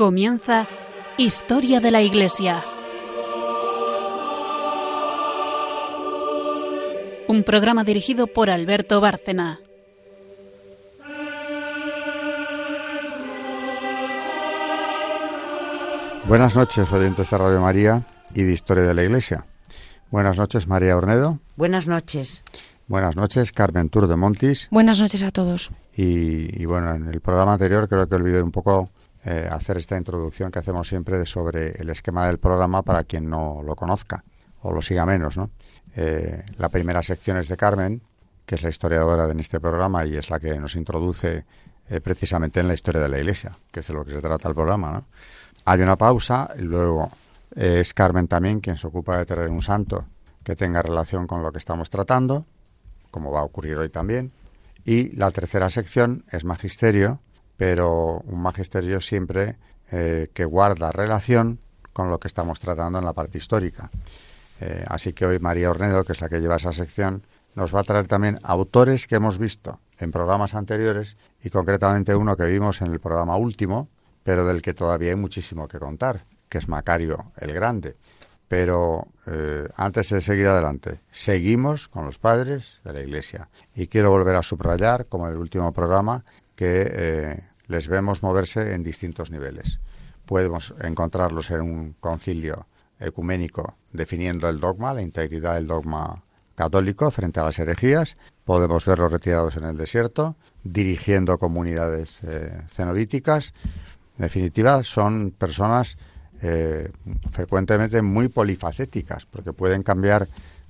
Comienza 0.00 0.66
Historia 1.18 1.78
de 1.78 1.90
la 1.90 2.00
Iglesia. 2.00 2.64
Un 7.28 7.42
programa 7.42 7.84
dirigido 7.84 8.26
por 8.26 8.48
Alberto 8.48 9.02
Bárcena. 9.02 9.60
Buenas 16.26 16.56
noches, 16.56 16.90
oyentes 16.90 17.28
de 17.28 17.36
Radio 17.36 17.60
María 17.60 18.06
y 18.32 18.44
de 18.44 18.54
Historia 18.54 18.84
de 18.84 18.94
la 18.94 19.02
Iglesia. 19.04 19.44
Buenas 20.10 20.38
noches, 20.38 20.66
María 20.66 20.96
Ornedo. 20.96 21.40
Buenas 21.56 21.86
noches. 21.86 22.42
Buenas 22.88 23.16
noches, 23.16 23.52
Carmen 23.52 23.90
Tour 23.90 24.06
de 24.06 24.16
Montis. 24.16 24.68
Buenas 24.70 24.98
noches 24.98 25.22
a 25.22 25.30
todos. 25.30 25.70
Y, 25.94 26.58
y 26.58 26.64
bueno, 26.64 26.94
en 26.94 27.06
el 27.08 27.20
programa 27.20 27.52
anterior 27.52 27.86
creo 27.86 28.08
que 28.08 28.14
olvidé 28.14 28.40
un 28.42 28.50
poco 28.50 28.88
eh, 29.24 29.48
hacer 29.50 29.76
esta 29.76 29.96
introducción 29.96 30.50
que 30.50 30.58
hacemos 30.58 30.88
siempre 30.88 31.26
sobre 31.26 31.72
el 31.72 31.90
esquema 31.90 32.26
del 32.26 32.38
programa 32.38 32.82
para 32.82 33.04
quien 33.04 33.28
no 33.28 33.62
lo 33.62 33.76
conozca 33.76 34.24
o 34.62 34.72
lo 34.72 34.80
siga 34.80 35.04
menos. 35.04 35.36
¿no? 35.36 35.50
Eh, 35.94 36.42
la 36.56 36.70
primera 36.70 37.02
sección 37.02 37.36
es 37.36 37.48
de 37.48 37.56
Carmen, 37.56 38.02
que 38.46 38.54
es 38.54 38.62
la 38.62 38.70
historiadora 38.70 39.26
de 39.26 39.38
este 39.40 39.60
programa 39.60 40.06
y 40.06 40.16
es 40.16 40.30
la 40.30 40.40
que 40.40 40.58
nos 40.58 40.74
introduce 40.74 41.44
eh, 41.88 42.00
precisamente 42.00 42.60
en 42.60 42.68
la 42.68 42.74
historia 42.74 43.02
de 43.02 43.08
la 43.08 43.18
Iglesia, 43.18 43.52
que 43.70 43.80
es 43.80 43.86
de 43.88 43.94
lo 43.94 44.04
que 44.04 44.12
se 44.12 44.20
trata 44.22 44.48
el 44.48 44.54
programa. 44.54 44.90
¿no? 44.90 45.04
Hay 45.66 45.82
una 45.82 45.96
pausa 45.96 46.48
y 46.58 46.62
luego 46.62 47.10
es 47.54 47.92
Carmen 47.92 48.26
también 48.26 48.60
quien 48.60 48.78
se 48.78 48.86
ocupa 48.86 49.18
de 49.18 49.26
tener 49.26 49.48
un 49.48 49.60
santo 49.60 50.06
que 50.42 50.56
tenga 50.56 50.80
relación 50.80 51.26
con 51.26 51.42
lo 51.42 51.52
que 51.52 51.58
estamos 51.58 51.90
tratando, 51.90 52.46
como 53.10 53.32
va 53.32 53.40
a 53.40 53.44
ocurrir 53.44 53.76
hoy 53.76 53.90
también. 53.90 54.32
Y 54.84 55.14
la 55.16 55.30
tercera 55.30 55.68
sección 55.68 56.24
es 56.30 56.44
Magisterio, 56.44 57.20
pero 57.60 58.22
un 58.24 58.40
magisterio 58.40 59.02
siempre 59.02 59.58
eh, 59.92 60.30
que 60.32 60.46
guarda 60.46 60.92
relación 60.92 61.60
con 61.92 62.08
lo 62.08 62.18
que 62.18 62.26
estamos 62.26 62.58
tratando 62.58 62.98
en 62.98 63.04
la 63.04 63.12
parte 63.12 63.36
histórica. 63.36 63.90
Eh, 64.62 64.82
así 64.88 65.12
que 65.12 65.26
hoy 65.26 65.38
María 65.40 65.68
Ornedo, 65.68 66.02
que 66.04 66.12
es 66.12 66.22
la 66.22 66.30
que 66.30 66.40
lleva 66.40 66.56
esa 66.56 66.72
sección, 66.72 67.26
nos 67.54 67.74
va 67.74 67.80
a 67.80 67.84
traer 67.84 68.06
también 68.06 68.38
autores 68.44 69.06
que 69.06 69.16
hemos 69.16 69.36
visto 69.38 69.78
en 69.98 70.10
programas 70.10 70.54
anteriores 70.54 71.18
y 71.44 71.50
concretamente 71.50 72.14
uno 72.14 72.34
que 72.34 72.44
vimos 72.44 72.80
en 72.80 72.92
el 72.92 72.98
programa 72.98 73.36
último, 73.36 73.90
pero 74.22 74.46
del 74.46 74.62
que 74.62 74.72
todavía 74.72 75.10
hay 75.10 75.16
muchísimo 75.16 75.68
que 75.68 75.78
contar, 75.78 76.24
que 76.48 76.56
es 76.56 76.66
Macario 76.66 77.30
el 77.36 77.52
Grande. 77.52 77.94
Pero 78.48 79.08
eh, 79.26 79.68
antes 79.76 80.08
de 80.08 80.22
seguir 80.22 80.46
adelante, 80.46 81.00
seguimos 81.10 81.88
con 81.88 82.06
los 82.06 82.18
padres 82.18 82.80
de 82.84 82.94
la 82.94 83.00
Iglesia. 83.00 83.50
Y 83.74 83.86
quiero 83.88 84.10
volver 84.10 84.36
a 84.36 84.42
subrayar, 84.42 85.08
como 85.08 85.26
en 85.26 85.34
el 85.34 85.38
último 85.38 85.74
programa, 85.74 86.24
que 86.56 87.49
les 87.70 87.86
vemos 87.86 88.22
moverse 88.22 88.74
en 88.74 88.82
distintos 88.82 89.30
niveles. 89.30 89.78
Podemos 90.26 90.74
encontrarlos 90.82 91.50
en 91.52 91.60
un 91.62 91.92
concilio 92.00 92.66
ecuménico 92.98 93.76
definiendo 93.92 94.48
el 94.48 94.58
dogma, 94.58 94.92
la 94.92 95.02
integridad 95.02 95.54
del 95.54 95.68
dogma 95.68 96.24
católico 96.56 97.10
frente 97.12 97.38
a 97.38 97.44
las 97.44 97.58
herejías. 97.60 98.16
Podemos 98.44 98.84
verlos 98.84 99.12
retirados 99.12 99.56
en 99.56 99.64
el 99.64 99.76
desierto, 99.76 100.36
dirigiendo 100.64 101.38
comunidades 101.38 102.20
eh. 102.24 102.64
En 102.76 104.22
definitiva, 104.24 104.82
son 104.82 105.30
personas 105.30 105.96
eh, 106.42 106.90
frecuentemente 107.30 108.02
muy 108.02 108.28
polifacéticas, 108.28 109.26
porque 109.26 109.52
pueden 109.52 109.84
cambiar 109.84 110.26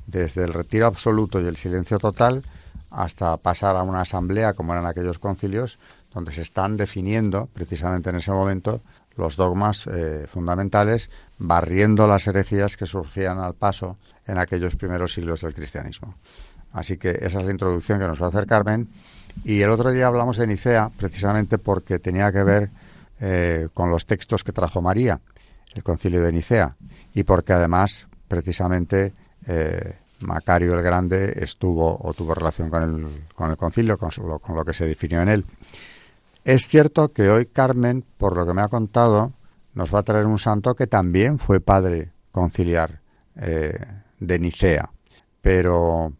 desde 0.07 0.45
el 0.45 0.53
retiro 0.53 0.87
absoluto 0.87 1.41
y 1.41 1.47
el 1.47 1.57
silencio 1.57 1.99
total 1.99 2.43
hasta 2.91 3.37
pasar 3.37 3.77
a 3.77 3.83
una 3.83 4.03
asamblea, 4.03 4.53
como 4.55 4.73
eran 4.73 4.87
aquellos 4.87 5.19
concilios, 5.19 5.79
donde 6.13 6.33
se 6.33 6.43
están 6.43 6.77
definiendo 6.77 7.49
precisamente 7.53 8.11
en 8.11 8.17
ese 8.17 8.33
momento 8.33 8.81
los 9.17 9.37
dogmas 9.37 9.87
eh, 9.87 10.27
fundamentales, 10.29 11.11
barriendo 11.39 12.07
las 12.07 12.27
herejías 12.27 12.77
que 12.77 12.87
surgían 12.87 13.39
al 13.39 13.55
paso 13.55 13.99
en 14.27 14.39
aquellos 14.39 14.77
primeros 14.77 15.13
siglos 15.13 15.43
del 15.43 15.55
cristianismo. 15.55 16.17
Así 16.73 16.97
que 16.97 17.11
esa 17.11 17.41
es 17.41 17.47
la 17.47 17.51
introducción 17.51 17.99
que 17.99 18.07
nos 18.07 18.21
va 18.21 18.27
a 18.27 18.29
hacer 18.29 18.47
Carmen. 18.47 18.89
Y 19.45 19.61
el 19.61 19.71
otro 19.71 19.91
día 19.91 20.07
hablamos 20.07 20.37
de 20.37 20.47
Nicea 20.47 20.91
precisamente 20.97 21.59
porque 21.59 21.99
tenía 21.99 22.33
que 22.33 22.43
ver 22.43 22.71
eh, 23.21 23.69
con 23.75 23.91
los 23.91 24.07
textos 24.07 24.45
que 24.45 24.53
trajo 24.53 24.81
María, 24.81 25.21
el 25.75 25.83
concilio 25.83 26.23
de 26.23 26.33
Nicea, 26.33 26.77
y 27.15 27.25
porque 27.25 27.53
además 27.53 28.07
precisamente 28.29 29.13
eh, 29.47 29.97
Macario 30.21 30.75
el 30.75 30.83
Grande 30.83 31.33
estuvo 31.37 31.99
o 32.01 32.15
tuvo 32.15 32.35
relación 32.35 32.71
con 32.71 32.83
el, 32.83 33.27
con 33.35 33.51
el 33.51 33.57
concilio, 33.57 33.99
con, 33.99 34.11
con 34.11 34.55
lo 34.55 34.65
que 34.65 34.73
se 34.73 34.87
definió 34.87 35.23
en 35.23 35.29
él. 35.29 35.45
Es 36.45 36.67
cierto 36.67 37.13
que 37.13 37.29
hoy 37.29 37.47
Carmen, 37.47 38.05
por 38.17 38.37
lo 38.37 38.47
que 38.47 38.55
me 38.55 38.63
ha 38.63 38.69
contado, 38.69 39.33
nos 39.75 39.95
va 39.95 40.01
a 40.01 40.03
traer 40.03 40.27
un 40.27 40.39
santo 40.39 40.75
que 40.75 40.87
también 40.87 41.39
fue 41.39 41.61
padre 41.61 42.13
conciliar 42.31 43.01
eh, 43.37 43.79
de 44.19 44.39
Nicea. 44.39 44.91
Pero, 45.43 46.13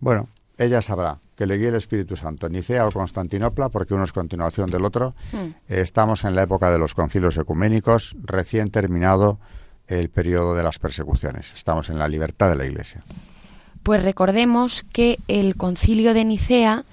bueno, 0.00 0.28
ella 0.58 0.82
sabrá 0.82 1.18
que 1.36 1.46
le 1.46 1.56
guíe 1.56 1.68
el 1.68 1.76
Espíritu 1.76 2.16
Santo, 2.16 2.48
Nicea 2.48 2.86
o 2.86 2.92
Constantinopla, 2.92 3.70
porque 3.70 3.94
uno 3.94 4.04
es 4.04 4.12
continuación 4.12 4.70
del 4.70 4.84
otro. 4.84 5.14
Hmm. 5.32 5.54
estamos 5.68 6.24
en 6.24 6.34
la 6.34 6.42
época 6.42 6.70
de 6.70 6.78
los 6.78 6.94
concilios 6.94 7.38
ecuménicos, 7.38 8.14
recién 8.22 8.70
terminado 8.70 9.38
el 9.86 10.10
periodo 10.10 10.54
de 10.54 10.62
las 10.62 10.78
persecuciones. 10.78 11.52
Estamos 11.54 11.88
en 11.88 11.98
la 11.98 12.08
libertad 12.08 12.50
de 12.50 12.56
la 12.56 12.66
Iglesia. 12.66 13.02
Pues 13.82 14.02
recordemos 14.02 14.84
que 14.92 15.18
el 15.28 15.56
concilio 15.56 16.12
de 16.12 16.26
Nicea 16.26 16.84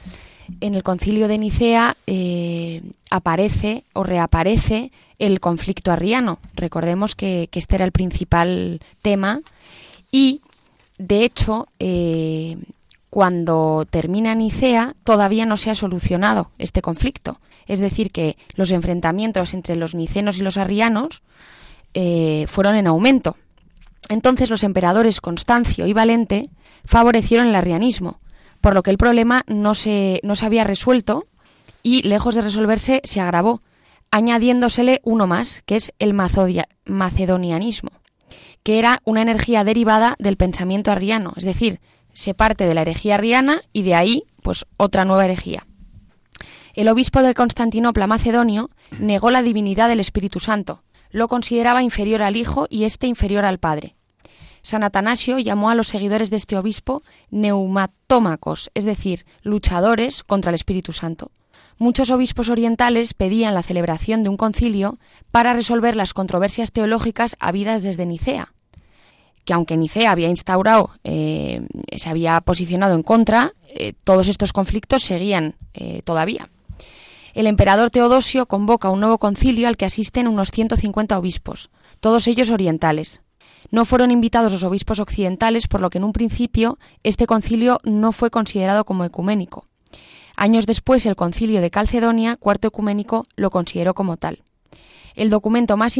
en 0.61 0.75
el 0.75 0.83
concilio 0.83 1.27
de 1.27 1.37
Nicea 1.37 1.95
eh, 2.07 2.81
aparece 3.09 3.83
o 3.93 4.03
reaparece 4.03 4.91
el 5.19 5.39
conflicto 5.39 5.91
arriano. 5.91 6.39
Recordemos 6.55 7.15
que, 7.15 7.49
este 7.51 7.75
era 7.75 7.85
el 7.85 7.91
principal 7.91 8.81
tema 9.01 9.41
y, 10.11 10.41
de 10.97 11.23
hecho, 11.23 11.67
eh, 11.79 12.57
cuando 13.09 13.85
termina 13.89 14.35
Nicea 14.35 14.95
todavía 15.03 15.45
no 15.45 15.57
se 15.57 15.71
ha 15.71 15.75
solucionado 15.75 16.51
este 16.57 16.81
conflicto. 16.81 17.39
Es 17.65 17.79
decir, 17.79 18.11
que 18.11 18.37
los 18.55 18.71
enfrentamientos 18.71 19.53
entre 19.53 19.75
los 19.75 19.93
nicenos 19.93 20.37
y 20.37 20.43
los 20.43 20.57
arrianos 20.57 21.21
eh, 21.93 22.45
fueron 22.47 22.75
en 22.75 22.87
aumento. 22.87 23.35
Entonces 24.09 24.49
los 24.49 24.63
emperadores 24.63 25.19
Constancio 25.19 25.87
y 25.87 25.93
Valente 25.93 26.49
favorecieron 26.85 27.47
el 27.47 27.55
arrianismo 27.55 28.19
por 28.61 28.73
lo 28.73 28.83
que 28.83 28.91
el 28.91 28.97
problema 28.97 29.43
no 29.47 29.75
se, 29.75 30.19
no 30.23 30.35
se 30.35 30.45
había 30.45 30.63
resuelto 30.63 31.27
y, 31.83 32.01
lejos 32.07 32.35
de 32.35 32.41
resolverse, 32.41 33.01
se 33.03 33.21
agravó, 33.21 33.61
añadiéndosele 34.11 35.01
uno 35.03 35.27
más, 35.27 35.61
que 35.65 35.75
es 35.75 35.93
el 35.99 36.13
macedonianismo, 36.13 37.91
que 38.63 38.79
era 38.79 39.01
una 39.05 39.21
energía 39.21 39.63
derivada 39.63 40.15
del 40.19 40.37
pensamiento 40.37 40.91
arriano, 40.91 41.33
es 41.35 41.43
decir, 41.43 41.79
se 42.13 42.33
parte 42.33 42.65
de 42.65 42.73
la 42.73 42.81
herejía 42.81 43.15
arriana 43.15 43.61
y 43.73 43.83
de 43.83 43.95
ahí, 43.95 44.23
pues, 44.41 44.65
otra 44.77 45.05
nueva 45.05 45.25
herejía. 45.25 45.65
El 46.73 46.89
obispo 46.89 47.21
de 47.21 47.33
Constantinopla 47.33 48.07
macedonio 48.07 48.69
negó 48.99 49.31
la 49.31 49.41
divinidad 49.41 49.87
del 49.87 49.99
Espíritu 49.99 50.39
Santo, 50.39 50.83
lo 51.09 51.27
consideraba 51.27 51.83
inferior 51.83 52.21
al 52.21 52.35
Hijo 52.35 52.67
y 52.69 52.83
éste 52.83 53.07
inferior 53.07 53.45
al 53.45 53.59
Padre. 53.59 53.96
San 54.67 54.83
Atanasio 54.83 55.39
llamó 55.39 55.69
a 55.69 55.75
los 55.75 55.87
seguidores 55.87 56.29
de 56.29 56.35
este 56.35 56.57
obispo 56.57 57.01
neumatómacos, 57.31 58.69
es 58.73 58.83
decir, 58.83 59.25
luchadores 59.41 60.23
contra 60.23 60.49
el 60.49 60.55
Espíritu 60.55 60.91
Santo. 60.91 61.31
Muchos 61.77 62.11
obispos 62.11 62.49
orientales 62.49 63.13
pedían 63.13 63.53
la 63.53 63.63
celebración 63.63 64.23
de 64.23 64.29
un 64.29 64.35
concilio 64.35 64.99
para 65.31 65.53
resolver 65.53 65.95
las 65.95 66.13
controversias 66.13 66.73
teológicas 66.73 67.37
habidas 67.39 67.81
desde 67.81 68.05
Nicea, 68.05 68.51
que 69.45 69.53
aunque 69.53 69.77
Nicea 69.77 70.11
había 70.11 70.27
instaurado, 70.27 70.89
eh, 71.05 71.65
se 71.95 72.09
había 72.09 72.41
posicionado 72.41 72.95
en 72.95 73.03
contra, 73.03 73.53
eh, 73.69 73.93
todos 74.03 74.27
estos 74.27 74.51
conflictos 74.51 75.01
seguían 75.01 75.55
eh, 75.75 76.01
todavía. 76.03 76.49
El 77.33 77.47
emperador 77.47 77.89
Teodosio 77.89 78.47
convoca 78.47 78.89
un 78.89 78.99
nuevo 78.99 79.17
concilio 79.17 79.69
al 79.69 79.77
que 79.77 79.85
asisten 79.85 80.27
unos 80.27 80.51
150 80.51 81.17
obispos, 81.17 81.69
todos 82.01 82.27
ellos 82.27 82.51
orientales. 82.51 83.21
No 83.69 83.85
fueron 83.85 84.11
invitados 84.11 84.51
los 84.51 84.63
obispos 84.63 84.99
occidentales, 84.99 85.67
por 85.67 85.81
lo 85.81 85.89
que 85.89 85.97
en 85.97 86.03
un 86.03 86.13
principio 86.13 86.77
este 87.03 87.25
concilio 87.27 87.79
no 87.83 88.11
fue 88.11 88.29
considerado 88.29 88.85
como 88.85 89.03
ecuménico. 89.03 89.65
Años 90.35 90.67
después, 90.67 91.05
el 91.05 91.15
concilio 91.15 91.61
de 91.61 91.71
Calcedonia, 91.71 92.35
cuarto 92.35 92.67
ecuménico, 92.67 93.25
lo 93.35 93.49
consideró 93.49 93.95
como 93.95 94.17
tal. 94.17 94.43
El 95.15 95.29
documento 95.31 95.77
más, 95.77 95.97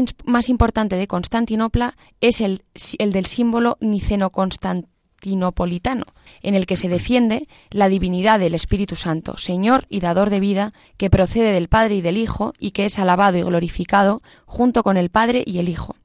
importante 0.47 0.95
de 0.95 1.07
Constantinopla 1.07 1.97
es 2.21 2.39
el, 2.39 2.61
el 2.99 3.11
del 3.11 3.25
símbolo 3.25 3.77
niceno-constantinopolitano, 3.81 6.05
en 6.43 6.53
el 6.53 6.67
que 6.67 6.75
se 6.75 6.87
defiende 6.87 7.47
la 7.71 7.89
divinidad 7.89 8.37
del 8.37 8.53
Espíritu 8.53 8.95
Santo, 8.95 9.35
Señor 9.37 9.87
y 9.89 10.01
dador 10.01 10.29
de 10.29 10.39
vida, 10.39 10.71
que 10.97 11.09
procede 11.09 11.51
del 11.51 11.67
Padre 11.67 11.95
y 11.95 12.01
del 12.01 12.17
Hijo 12.17 12.53
y 12.59 12.69
que 12.71 12.85
es 12.85 12.99
alabado 12.99 13.39
y 13.39 13.41
glorificado 13.41 14.21
junto 14.45 14.83
con 14.83 14.97
el 14.97 15.09
Padre 15.09 15.43
y 15.47 15.57
el 15.57 15.67
Hijo. 15.67 15.95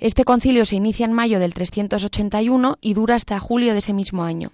Este 0.00 0.24
concilio 0.24 0.64
se 0.64 0.76
inicia 0.76 1.04
en 1.04 1.12
mayo 1.12 1.38
del 1.38 1.52
381 1.52 2.78
y 2.80 2.94
dura 2.94 3.14
hasta 3.14 3.38
julio 3.38 3.72
de 3.72 3.80
ese 3.80 3.92
mismo 3.92 4.24
año. 4.24 4.50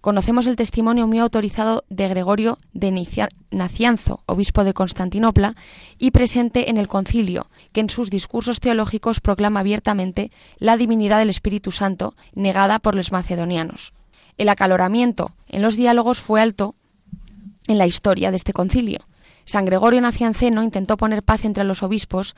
conocemos 0.00 0.46
el 0.46 0.56
testimonio 0.56 1.06
muy 1.06 1.18
autorizado 1.18 1.82
de 1.88 2.08
Gregorio 2.08 2.58
de 2.74 2.90
Nacianzo, 3.50 4.20
obispo 4.26 4.62
de 4.62 4.74
Constantinopla, 4.74 5.54
y 5.98 6.10
presente 6.10 6.68
en 6.68 6.76
el 6.76 6.88
concilio, 6.88 7.46
que 7.72 7.80
en 7.80 7.88
sus 7.88 8.10
discursos 8.10 8.60
teológicos 8.60 9.20
proclama 9.20 9.60
abiertamente 9.60 10.30
la 10.58 10.76
divinidad 10.76 11.18
del 11.18 11.30
Espíritu 11.30 11.72
Santo, 11.72 12.14
negada 12.34 12.80
por 12.80 12.94
los 12.94 13.12
macedonianos. 13.12 13.94
El 14.36 14.50
acaloramiento 14.50 15.32
en 15.48 15.62
los 15.62 15.76
diálogos 15.76 16.20
fue 16.20 16.42
alto 16.42 16.74
en 17.66 17.78
la 17.78 17.86
historia 17.86 18.30
de 18.30 18.36
este 18.36 18.52
concilio. 18.52 18.98
San 19.46 19.64
Gregorio 19.64 20.02
Nacianceno 20.02 20.62
intentó 20.62 20.98
poner 20.98 21.22
paz 21.22 21.46
entre 21.46 21.64
los 21.64 21.82
obispos, 21.82 22.36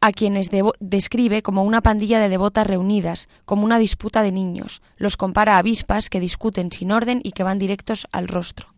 a 0.00 0.12
quienes 0.12 0.50
describe 0.80 1.42
como 1.42 1.64
una 1.64 1.80
pandilla 1.80 2.20
de 2.20 2.28
devotas 2.28 2.66
reunidas, 2.66 3.28
como 3.44 3.64
una 3.64 3.78
disputa 3.78 4.22
de 4.22 4.32
niños. 4.32 4.82
Los 4.96 5.16
compara 5.16 5.56
a 5.56 5.58
avispas 5.58 6.10
que 6.10 6.20
discuten 6.20 6.70
sin 6.70 6.92
orden 6.92 7.20
y 7.24 7.32
que 7.32 7.42
van 7.42 7.58
directos 7.58 8.06
al 8.12 8.28
rostro. 8.28 8.68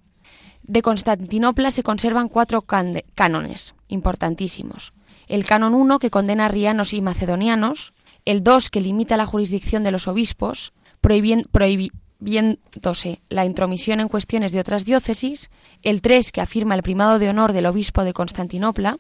De 0.63 0.83
Constantinopla 0.83 1.71
se 1.71 1.83
conservan 1.83 2.29
cuatro 2.29 2.63
cánones 2.63 3.75
importantísimos. 3.89 4.93
El 5.27 5.45
canon 5.45 5.75
1 5.75 5.99
que 5.99 6.11
condena 6.11 6.47
a 6.47 6.49
rianos 6.49 6.93
y 6.93 7.01
macedonianos, 7.01 7.93
el 8.25 8.43
2 8.43 8.71
que 8.71 8.81
limita 8.81 9.17
la 9.17 9.27
jurisdicción 9.27 9.85
de 9.85 9.91
los 9.91 10.09
obispos, 10.09 10.73
prohibiéndose 11.01 13.21
la 13.29 13.45
intromisión 13.45 14.01
en 14.01 14.09
cuestiones 14.09 14.53
de 14.53 14.61
otras 14.61 14.85
diócesis, 14.85 15.51
el 15.83 16.03
3 16.03 16.33
que 16.33 16.41
afirma 16.41 16.75
el 16.75 16.83
primado 16.83 17.19
de 17.19 17.31
honor 17.31 17.53
del 17.53 17.67
obispo 17.67 18.05
de 18.05 18.13
Constantinopla, 18.13 18.99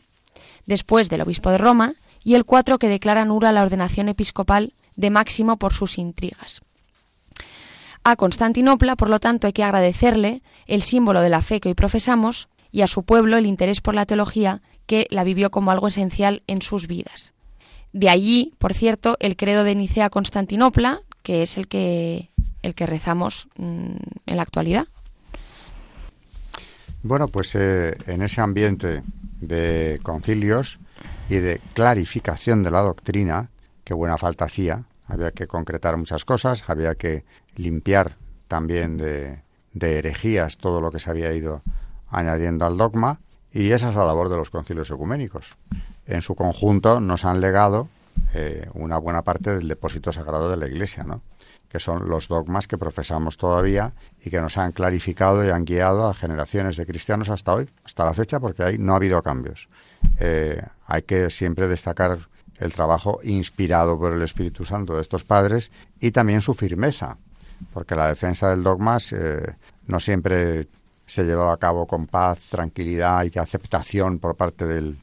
después 0.67 1.11
del 1.11 1.23
obispo 1.23 1.51
de 1.51 1.59
Roma, 1.59 1.95
y 2.29 2.35
el 2.35 2.45
4 2.45 2.79
que 2.79 2.91
declara 2.91 3.25
nula 3.25 3.53
la 3.53 3.63
ordenación 3.63 4.11
episcopal 4.11 4.75
de 4.97 5.09
Máximo 5.09 5.57
por 5.57 5.73
sus 5.73 5.97
intrigas. 5.97 6.61
A 8.05 8.17
Constantinopla, 8.17 8.97
por 8.97 9.09
lo 9.09 9.19
tanto, 9.19 9.47
hay 9.47 9.55
que 9.55 9.65
agradecerle 9.65 10.43
el 10.67 10.83
símbolo 10.83 11.23
de 11.23 11.31
la 11.31 11.41
fe 11.41 11.59
que 11.59 11.71
hoy 11.71 11.75
profesamos 11.75 12.51
y 12.71 12.83
a 12.83 12.87
su 12.87 13.03
pueblo 13.03 13.39
el 13.39 13.47
interés 13.47 13.81
por 13.81 13.95
la 13.95 14.05
teología 14.05 14.61
que 14.85 15.07
la 15.09 15.25
vivió 15.25 15.51
como 15.51 15.71
algo 15.71 15.89
esencial 15.89 16.43
en 16.47 16.61
sus 16.61 16.87
vidas. 16.87 17.33
De 17.95 18.11
allí, 18.11 18.53
por 18.59 18.75
cierto, 18.75 19.17
el 19.21 19.35
credo 19.35 19.65
de 19.65 19.75
Nicea 19.75 20.11
Constantinopla, 20.11 21.01
que 21.23 21.41
es 21.41 21.57
el 21.57 21.67
que, 21.67 22.29
el 22.61 22.75
que 22.75 22.85
rezamos 22.85 23.49
mm, 23.57 23.97
en 24.27 24.37
la 24.37 24.43
actualidad. 24.43 24.87
Bueno, 27.03 27.29
pues 27.29 27.55
eh, 27.55 27.97
en 28.07 28.21
ese 28.21 28.43
ambiente 28.43 29.03
de 29.41 29.99
concilios 30.03 30.79
y 31.29 31.37
de 31.37 31.61
clarificación 31.75 32.63
de 32.63 32.71
la 32.71 32.81
doctrina, 32.81 33.51
que 33.85 33.95
buena 33.95 34.19
falta 34.19 34.47
hacía. 34.47 34.85
Había 35.07 35.31
que 35.33 35.47
concretar 35.47 35.97
muchas 35.97 36.25
cosas, 36.25 36.65
había 36.69 36.95
que 36.95 37.25
limpiar 37.57 38.17
también 38.47 38.97
de, 38.97 39.43
herejías 39.81 40.59
todo 40.59 40.81
lo 40.81 40.91
que 40.91 40.99
se 40.99 41.11
había 41.11 41.33
ido 41.33 41.63
añadiendo 42.09 42.67
al 42.67 42.77
dogma, 42.77 43.21
y 43.53 43.71
esa 43.71 43.91
es 43.91 43.95
la 43.95 44.05
labor 44.05 44.29
de 44.29 44.37
los 44.37 44.51
concilios 44.51 44.91
ecuménicos. 44.91 45.57
En 46.07 46.23
su 46.23 46.35
conjunto 46.35 47.01
nos 47.01 47.25
han 47.25 47.41
legado 47.41 47.89
eh, 48.35 48.69
una 48.75 48.99
buena 48.99 49.23
parte 49.23 49.55
del 49.55 49.69
depósito 49.69 50.13
sagrado 50.13 50.51
de 50.51 50.57
la 50.57 50.67
Iglesia, 50.67 51.05
¿no? 51.05 51.23
que 51.69 51.79
son 51.79 52.09
los 52.09 52.29
dogmas 52.29 52.67
que 52.67 52.79
profesamos 52.79 53.37
todavía 53.37 53.93
y 54.25 54.31
que 54.31 54.41
nos 54.41 54.57
han 54.57 54.73
clarificado 54.73 55.45
y 55.45 55.51
han 55.51 55.65
guiado 55.65 56.09
a 56.09 56.15
generaciones 56.15 56.77
de 56.77 56.87
cristianos 56.87 57.29
hasta 57.29 57.53
hoy, 57.53 57.69
hasta 57.85 58.05
la 58.05 58.15
fecha, 58.15 58.41
porque 58.41 58.63
ahí 58.63 58.79
no 58.79 58.95
ha 58.95 58.97
habido 58.97 59.23
cambios. 59.23 59.69
Eh, 60.19 60.63
hay 60.87 61.03
que 61.03 61.31
siempre 61.31 61.69
destacar 61.69 62.19
el 62.59 62.73
trabajo 62.73 63.21
inspirado 63.23 63.99
por 63.99 64.13
el 64.13 64.23
Espíritu 64.23 64.65
Santo 64.65 64.97
de 64.97 65.03
estos 65.03 65.25
padres 65.25 65.71
y 66.01 66.11
también 66.11 66.41
su 66.41 66.55
firmeza, 66.55 67.17
porque 67.73 67.95
la 67.95 68.09
defensa 68.09 68.51
del 68.51 68.63
dogma 68.63 68.99
eh, 69.13 69.55
no 69.87 70.01
siempre 70.01 70.69
se 71.07 71.25
llevaba 71.25 71.53
a 71.53 71.59
cabo 71.59 71.87
con 71.87 72.07
paz, 72.07 72.41
tranquilidad 72.51 73.25
y 73.33 73.39
aceptación 73.39 74.19
por 74.19 74.35
parte 74.35 74.67
del, 74.67 74.99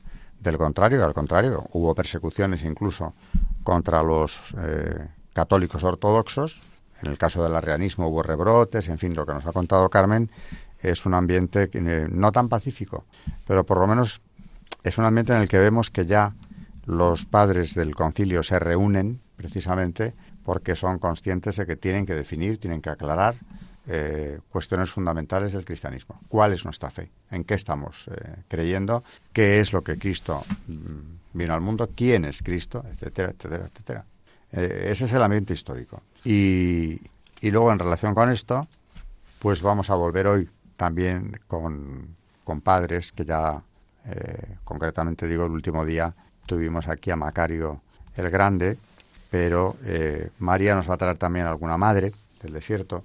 contrario. 0.57 1.03
Al 1.03 1.13
contrario, 1.13 1.65
hubo 1.71 1.95
persecuciones 1.95 2.63
incluso 2.63 3.15
contra 3.63 4.03
los 4.03 4.53
eh, 4.59 5.07
católicos 5.33 5.83
ortodoxos. 5.83 6.61
En 7.01 7.09
el 7.09 7.17
caso 7.17 7.43
del 7.43 7.55
arrianismo 7.55 8.09
hubo 8.09 8.21
rebrotes, 8.21 8.87
en 8.89 8.99
fin, 8.99 9.15
lo 9.15 9.25
que 9.25 9.33
nos 9.33 9.45
ha 9.47 9.51
contado 9.51 9.89
Carmen 9.89 10.29
es 10.79 11.05
un 11.05 11.15
ambiente 11.15 11.69
no 12.11 12.31
tan 12.31 12.47
pacífico, 12.47 13.05
pero 13.47 13.65
por 13.65 13.79
lo 13.79 13.87
menos 13.87 14.21
es 14.85 14.97
un 14.97 15.05
ambiente 15.05 15.33
en 15.33 15.41
el 15.41 15.49
que 15.49 15.57
vemos 15.57 15.89
que 15.89 16.05
ya 16.05 16.33
los 16.85 17.25
padres 17.25 17.73
del 17.73 17.95
concilio 17.95 18.43
se 18.43 18.59
reúnen 18.59 19.19
precisamente 19.35 20.13
porque 20.43 20.75
son 20.75 20.99
conscientes 20.99 21.55
de 21.55 21.65
que 21.65 21.75
tienen 21.75 22.05
que 22.05 22.13
definir, 22.13 22.59
tienen 22.59 22.81
que 22.81 22.91
aclarar 22.91 23.35
eh, 23.87 24.39
cuestiones 24.49 24.91
fundamentales 24.91 25.53
del 25.53 25.65
cristianismo. 25.65 26.19
¿Cuál 26.27 26.53
es 26.53 26.65
nuestra 26.65 26.89
fe? 26.89 27.11
¿En 27.31 27.43
qué 27.43 27.55
estamos 27.55 28.07
eh, 28.07 28.43
creyendo? 28.47 29.03
¿Qué 29.33 29.59
es 29.59 29.73
lo 29.73 29.83
que 29.83 29.97
Cristo 29.97 30.43
mm, 30.67 31.37
vino 31.37 31.53
al 31.53 31.61
mundo? 31.61 31.89
¿Quién 31.95 32.25
es 32.25 32.41
Cristo? 32.41 32.83
Etcétera, 32.91 33.29
etcétera, 33.29 33.65
etcétera. 33.65 34.05
Eh, 34.51 34.87
ese 34.91 35.05
es 35.05 35.13
el 35.13 35.21
ambiente 35.21 35.53
histórico. 35.53 36.01
Y, 36.23 36.99
luego, 37.41 37.71
en 37.71 37.79
relación 37.79 38.15
con 38.15 38.31
esto, 38.31 38.67
pues 39.39 39.61
vamos 39.61 39.89
a 39.89 39.95
volver 39.95 40.27
hoy 40.27 40.49
también 40.77 41.39
con, 41.47 42.15
padres 42.63 43.11
que 43.11 43.25
ya, 43.25 43.61
eh, 44.07 44.57
concretamente 44.63 45.27
digo, 45.27 45.45
el 45.45 45.51
último 45.51 45.85
día 45.85 46.13
tuvimos 46.45 46.87
aquí 46.87 47.11
a 47.11 47.15
Macario 47.15 47.81
el 48.15 48.29
Grande, 48.29 48.77
pero 49.29 49.75
eh, 49.83 50.29
María 50.39 50.75
nos 50.75 50.89
va 50.89 50.95
a 50.95 50.97
traer 50.97 51.17
también 51.17 51.45
alguna 51.45 51.77
madre 51.77 52.13
del 52.41 52.53
desierto. 52.53 53.03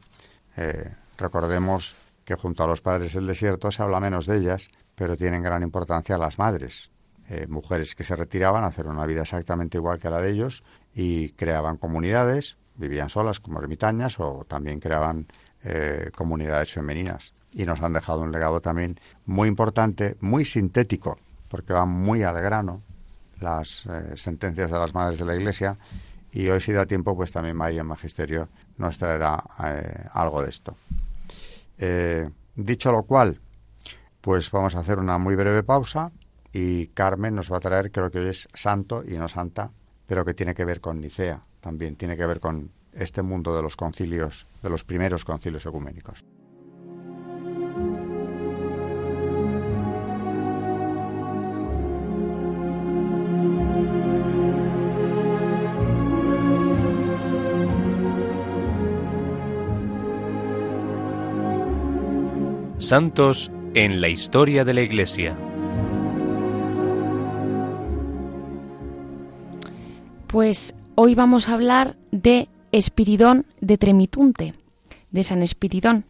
recordemos 1.17 1.97
que 2.25 2.35
junto 2.35 2.63
a 2.63 2.67
los 2.67 2.83
padres 2.83 3.15
del 3.15 3.27
desierto 3.27 3.71
se 3.73 3.83
habla 3.83 3.99
menos 3.99 4.27
de 4.27 4.37
ellas, 4.37 4.69
pero 4.95 5.17
tienen 5.17 5.43
gran 5.43 5.63
importancia 5.63 6.19
las 6.19 6.39
madres. 6.39 6.91
mujeres 7.49 7.95
que 7.95 8.05
se 8.05 8.17
retiraban 8.17 8.65
a 8.65 8.67
hacer 8.67 8.87
una 8.87 9.07
vida 9.07 9.23
exactamente 9.23 9.79
igual 9.79 9.99
que 9.99 10.11
la 10.11 10.21
de 10.21 10.31
ellos 10.31 10.63
y 10.95 11.31
creaban 11.31 11.79
comunidades, 11.79 12.59
vivían 12.81 13.11
solas 13.11 13.41
como 13.41 13.61
ermitañas 13.61 14.19
o 14.19 14.45
también 14.49 14.81
creaban 14.81 15.27
eh, 15.63 16.11
comunidades 16.15 16.73
femeninas. 16.73 17.35
Y 17.53 17.65
nos 17.65 17.83
han 17.83 17.93
dejado 17.93 18.21
un 18.21 18.33
legado 18.33 18.61
también 18.61 18.99
muy 19.27 19.49
importante, 19.49 20.17
muy 20.21 20.45
sintético, 20.45 21.19
porque 21.49 21.73
van 21.73 21.89
muy 21.89 22.23
al 22.23 22.41
grano 22.41 22.83
las 23.41 23.87
eh, 23.87 24.17
sentencias 24.17 24.71
de 24.71 24.79
las 24.79 24.95
madres 24.95 25.19
de 25.19 25.25
la 25.25 25.35
Iglesia. 25.35 25.77
Y 26.33 26.49
hoy, 26.49 26.61
si 26.61 26.73
da 26.73 26.87
tiempo, 26.87 27.17
pues 27.17 27.33
también 27.33 27.57
María 27.57 27.83
Magisterio 27.83 28.49
nos 28.77 28.99
traerá 28.99 29.43
eh, 29.65 30.05
algo 30.13 30.43
de 30.43 30.51
esto. 30.51 30.77
dicho 32.55 32.93
lo 32.93 33.03
cual, 33.03 33.41
pues 34.21 34.51
vamos 34.51 34.75
a 34.75 34.81
hacer 34.81 34.99
una 34.99 35.19
muy 35.19 35.35
breve 35.35 35.63
pausa 35.63 36.13
y 36.53 36.89
Carmen 36.89 37.35
nos 37.35 37.53
va 37.53 37.59
a 37.59 37.61
traer, 37.61 37.91
creo 37.91 38.11
que 38.11 38.19
hoy 38.19 38.29
es 38.29 38.49
santo 38.55 39.03
y 39.07 39.17
no 39.17 39.29
santa, 39.29 39.71
pero 40.07 40.25
que 40.25 40.35
tiene 40.35 40.55
que 40.55 40.65
ver 40.65 40.81
con 40.81 41.01
Nicea, 41.01 41.43
también 41.61 41.97
tiene 41.97 42.17
que 42.17 42.27
ver 42.27 42.41
con 42.41 42.71
este 42.93 43.23
mundo 43.23 43.55
de 43.55 43.63
los 43.63 43.77
concilios, 43.77 44.47
de 44.63 44.71
los 44.71 44.85
primeros 44.85 45.25
concilios 45.25 45.65
ecuménicos. 45.67 46.25
Santos 62.91 63.53
en 63.75 64.01
la 64.01 64.09
historia 64.09 64.65
de 64.65 64.75
la 64.75 64.81
Iglesia. 64.81 65.37
Pues 70.27 70.75
hoy 70.97 71.15
vamos 71.15 71.49
a 71.49 71.55
hablar 71.55 71.97
de 72.11 72.49
Espiridón 72.73 73.47
de 73.61 73.79
Tremitunte, 73.79 74.55
de 75.13 75.23
San 75.23 75.41
Espiridón, 75.45 76.05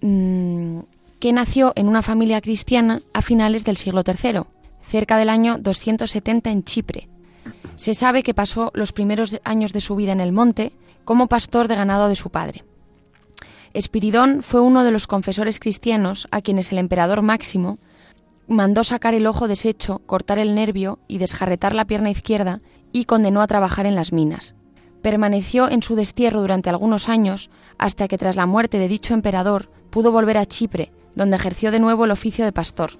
mm, 0.00 0.78
que 1.20 1.34
nació 1.34 1.74
en 1.76 1.88
una 1.88 2.00
familia 2.00 2.40
cristiana 2.40 3.02
a 3.12 3.20
finales 3.20 3.66
del 3.66 3.76
siglo 3.76 4.02
III, 4.02 4.44
cerca 4.80 5.18
del 5.18 5.28
año 5.28 5.58
270 5.58 6.50
en 6.50 6.64
Chipre. 6.64 7.06
Se 7.76 7.92
sabe 7.92 8.22
que 8.22 8.32
pasó 8.32 8.70
los 8.72 8.92
primeros 8.92 9.38
años 9.44 9.74
de 9.74 9.82
su 9.82 9.94
vida 9.94 10.12
en 10.12 10.20
el 10.20 10.32
monte 10.32 10.72
como 11.04 11.26
pastor 11.26 11.68
de 11.68 11.76
ganado 11.76 12.08
de 12.08 12.16
su 12.16 12.30
padre. 12.30 12.64
Espiridón 13.74 14.42
fue 14.42 14.60
uno 14.60 14.84
de 14.84 14.90
los 14.90 15.06
confesores 15.06 15.60
cristianos 15.60 16.28
a 16.30 16.40
quienes 16.40 16.72
el 16.72 16.78
emperador 16.78 17.22
Máximo 17.22 17.78
mandó 18.46 18.82
sacar 18.82 19.14
el 19.14 19.26
ojo 19.26 19.46
deshecho, 19.46 20.00
cortar 20.06 20.38
el 20.38 20.54
nervio 20.54 20.98
y 21.06 21.18
desjarretar 21.18 21.74
la 21.74 21.84
pierna 21.84 22.10
izquierda 22.10 22.60
y 22.92 23.04
condenó 23.04 23.42
a 23.42 23.46
trabajar 23.46 23.84
en 23.86 23.94
las 23.94 24.12
minas. 24.12 24.54
Permaneció 25.02 25.70
en 25.70 25.82
su 25.82 25.94
destierro 25.94 26.40
durante 26.40 26.70
algunos 26.70 27.08
años 27.08 27.50
hasta 27.76 28.08
que 28.08 28.18
tras 28.18 28.36
la 28.36 28.46
muerte 28.46 28.78
de 28.78 28.88
dicho 28.88 29.14
emperador 29.14 29.70
pudo 29.90 30.10
volver 30.10 30.38
a 30.38 30.46
Chipre, 30.46 30.92
donde 31.14 31.36
ejerció 31.36 31.70
de 31.70 31.78
nuevo 31.78 32.04
el 32.04 32.10
oficio 32.10 32.44
de 32.44 32.52
pastor. 32.52 32.92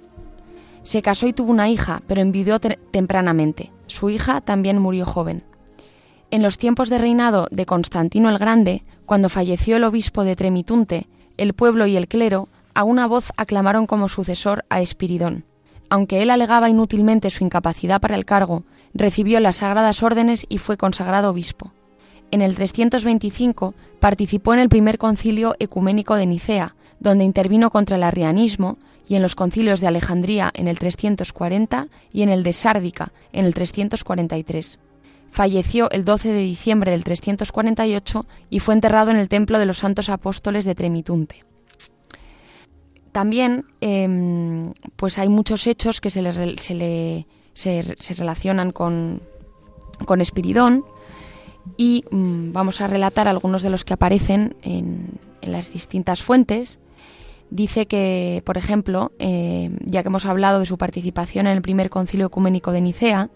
Se 0.83 1.03
casó 1.03 1.27
y 1.27 1.33
tuvo 1.33 1.51
una 1.51 1.69
hija, 1.69 2.03
pero 2.07 2.21
envidió 2.21 2.61
tempranamente. 2.61 3.73
Su 3.87 4.11
hija 4.11 4.41
también 4.41 4.79
murió 4.79 5.07
joven. 5.07 5.45
En 6.31 6.43
los 6.43 6.59
tiempos 6.59 6.91
de 6.91 6.99
reinado 6.99 7.49
de 7.51 7.67
Constantino 7.67 8.29
el 8.29 8.39
Grande, 8.39 8.85
cuando 9.09 9.31
falleció 9.31 9.79
el 9.79 9.85
obispo 9.85 10.23
de 10.23 10.37
Tremitunte, 10.37 11.09
el 11.39 11.55
pueblo 11.55 11.87
y 11.87 11.97
el 11.97 12.09
clero 12.09 12.51
a 12.75 12.85
una 12.85 13.07
voz 13.07 13.33
aclamaron 13.39 13.87
como 13.87 14.11
sucesor 14.11 14.67
a 14.69 14.83
Espiridón. 14.83 15.47
Aunque 15.89 16.21
él 16.21 16.29
alegaba 16.29 16.69
inútilmente 16.69 17.31
su 17.31 17.43
incapacidad 17.43 18.03
para 18.03 18.17
el 18.17 18.27
cargo, 18.27 18.65
recibió 18.93 19.41
las 19.41 19.57
sagradas 19.57 20.03
órdenes 20.03 20.45
y 20.51 20.59
fue 20.59 20.77
consagrado 20.77 21.31
obispo. 21.31 21.73
En 22.31 22.43
el 22.43 22.55
325 22.55 23.73
participó 23.99 24.53
en 24.53 24.61
el 24.61 24.69
primer 24.69 24.99
concilio 24.99 25.57
ecuménico 25.59 26.15
de 26.15 26.27
Nicea, 26.27 26.77
donde 27.01 27.25
intervino 27.25 27.71
contra 27.71 27.97
el 27.97 28.03
arrianismo, 28.03 28.77
y 29.09 29.15
en 29.15 29.23
los 29.23 29.35
concilios 29.35 29.81
de 29.81 29.87
Alejandría 29.87 30.51
en 30.53 30.69
el 30.69 30.79
340 30.79 31.89
y 32.13 32.21
en 32.21 32.29
el 32.29 32.43
de 32.43 32.53
Sárdica 32.53 33.13
en 33.33 33.47
el 33.47 33.55
343. 33.55 34.79
Falleció 35.31 35.91
el 35.91 36.05
12 36.05 36.33
de 36.33 36.41
diciembre 36.41 36.91
del 36.91 37.05
348 37.05 38.27
y 38.51 38.61
fue 38.61 38.75
enterrado 38.75 39.11
en 39.11 39.17
el 39.19 39.29
Templo 39.29 39.59
de 39.59 39.67
los 39.67 39.79
Santos 39.79 40.09
Apóstoles 40.09 40.65
de 40.65 40.75
Tremitunte. 40.75 41.45
También 43.13 43.65
em, 43.81 44.73
pues 44.97 45.19
hay 45.19 45.29
muchos 45.29 45.67
hechos 45.67 46.01
que 46.01 46.11
se, 46.11 46.23
le, 46.23 47.27
se, 47.55 48.15
relacionan 48.17 48.73
con, 48.73 49.23
con 50.07 50.21
Espiridón, 50.21 50.85
y 51.77 52.05
mm, 52.11 52.53
vamos 52.53 52.81
a 52.81 52.87
relatar 52.87 53.29
algunos 53.29 53.63
de 53.63 53.71
los 53.71 53.85
que 53.85 53.95
aparecen 53.95 54.57
en, 54.63 55.19
las 55.43 55.73
distintas 55.73 56.23
fuentes. 56.23 56.79
Dice 57.51 57.87
que, 57.87 58.43
por 58.45 58.59
ejemplo, 58.59 59.13
eh, 59.19 59.71
ya 59.81 60.03
que 60.03 60.09
hemos 60.09 60.27
hablado 60.27 60.61
de 60.61 60.67
su 60.67 60.77
participación 60.77 61.47
en 61.47 61.55
el 61.55 61.63
primer 61.63 61.89
concilio 61.89 62.27
ecuménico 62.27 62.73
de 62.73 62.83
Nicea, 62.83 63.31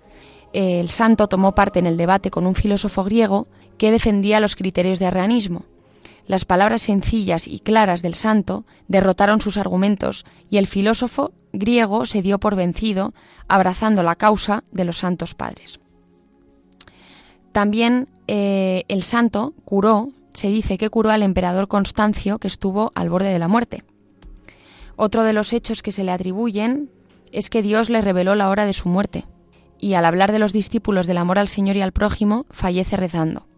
el 0.53 0.89
santo 0.89 1.29
tomó 1.29 1.55
parte 1.55 1.79
en 1.79 1.87
el 1.87 1.97
debate 1.97 2.31
con 2.31 2.47
un 2.47 2.55
filósofo 2.55 3.05
griego 3.05 3.47
que 3.79 3.91
defendía 3.91 4.41
los 4.41 4.57
criterios 4.57 4.99
de 4.99 5.07
arrianismo. 5.07 5.65
Las 6.27 6.45
palabras 6.45 6.83
sencillas 6.83 7.49
y 7.49 7.59
claras 7.59 8.03
del 8.03 8.15
santo 8.15 8.65
derrotaron 8.87 9.41
sus 9.41 9.57
argumentos 9.57 10.25
y 10.49 10.59
el 10.59 10.67
filósofo 10.67 11.33
griego 11.53 12.07
se 12.07 12.23
dio 12.23 12.39
por 12.39 12.55
vencido, 12.55 13.13
abrazando 13.49 14.03
la 14.03 14.17
causa 14.17 14.63
de 14.71 14.85
los 14.85 14.99
santos 14.99 15.35
padres. 15.35 15.81
También 17.53 18.09
eh, 18.29 18.85
el 18.89 19.03
santo 19.03 19.53
curó, 19.65 20.11
se 20.33 20.49
dice 20.49 20.79
que 20.79 20.91
curó 20.91 21.11
al 21.11 21.23
emperador 21.23 21.69
Constancio 21.69 22.39
que 22.39 22.49
estuvo 22.49 22.93
al 22.95 23.11
borde 23.11 23.33
de 23.33 23.39
la 23.39 23.49
muerte. 23.49 23.85
Otro 24.97 25.25
de 25.25 25.33
los 25.33 25.53
hechos 25.53 25.83
que 25.83 25.93
se 25.93 26.05
le 26.05 26.13
atribuyen 26.13 26.91
es 27.33 27.51
que 27.51 27.63
Dios 27.63 27.91
le 27.91 28.01
reveló 28.01 28.35
la 28.35 28.49
hora 28.49 28.65
de 28.65 28.73
su 28.73 28.89
muerte, 28.89 29.27
y 29.83 29.95
al 29.95 30.05
hablar 30.05 30.31
de 30.31 30.39
los 30.39 30.53
discípulos 30.53 31.09
del 31.09 31.19
amor 31.19 31.41
al 31.41 31.49
Señor 31.49 31.77
y 31.77 31.83
al 31.83 31.91
prójimo, 31.91 32.47
fallece 32.51 32.97
rezando. 32.97 33.49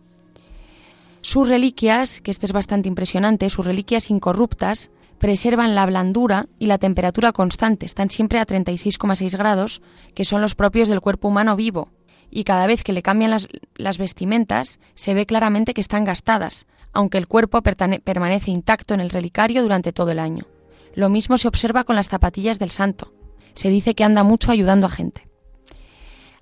Sus 1.21 1.49
reliquias, 1.51 2.23
que 2.23 2.31
este 2.31 2.47
es 2.47 2.53
bastante 2.53 2.89
impresionante, 2.89 3.51
sus 3.51 3.67
reliquias 3.67 4.09
incorruptas 4.09 4.91
preservan 5.19 5.75
la 5.75 5.85
blandura 5.85 6.47
y 6.59 6.67
la 6.67 6.79
temperatura 6.79 7.33
constante, 7.33 7.85
están 7.85 8.09
siempre 8.09 8.39
a 8.39 8.47
36,6 8.47 9.37
grados, 9.37 9.83
que 10.15 10.25
son 10.25 10.41
los 10.41 10.55
propios 10.55 10.89
del 10.89 11.03
cuerpo 11.03 11.29
humano 11.29 11.57
vivo, 11.57 11.91
y 12.31 12.45
cada 12.45 12.67
vez 12.67 12.85
que 12.85 12.95
le 12.95 13.03
cambian 13.03 13.31
las, 13.31 13.99
vestimentas 13.99 14.81
se 14.95 15.13
ve 15.13 15.27
claramente 15.27 15.75
que 15.75 15.83
están 15.83 16.05
gastadas, 16.05 16.67
aunque 16.95 17.19
el 17.19 17.29
cuerpo 17.29 17.61
permanece 17.63 18.51
intacto 18.51 18.95
en 18.95 19.01
el 19.01 19.11
relicario 19.11 19.63
durante 19.63 19.93
todo 19.93 20.11
el 20.11 20.19
año. 20.19 20.47
Lo 20.95 21.11
mismo 21.11 21.37
se 21.37 21.49
observa 21.49 21.85
con 21.85 21.97
las 21.97 22.09
zapatillas 22.09 22.59
del 22.59 22.71
santo. 22.71 23.13
Se 23.53 23.69
dice 23.69 23.95
que 23.95 24.05
anda 24.05 24.25
mucho 24.25 24.51
ayudando 24.51 24.87
a 24.87 24.91
gente. 24.91 25.34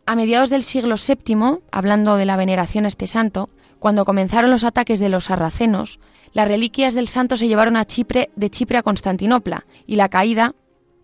A 0.05 0.17
mediados 0.17 0.51
del 0.51 0.65
siglo 0.65 0.97
VII, 0.97 1.61
hablando 1.71 2.17
de 2.17 2.25
la 2.25 2.37
veneración 2.37 2.85
a 2.85 2.89
este 2.89 3.07
santo, 3.07 3.49
cuando 3.79 4.05
comenzaron 4.05 4.51
los 4.51 4.65
ataques 4.65 4.99
de 4.99 5.09
los 5.09 5.25
sarracenos, 5.25 6.01
las 6.33 6.49
reliquias 6.49 6.95
del 6.95 7.09
santo 7.09 7.37
se 7.37 7.47
llevaron 7.47 7.77
a 7.77 7.85
Chipre, 7.85 8.29
de 8.35 8.51
Chipre 8.51 8.79
a 8.79 8.83
Constantinopla, 8.83 9.65
y 9.87 9.97
la 9.97 10.09
caída 10.09 10.55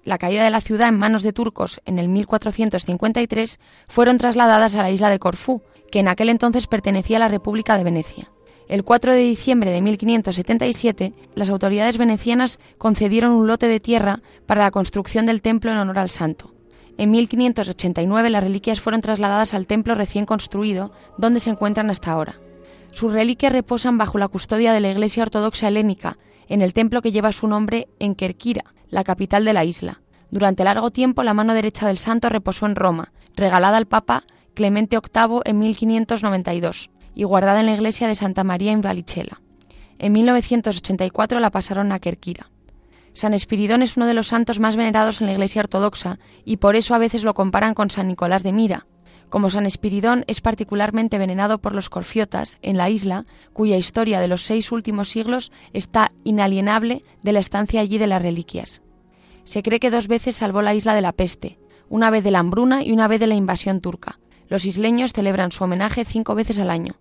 la 0.05 0.17
caída 0.19 0.43
de 0.43 0.51
la 0.51 0.63
ciudad 0.63 0.89
en 0.89 0.99
manos 0.99 1.23
de 1.23 1.35
turcos 1.35 1.83
en 1.85 1.99
el 1.99 2.09
1453, 2.09 3.61
fueron 3.89 4.17
trasladadas 4.17 4.75
a 4.75 4.83
la 4.83 4.91
isla 4.91 5.11
de 5.11 5.19
Corfú, 5.19 5.63
que 5.93 6.01
en 6.01 6.09
aquel 6.09 6.31
entonces 6.31 6.67
pertenecía 6.67 7.19
a 7.19 7.21
la 7.21 7.29
República 7.29 7.77
de 7.77 7.85
Venecia. 7.85 8.31
El 8.69 8.85
4 8.85 9.13
de 9.13 9.21
diciembre 9.21 9.71
de 9.71 9.83
1577, 9.83 11.13
las 11.35 11.51
autoridades 11.51 11.99
venecianas 11.99 12.59
concedieron 12.79 13.33
un 13.33 13.47
lote 13.47 13.69
de 13.69 13.81
tierra 13.81 14.21
para 14.47 14.63
la 14.63 14.71
construcción 14.71 15.27
del 15.27 15.43
templo 15.43 15.71
en 15.71 15.79
honor 15.79 15.99
al 15.99 16.11
santo. 16.11 16.55
En 16.99 17.13
1589 17.13 18.29
las 18.29 18.43
reliquias 18.43 18.81
fueron 18.81 19.01
trasladadas 19.01 19.55
al 19.55 19.69
templo 19.69 19.95
recién 19.95 20.27
construido, 20.27 20.93
donde 21.17 21.39
se 21.39 21.49
encuentran 21.49 21.91
hasta 21.91 22.11
ahora. 22.11 22.41
Sus 22.93 23.13
reliquias 23.13 23.53
reposan 23.53 23.99
bajo 23.99 24.19
la 24.19 24.27
custodia 24.27 24.73
de 24.73 24.81
la 24.81 24.91
Iglesia 24.91 25.23
Ortodoxa 25.23 25.69
Helénica, 25.69 26.19
en 26.49 26.61
el 26.61 26.75
templo 26.75 27.01
que 27.01 27.13
lleva 27.13 27.31
su 27.31 27.47
nombre 27.47 27.89
en 28.01 28.17
Kerkira, 28.17 28.65
la 28.91 29.05
capital 29.05 29.45
de 29.45 29.53
la 29.53 29.65
isla. 29.65 30.01
Durante 30.33 30.65
largo 30.65 30.91
tiempo 30.91 31.23
la 31.23 31.35
mano 31.35 31.55
derecha 31.55 31.87
del 31.87 31.99
santo 31.99 32.31
reposó 32.31 32.67
en 32.67 32.75
Roma, 32.75 33.13
regalada 33.37 33.77
al 33.77 33.87
Papa 33.87 34.25
Clemente 34.55 34.99
VIII 34.99 35.43
en 35.45 35.59
1592 35.61 36.91
y 37.15 37.23
guardada 37.23 37.61
en 37.61 37.67
la 37.67 37.75
iglesia 37.75 38.09
de 38.09 38.17
Santa 38.17 38.43
María 38.43 38.73
en 38.73 38.81
Valicella. 38.81 39.41
En 40.01 40.11
1984 40.11 41.39
la 41.39 41.51
pasaron 41.51 41.93
a 41.93 42.01
Kerkira. 42.01 42.51
San 43.13 43.35
Espiridón 43.35 43.83
es 43.83 43.97
uno 43.97 44.07
de 44.07 44.15
los 44.15 44.29
santos 44.29 44.61
más 44.61 44.77
venerados 44.77 45.21
en 45.21 45.27
la 45.27 45.33
Iglesia 45.33 45.61
Ortodoxa 45.61 46.19
y 46.45 46.59
por 46.59 46.77
eso 46.77 46.95
a 46.95 46.99
veces 46.99 47.25
lo 47.25 47.35
comparan 47.35 47.75
con 47.75 47.91
San 47.91 48.09
Nicolás 48.09 48.43
de 48.43 48.53
Mira. 48.53 48.87
Como 49.29 49.51
San 49.51 49.67
Espiridón 49.67 50.25
es 50.27 50.41
particularmente 50.41 51.19
venenado 51.19 51.59
por 51.59 51.75
los 51.75 51.91
corfiotas 51.91 52.59
en 52.63 52.79
la 52.79 52.89
isla, 52.89 53.27
cuya 53.53 53.77
historia 53.77 54.21
de 54.21 54.29
los 54.29 54.43
seis 54.43 54.73
últimos 54.73 55.11
siglos 55.11 55.53
está 55.73 56.13
inalienable 56.25 57.03
de 57.23 57.33
la 57.33 57.41
estancia 57.41 57.81
allí 57.81 57.99
de 57.99 58.07
las 58.07 58.23
reliquias. 58.23 58.83
Se 59.45 59.63
cree 59.63 59.81
que 59.81 59.91
dos 59.91 60.09
veces 60.09 60.37
salvó 60.37 60.63
la 60.63 60.75
isla 60.75 60.95
de 60.95 61.03
la 61.03 61.13
peste, 61.13 61.59
una 61.89 62.11
vez 62.11 62.25
de 62.25 62.31
la 62.31 62.39
hambruna 62.39 62.83
y 62.83 62.93
una 62.93 63.09
vez 63.09 63.21
de 63.21 63.27
la 63.27 63.35
invasión 63.35 63.81
turca. 63.81 64.19
Los 64.49 64.65
isleños 64.65 65.13
celebran 65.13 65.53
su 65.53 65.65
homenaje 65.65 66.05
cinco 66.05 66.35
veces 66.35 66.59
al 66.59 66.71
año. 66.71 66.95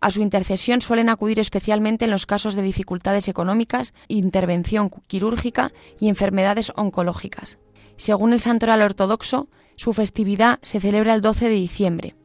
A 0.00 0.10
su 0.10 0.22
intercesión 0.22 0.80
suelen 0.80 1.10
acudir 1.10 1.38
especialmente 1.38 2.06
en 2.06 2.10
los 2.10 2.24
casos 2.24 2.54
de 2.54 2.62
dificultades 2.62 3.28
económicas, 3.28 3.92
intervención 4.08 4.90
quirúrgica 5.06 5.72
y 5.98 6.08
enfermedades 6.08 6.72
oncológicas. 6.74 7.58
Según 7.98 8.32
el 8.32 8.40
santoral 8.40 8.80
ortodoxo, 8.80 9.48
su 9.76 9.92
festividad 9.92 10.58
se 10.62 10.80
celebra 10.80 11.14
el 11.14 11.20
12 11.20 11.50
de 11.50 11.54
diciembre. 11.54 12.16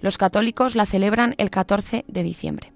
Los 0.00 0.18
católicos 0.18 0.76
la 0.76 0.84
celebran 0.84 1.34
el 1.38 1.48
14 1.48 2.04
de 2.06 2.22
diciembre. 2.22 2.72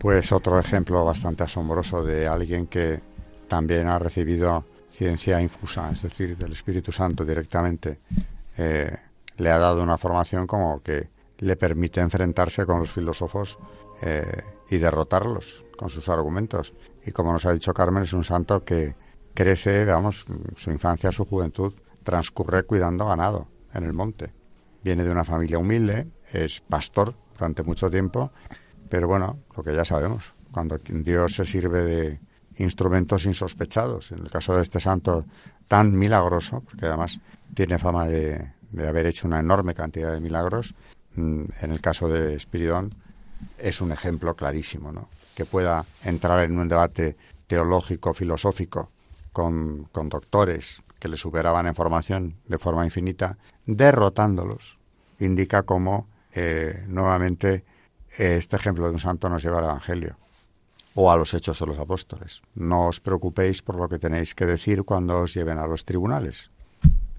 Pues 0.00 0.32
otro 0.32 0.58
ejemplo 0.58 1.04
bastante 1.04 1.44
asombroso 1.44 2.02
de 2.02 2.26
alguien 2.26 2.66
que 2.66 3.00
también 3.46 3.86
ha 3.86 4.00
recibido 4.00 4.64
ciencia 4.88 5.40
infusa, 5.40 5.90
es 5.92 6.02
decir, 6.02 6.36
del 6.36 6.52
Espíritu 6.52 6.90
Santo 6.90 7.24
directamente, 7.24 8.00
eh, 8.58 8.92
le 9.36 9.50
ha 9.50 9.58
dado 9.58 9.82
una 9.82 9.98
formación 9.98 10.48
como 10.48 10.82
que 10.82 11.08
le 11.38 11.56
permite 11.56 12.00
enfrentarse 12.00 12.64
con 12.66 12.80
los 12.80 12.90
filósofos 12.90 13.58
eh, 14.02 14.42
y 14.70 14.78
derrotarlos 14.78 15.64
con 15.76 15.88
sus 15.88 16.08
argumentos. 16.08 16.74
Y 17.04 17.12
como 17.12 17.32
nos 17.32 17.46
ha 17.46 17.52
dicho 17.52 17.74
Carmen, 17.74 18.02
es 18.02 18.12
un 18.12 18.24
santo 18.24 18.64
que 18.64 18.96
crece, 19.34 19.84
vamos, 19.84 20.26
su 20.56 20.70
infancia, 20.70 21.12
su 21.12 21.24
juventud, 21.24 21.74
transcurre 22.02 22.64
cuidando 22.64 23.06
ganado 23.06 23.48
en 23.72 23.84
el 23.84 23.92
monte. 23.92 24.32
Viene 24.82 25.04
de 25.04 25.10
una 25.10 25.24
familia 25.24 25.58
humilde, 25.58 26.08
es 26.32 26.60
pastor 26.60 27.14
durante 27.34 27.62
mucho 27.62 27.90
tiempo, 27.90 28.32
pero 28.88 29.08
bueno, 29.08 29.38
lo 29.56 29.62
que 29.62 29.74
ya 29.74 29.84
sabemos, 29.84 30.34
cuando 30.52 30.78
Dios 30.78 31.34
se 31.34 31.44
sirve 31.44 31.82
de, 31.82 32.20
instrumentos 32.56 33.26
insospechados. 33.26 34.12
En 34.12 34.20
el 34.20 34.30
caso 34.30 34.54
de 34.54 34.62
este 34.62 34.80
santo 34.80 35.24
tan 35.68 35.96
milagroso, 35.96 36.62
porque 36.62 36.86
además 36.86 37.20
tiene 37.54 37.78
fama 37.78 38.06
de, 38.06 38.52
haber 38.86 39.06
hecho 39.06 39.26
una 39.26 39.40
enorme 39.40 39.74
cantidad 39.74 40.12
de 40.12 40.20
milagros, 40.20 40.74
mm, 41.14 41.44
en 41.60 41.70
el 41.70 41.80
caso 41.80 42.08
de 42.08 42.34
Espiridón 42.34 42.94
es 43.58 43.80
un 43.80 43.92
ejemplo 43.92 44.34
clarísimo, 44.34 44.92
¿no? 44.92 45.08
Que 45.34 45.44
pueda 45.44 45.84
entrar 46.04 46.44
en 46.44 46.58
un 46.58 46.68
debate 46.68 47.16
teológico, 47.46 48.14
filosófico, 48.14 48.90
con, 49.32 49.84
con 49.92 50.08
doctores 50.08 50.82
que 50.98 51.08
le 51.08 51.16
superaban 51.16 51.66
en 51.66 51.74
formación 51.74 52.36
de 52.46 52.58
forma 52.58 52.84
infinita, 52.84 53.36
derrotándolos, 53.66 54.78
indica 55.18 55.64
cómo 55.64 56.08
eh, 56.32 56.84
nuevamente 56.88 57.64
este 58.16 58.56
ejemplo 58.56 58.86
de 58.86 58.92
un 58.92 59.00
santo 59.00 59.28
nos 59.28 59.42
lleva 59.42 59.58
al 59.58 59.64
Evangelio 59.64 60.16
o 60.94 61.10
a 61.10 61.16
los 61.16 61.34
hechos 61.34 61.58
de 61.58 61.66
los 61.66 61.78
apóstoles. 61.78 62.42
No 62.54 62.86
os 62.86 63.00
preocupéis 63.00 63.62
por 63.62 63.76
lo 63.76 63.88
que 63.88 63.98
tenéis 63.98 64.34
que 64.34 64.46
decir 64.46 64.84
cuando 64.84 65.20
os 65.20 65.34
lleven 65.34 65.58
a 65.58 65.66
los 65.66 65.84
tribunales. 65.84 66.50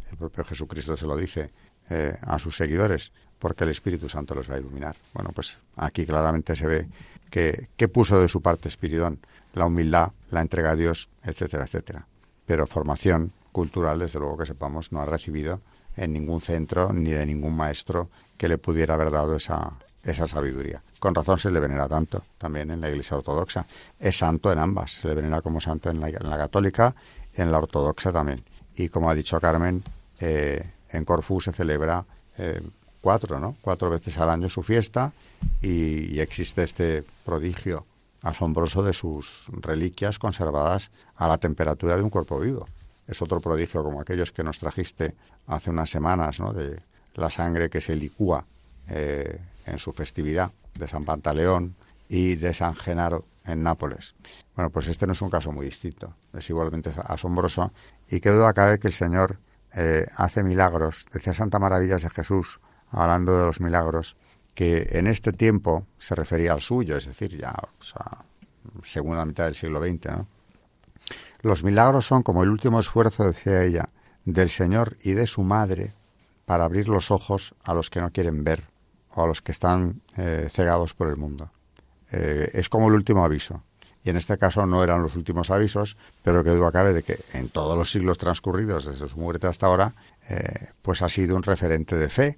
El 0.09 0.17
propio 0.17 0.45
Jesucristo 0.45 0.95
se 0.95 1.05
lo 1.05 1.17
dice 1.17 1.51
eh, 1.89 2.17
a 2.21 2.39
sus 2.39 2.55
seguidores, 2.55 3.11
porque 3.39 3.63
el 3.63 3.71
Espíritu 3.71 4.09
Santo 4.09 4.35
los 4.35 4.49
va 4.49 4.55
a 4.55 4.59
iluminar. 4.59 4.95
Bueno, 5.13 5.31
pues 5.33 5.57
aquí 5.75 6.05
claramente 6.05 6.55
se 6.55 6.67
ve 6.67 6.87
que, 7.29 7.69
que 7.75 7.87
puso 7.87 8.19
de 8.19 8.27
su 8.27 8.41
parte 8.41 8.69
Espiridón, 8.69 9.19
la 9.53 9.65
humildad, 9.65 10.11
la 10.31 10.41
entrega 10.41 10.71
a 10.71 10.75
Dios, 10.75 11.09
etcétera, 11.23 11.65
etcétera. 11.65 12.07
Pero 12.45 12.67
formación 12.67 13.31
cultural, 13.51 13.99
desde 13.99 14.19
luego 14.19 14.37
que 14.37 14.45
sepamos, 14.45 14.91
no 14.91 15.01
ha 15.01 15.05
recibido 15.05 15.61
en 15.95 16.13
ningún 16.13 16.41
centro 16.41 16.91
ni 16.91 17.11
de 17.11 17.25
ningún 17.25 17.55
maestro 17.55 18.09
que 18.37 18.49
le 18.49 18.57
pudiera 18.57 18.95
haber 18.95 19.11
dado 19.11 19.35
esa, 19.35 19.71
esa 20.03 20.27
sabiduría. 20.27 20.81
Con 20.99 21.15
razón 21.15 21.39
se 21.39 21.51
le 21.51 21.59
venera 21.59 21.87
tanto 21.87 22.23
también 22.37 22.69
en 22.71 22.81
la 22.81 22.89
Iglesia 22.89 23.17
Ortodoxa. 23.17 23.65
Es 23.99 24.17
santo 24.17 24.51
en 24.51 24.59
ambas, 24.59 24.91
se 24.91 25.07
le 25.07 25.15
venera 25.15 25.41
como 25.41 25.59
santo 25.59 25.89
en 25.89 25.99
la, 25.99 26.11
católica 26.11 26.95
y 27.35 27.41
en 27.41 27.51
la 27.51 27.57
ortodoxa 27.57 28.11
también. 28.11 28.41
Y 28.75 28.89
como 28.89 29.09
ha 29.09 29.15
dicho 29.15 29.39
Carmen, 29.39 29.83
eh, 30.19 30.61
en 30.89 31.05
Corfú 31.05 31.41
se 31.41 31.51
celebra 31.51 32.05
eh, 32.37 32.61
cuatro, 33.05 33.39
¿no? 33.39 33.55
Cuatro 33.61 33.91
veces 33.91 34.17
al 34.17 34.31
año 34.31 34.49
su 34.49 34.63
fiesta 34.63 35.13
y, 35.61 36.19
existe 36.19 36.63
este 36.63 37.03
prodigio 37.23 37.85
asombroso 38.23 38.81
de 38.81 38.93
sus 38.93 39.45
reliquias 39.61 40.17
conservadas 40.17 40.89
a 41.15 41.27
la 41.27 41.37
temperatura 41.37 41.95
de 41.95 42.01
un 42.01 42.09
cuerpo 42.09 42.39
vivo. 42.39 42.65
Es 43.07 43.21
otro 43.21 43.39
prodigio 43.39 43.83
como 43.83 44.01
aquellos 44.01 44.31
que 44.31 44.43
nos 44.43 44.57
trajiste 44.57 45.13
hace 45.45 45.69
unas 45.69 45.91
semanas, 45.91 46.39
¿no? 46.39 46.51
De 46.51 46.79
la 47.13 47.29
sangre 47.29 47.69
que 47.69 47.79
se 47.79 47.95
licúa 47.95 48.43
eh, 48.89 49.39
en 49.67 49.77
su 49.77 49.93
festividad 49.93 50.49
de 50.73 50.87
San 50.87 51.05
Pantaleón 51.05 51.75
y 52.09 52.37
de 52.37 52.55
San 52.55 52.75
Genaro 52.75 53.23
en 53.45 53.61
Nápoles. 53.61 54.15
Bueno, 54.55 54.71
pues 54.71 54.87
este 54.87 55.05
no 55.05 55.13
es 55.13 55.21
un 55.21 55.29
caso 55.29 55.51
muy 55.51 55.67
distinto, 55.67 56.11
es 56.33 56.49
igualmente 56.49 56.91
asombroso 57.03 57.71
y 58.09 58.19
qué 58.19 58.31
duda 58.31 58.51
cabe 58.53 58.79
que 58.79 58.87
el 58.87 58.95
Señor 58.95 59.37
eh, 59.75 60.07
hace 60.15 60.41
milagros. 60.41 61.05
Decía 61.13 61.33
Santa 61.33 61.59
Maravillas 61.59 62.01
de 62.01 62.09
Jesús, 62.09 62.59
hablando 62.95 63.37
de 63.37 63.45
los 63.45 63.61
milagros, 63.61 64.15
que 64.53 64.87
en 64.91 65.07
este 65.07 65.33
tiempo 65.33 65.85
se 65.97 66.15
refería 66.15 66.53
al 66.53 66.61
suyo, 66.61 66.97
es 66.97 67.05
decir, 67.05 67.37
ya 67.37 67.53
segunda 68.83 69.25
mitad 69.25 69.45
del 69.45 69.55
siglo 69.55 69.81
XX. 69.83 70.25
Los 71.41 71.63
milagros 71.63 72.07
son 72.07 72.23
como 72.23 72.43
el 72.43 72.49
último 72.49 72.79
esfuerzo, 72.79 73.25
decía 73.25 73.63
ella, 73.63 73.89
del 74.23 74.49
Señor 74.49 74.97
y 75.03 75.11
de 75.11 75.27
su 75.27 75.43
Madre 75.43 75.93
para 76.45 76.65
abrir 76.65 76.89
los 76.89 77.11
ojos 77.11 77.55
a 77.63 77.73
los 77.73 77.89
que 77.89 78.01
no 78.01 78.11
quieren 78.11 78.43
ver 78.43 78.63
o 79.13 79.23
a 79.23 79.27
los 79.27 79.41
que 79.41 79.51
están 79.51 80.01
eh, 80.17 80.47
cegados 80.51 80.93
por 80.93 81.07
el 81.07 81.17
mundo. 81.17 81.51
Eh, 82.11 82.51
es 82.53 82.69
como 82.69 82.87
el 82.87 82.93
último 82.93 83.23
aviso. 83.23 83.63
Y 84.03 84.11
en 84.11 84.17
este 84.17 84.37
caso 84.37 84.65
no 84.67 84.83
eran 84.83 85.01
los 85.01 85.15
últimos 85.15 85.49
avisos, 85.49 85.97
pero 86.23 86.43
que 86.43 86.51
duda 86.51 86.71
cabe 86.71 86.93
de 86.93 87.01
que 87.01 87.17
en 87.33 87.49
todos 87.49 87.75
los 87.75 87.91
siglos 87.91 88.19
transcurridos, 88.19 88.85
desde 88.85 89.07
su 89.07 89.17
muerte 89.17 89.47
hasta 89.47 89.65
ahora, 89.65 89.95
eh, 90.29 90.69
pues 90.83 91.01
ha 91.01 91.09
sido 91.09 91.35
un 91.35 91.41
referente 91.41 91.95
de 91.95 92.09
fe. 92.09 92.37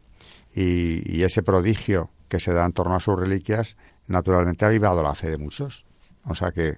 Y, 0.53 1.23
ese 1.23 1.43
prodigio 1.43 2.09
que 2.29 2.39
se 2.39 2.53
da 2.53 2.65
en 2.65 2.73
torno 2.73 2.95
a 2.95 2.99
sus 2.99 3.19
reliquias, 3.19 3.77
naturalmente 4.07 4.65
ha 4.65 4.69
avivado 4.69 5.03
la 5.03 5.15
fe 5.15 5.29
de 5.29 5.37
muchos. 5.37 5.85
O 6.25 6.35
sea 6.35 6.51
que 6.51 6.77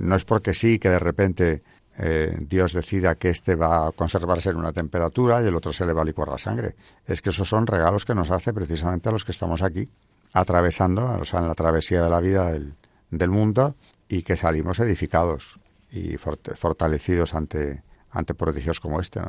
no 0.00 0.16
es 0.16 0.24
porque 0.24 0.54
sí 0.54 0.78
que 0.78 0.88
de 0.88 0.98
repente 0.98 1.62
eh, 1.98 2.36
Dios 2.40 2.74
decida 2.74 3.14
que 3.14 3.30
este 3.30 3.54
va 3.54 3.86
a 3.86 3.92
conservarse 3.92 4.50
en 4.50 4.56
una 4.56 4.72
temperatura 4.72 5.42
y 5.42 5.46
el 5.46 5.56
otro 5.56 5.72
se 5.72 5.86
le 5.86 5.94
va 5.94 6.02
a 6.02 6.04
licuar 6.04 6.28
la 6.28 6.38
sangre. 6.38 6.76
Es 7.06 7.22
que 7.22 7.30
esos 7.30 7.48
son 7.48 7.66
regalos 7.66 8.04
que 8.04 8.14
nos 8.14 8.30
hace 8.30 8.52
precisamente 8.52 9.08
a 9.08 9.12
los 9.12 9.24
que 9.24 9.32
estamos 9.32 9.62
aquí, 9.62 9.88
atravesando, 10.32 11.18
o 11.18 11.24
sea, 11.24 11.40
en 11.40 11.48
la 11.48 11.54
travesía 11.54 12.02
de 12.02 12.10
la 12.10 12.20
vida 12.20 12.52
del, 12.52 13.30
mundo 13.30 13.76
y 14.08 14.22
que 14.22 14.36
salimos 14.36 14.78
edificados 14.78 15.58
y 15.90 16.16
fortalecidos 16.18 17.34
ante, 17.34 17.82
ante 18.10 18.34
prodigios 18.34 18.78
como 18.78 19.00
este. 19.00 19.20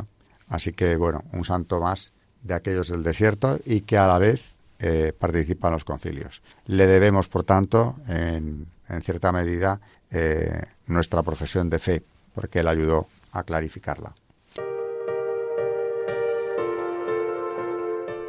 Así 0.50 0.74
que, 0.74 0.98
bueno, 0.98 1.24
un 1.32 1.46
santo 1.46 1.80
más 1.80 2.12
de 2.44 2.54
aquellos 2.54 2.90
del 2.90 3.04
desierto 3.04 3.60
y 3.66 3.82
que 3.82 3.98
a 3.98 4.08
la 4.08 4.18
vez 4.18 4.56
eh, 4.80 5.14
participa 5.18 5.68
en 5.68 5.74
los 5.74 5.84
concilios. 5.84 6.42
Le 6.66 6.88
debemos, 6.88 7.28
por 7.28 7.44
tanto, 7.44 7.96
en, 8.08 8.68
en 8.90 9.02
cierta 9.02 9.32
medida, 9.32 9.80
eh, 10.12 10.62
nuestra 10.88 11.24
profesión 11.24 11.70
de 11.70 11.80
fe 11.80 12.04
porque 12.38 12.60
él 12.60 12.68
ayudó 12.68 13.08
a 13.32 13.42
clarificarla. 13.42 14.14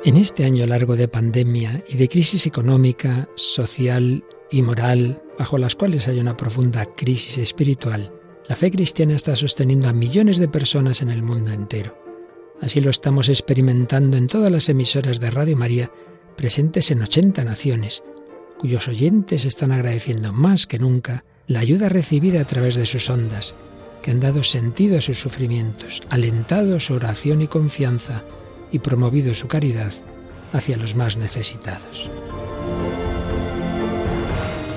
En 0.03 0.17
este 0.17 0.45
año 0.45 0.65
largo 0.65 0.97
de 0.97 1.09
pandemia 1.09 1.85
y 1.87 1.99
de 1.99 2.09
crisis 2.09 2.47
económica, 2.47 3.29
social 3.35 4.25
y 4.51 4.63
moral, 4.63 5.23
bajo 5.39 5.59
las 5.59 5.75
cuales 5.75 6.09
hay 6.09 6.21
una 6.21 6.39
profunda 6.39 6.87
crisis 6.87 7.37
espiritual, 7.37 8.11
la 8.49 8.57
fe 8.57 8.71
cristiana 8.71 9.15
está 9.15 9.37
sosteniendo 9.37 9.89
a 9.89 9.93
millones 9.93 10.39
de 10.39 10.49
personas 10.49 11.03
en 11.03 11.11
el 11.11 11.23
mundo 11.23 11.53
entero. 11.53 12.08
Así 12.61 12.81
lo 12.81 12.91
estamos 12.91 13.29
experimentando 13.29 14.17
en 14.17 14.27
todas 14.27 14.51
las 14.51 14.69
emisoras 14.69 15.21
de 15.21 15.31
Radio 15.31 15.57
María 15.57 15.91
presentes 16.37 16.91
en 16.91 17.03
80 17.03 17.45
naciones, 17.45 18.03
cuyos 18.59 18.89
oyentes 18.89 19.45
están 19.45 19.73
agradeciendo 19.73 20.33
más 20.33 20.67
que 20.67 20.79
nunca 20.79 21.25
la 21.47 21.61
ayuda 21.61 21.89
recibida 21.89 22.41
a 22.41 22.45
través 22.45 22.75
de 22.75 22.87
sus 22.87 23.09
ondas 23.11 23.55
que 24.03 24.11
han 24.11 24.21
dado 24.21 24.43
sentido 24.43 24.99
a 24.99 25.01
sus 25.01 25.19
sufrimientos, 25.19 26.03
alentado 26.11 26.79
su 26.81 26.95
oración 26.95 27.43
y 27.43 27.49
confianza 27.49 28.23
y 28.71 28.81
promovido 28.81 29.35
su 29.35 29.49
caridad 29.49 29.93
hacia 30.53 30.77
los 30.77 30.95
más 30.95 31.17
necesitados. 31.17 32.09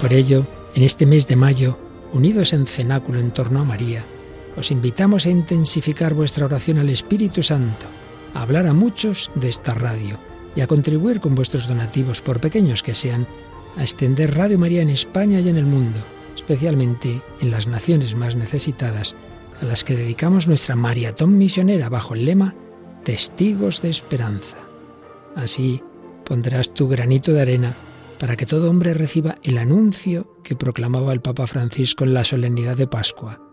Por 0.02 0.14
ello, 0.14 0.46
en 0.76 0.84
este 0.84 1.06
mes 1.06 1.28
de 1.28 1.36
mayo, 1.36 1.78
unidos 2.14 2.54
en 2.54 2.66
cenáculo 2.66 3.20
en 3.20 3.32
torno 3.32 3.62
a 3.62 3.64
María, 3.64 4.04
os 4.58 4.72
invitamos 4.72 5.26
a 5.26 5.30
intensificar 5.30 6.14
vuestra 6.14 6.46
oración 6.46 6.78
al 6.78 6.90
Espíritu 6.90 7.44
Santo, 7.44 7.86
a 8.34 8.42
hablar 8.42 8.68
a 8.68 8.74
muchos 8.74 9.32
de 9.36 9.50
esta 9.50 9.74
radio 9.74 10.20
y 10.56 10.62
a 10.62 10.68
contribuir 10.68 11.20
con 11.20 11.36
vuestros 11.36 11.68
donativos, 11.68 12.22
por 12.22 12.40
pequeños 12.40 12.84
que 12.84 12.96
sean, 12.96 13.28
a 13.78 13.82
extender 13.82 14.36
Radio 14.36 14.60
María 14.60 14.82
en 14.82 14.90
España 14.90 15.40
y 15.40 15.50
en 15.50 15.58
el 15.58 15.66
mundo 15.66 16.00
especialmente 16.42 17.22
en 17.40 17.52
las 17.52 17.68
naciones 17.68 18.16
más 18.16 18.36
necesitadas, 18.36 19.16
a 19.62 19.66
las 19.66 19.84
que 19.84 19.96
dedicamos 19.96 20.48
nuestra 20.48 20.76
maratón 20.76 21.38
misionera 21.38 21.88
bajo 21.88 22.16
el 22.16 22.26
lema 22.26 22.56
Testigos 23.04 23.82
de 23.82 23.90
Esperanza. 23.90 24.58
Así 25.36 25.82
pondrás 26.26 26.74
tu 26.74 26.88
granito 26.88 27.32
de 27.32 27.42
arena 27.42 27.74
para 28.20 28.36
que 28.36 28.46
todo 28.46 28.70
hombre 28.70 28.94
reciba 28.94 29.38
el 29.44 29.58
anuncio 29.58 30.36
que 30.44 30.56
proclamaba 30.56 31.14
el 31.14 31.22
Papa 31.22 31.48
Francisco 31.48 32.04
en 32.04 32.14
la 32.14 32.24
solemnidad 32.24 32.76
de 32.76 32.88
Pascua. 32.88 33.51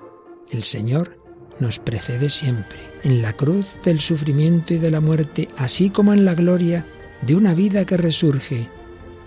El 0.50 0.64
Señor 0.64 1.18
nos 1.60 1.78
precede 1.78 2.30
siempre, 2.30 2.78
en 3.02 3.20
la 3.20 3.34
cruz 3.34 3.76
del 3.84 4.00
sufrimiento 4.00 4.74
y 4.74 4.78
de 4.78 4.90
la 4.90 5.00
muerte, 5.00 5.48
así 5.56 5.90
como 5.90 6.12
en 6.12 6.24
la 6.24 6.34
gloria 6.34 6.84
de 7.22 7.34
una 7.34 7.54
vida 7.54 7.84
que 7.84 7.96
resurge, 7.96 8.68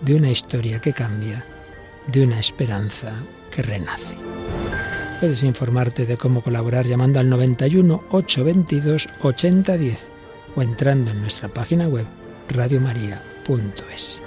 de 0.02 0.16
una 0.16 0.32
historia 0.32 0.80
que 0.80 0.94
cambia, 0.94 1.46
de 2.08 2.24
una 2.24 2.40
esperanza 2.40 3.14
que 3.52 3.62
renace. 3.62 4.16
Puedes 5.20 5.44
informarte 5.44 6.06
de 6.06 6.18
cómo 6.18 6.42
colaborar 6.42 6.88
llamando 6.88 7.20
al 7.20 7.30
91 7.30 8.04
822 8.10 9.08
8010 9.22 10.00
o 10.56 10.62
entrando 10.64 11.12
en 11.12 11.22
nuestra 11.22 11.50
página 11.50 11.88
web 11.88 12.06
radiomaria.es. 12.50 14.22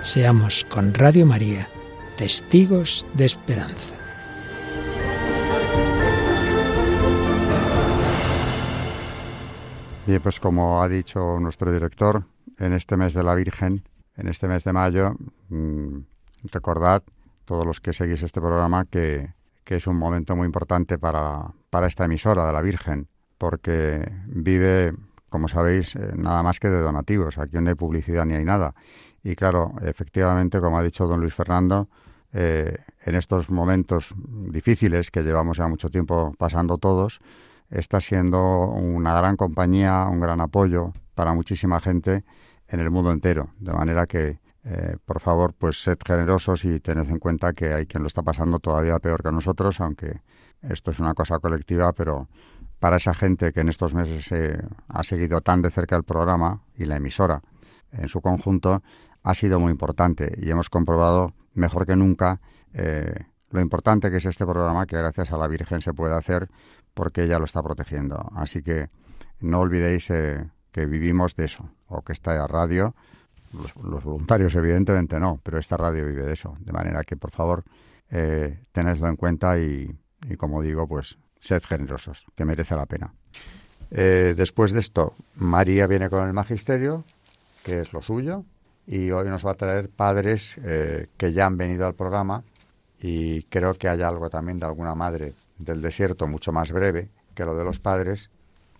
Seamos 0.00 0.64
con 0.64 0.94
Radio 0.94 1.26
María 1.26 1.68
testigos 2.16 3.04
de 3.14 3.26
esperanza. 3.26 3.97
Bien, 10.08 10.22
pues 10.22 10.40
como 10.40 10.82
ha 10.82 10.88
dicho 10.88 11.38
nuestro 11.38 11.70
director, 11.70 12.24
en 12.58 12.72
este 12.72 12.96
mes 12.96 13.12
de 13.12 13.22
la 13.22 13.34
Virgen, 13.34 13.82
en 14.16 14.28
este 14.28 14.48
mes 14.48 14.64
de 14.64 14.72
mayo, 14.72 15.14
mm, 15.50 15.98
recordad, 16.44 17.02
todos 17.44 17.66
los 17.66 17.82
que 17.82 17.92
seguís 17.92 18.22
este 18.22 18.40
programa, 18.40 18.86
que, 18.86 19.34
es 19.66 19.86
un 19.86 19.96
momento 19.96 20.34
muy 20.34 20.46
importante 20.46 20.96
para, 20.96 21.52
para 21.68 21.88
esta 21.88 22.06
emisora 22.06 22.46
de 22.46 22.54
la 22.54 22.62
Virgen, 22.62 23.06
porque 23.36 24.10
vive, 24.28 24.94
como 25.28 25.46
sabéis, 25.46 25.94
eh, 25.94 26.12
nada 26.16 26.42
más 26.42 26.58
que 26.58 26.70
de 26.70 26.80
donativos. 26.80 27.36
Aquí 27.36 27.58
no 27.60 27.68
hay 27.68 27.74
publicidad 27.74 28.24
ni 28.24 28.32
hay 28.32 28.46
nada. 28.46 28.74
Y 29.22 29.36
claro, 29.36 29.74
efectivamente, 29.82 30.58
como 30.58 30.78
ha 30.78 30.82
dicho 30.82 31.06
don 31.06 31.20
Luis 31.20 31.34
Fernando, 31.34 31.90
eh, 32.32 32.78
en 33.04 33.14
estos 33.14 33.50
momentos 33.50 34.14
difíciles 34.16 35.10
que 35.10 35.20
llevamos 35.20 35.58
ya 35.58 35.68
mucho 35.68 35.90
tiempo 35.90 36.34
pasando 36.38 36.78
todos, 36.78 37.20
está 37.70 38.00
siendo 38.00 38.68
una 38.68 39.14
gran 39.14 39.36
compañía, 39.36 40.06
un 40.10 40.20
gran 40.20 40.40
apoyo 40.40 40.92
para 41.14 41.34
muchísima 41.34 41.80
gente 41.80 42.24
en 42.68 42.80
el 42.80 42.90
mundo 42.90 43.12
entero. 43.12 43.50
De 43.58 43.72
manera 43.72 44.06
que 44.06 44.40
eh, 44.64 44.96
por 45.04 45.20
favor, 45.20 45.54
pues 45.54 45.82
sed 45.82 45.96
generosos 46.04 46.64
y 46.64 46.78
tened 46.80 47.08
en 47.08 47.18
cuenta 47.18 47.54
que 47.54 47.72
hay 47.72 47.86
quien 47.86 48.02
lo 48.02 48.06
está 48.06 48.22
pasando 48.22 48.58
todavía 48.58 48.98
peor 48.98 49.22
que 49.22 49.32
nosotros, 49.32 49.80
aunque 49.80 50.20
esto 50.60 50.90
es 50.90 51.00
una 51.00 51.14
cosa 51.14 51.38
colectiva, 51.38 51.92
pero 51.92 52.28
para 52.78 52.96
esa 52.96 53.14
gente 53.14 53.52
que 53.52 53.60
en 53.60 53.68
estos 53.68 53.94
meses 53.94 54.30
ha 54.88 55.04
seguido 55.04 55.40
tan 55.40 55.62
de 55.62 55.70
cerca 55.70 55.96
el 55.96 56.02
programa 56.02 56.62
y 56.76 56.84
la 56.84 56.96
emisora 56.96 57.42
en 57.92 58.08
su 58.08 58.20
conjunto, 58.20 58.82
ha 59.22 59.34
sido 59.34 59.58
muy 59.58 59.72
importante 59.72 60.34
y 60.36 60.50
hemos 60.50 60.68
comprobado 60.68 61.32
mejor 61.54 61.86
que 61.86 61.96
nunca 61.96 62.40
eh, 62.74 63.14
lo 63.50 63.60
importante 63.60 64.10
que 64.10 64.18
es 64.18 64.26
este 64.26 64.44
programa 64.44 64.86
que 64.86 64.98
gracias 64.98 65.32
a 65.32 65.38
la 65.38 65.48
Virgen 65.48 65.80
se 65.80 65.94
puede 65.94 66.14
hacer 66.14 66.48
porque 66.98 67.22
ella 67.22 67.38
lo 67.38 67.44
está 67.44 67.62
protegiendo. 67.62 68.28
Así 68.34 68.60
que 68.60 68.90
no 69.38 69.60
olvidéis 69.60 70.10
eh, 70.10 70.50
que 70.72 70.84
vivimos 70.84 71.36
de 71.36 71.44
eso, 71.44 71.70
o 71.86 72.02
que 72.02 72.12
esta 72.12 72.44
radio 72.48 72.92
los, 73.52 74.02
voluntarios, 74.02 74.56
evidentemente 74.56 75.20
no, 75.20 75.38
pero 75.44 75.60
esta 75.60 75.76
radio 75.76 76.04
vive 76.04 76.24
de 76.24 76.32
eso. 76.32 76.56
De 76.58 76.72
manera 76.72 77.04
que, 77.04 77.16
por 77.16 77.30
favor, 77.30 77.62
eh, 78.10 78.64
tenedlo 78.72 79.08
en 79.08 79.14
cuenta 79.14 79.60
y, 79.60 79.96
como 80.38 80.60
digo, 80.60 80.88
pues 80.88 81.16
sed 81.38 81.62
generosos, 81.62 82.26
que 82.34 82.44
merece 82.44 82.74
la 82.74 82.86
pena. 82.86 83.14
Eh, 83.92 84.34
después 84.36 84.72
de 84.72 84.80
esto, 84.80 85.14
María 85.36 85.86
viene 85.86 86.10
con 86.10 86.26
el 86.26 86.32
magisterio, 86.32 87.04
que 87.62 87.82
es 87.82 87.92
lo 87.92 88.02
suyo, 88.02 88.44
y 88.88 89.12
hoy 89.12 89.28
nos 89.28 89.46
va 89.46 89.52
a 89.52 89.54
traer 89.54 89.88
padres 89.88 90.58
que 91.16 91.32
ya 91.32 91.46
han 91.46 91.56
venido 91.56 91.86
al 91.86 91.94
programa 91.94 92.42
y 93.00 93.44
creo 93.44 93.74
que 93.74 93.88
hay 93.88 94.02
algo 94.02 94.28
también 94.28 94.58
de 94.58 94.66
alguna 94.66 94.96
madre 94.96 95.34
del 95.58 95.82
desierto 95.82 96.26
mucho 96.26 96.52
más 96.52 96.72
breve 96.72 97.08
que 97.34 97.44
lo 97.44 97.56
de 97.56 97.64
los 97.64 97.80
padres. 97.80 98.30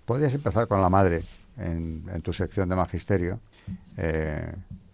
Podrías 0.05 0.35
empezar 0.35 0.67
con 0.67 0.81
la 0.81 0.88
madre 0.88 1.23
en, 1.59 2.23
tu 2.23 2.33
sección 2.33 2.69
de 2.69 2.77
magisterio 2.77 3.41
eh, 3.97 4.53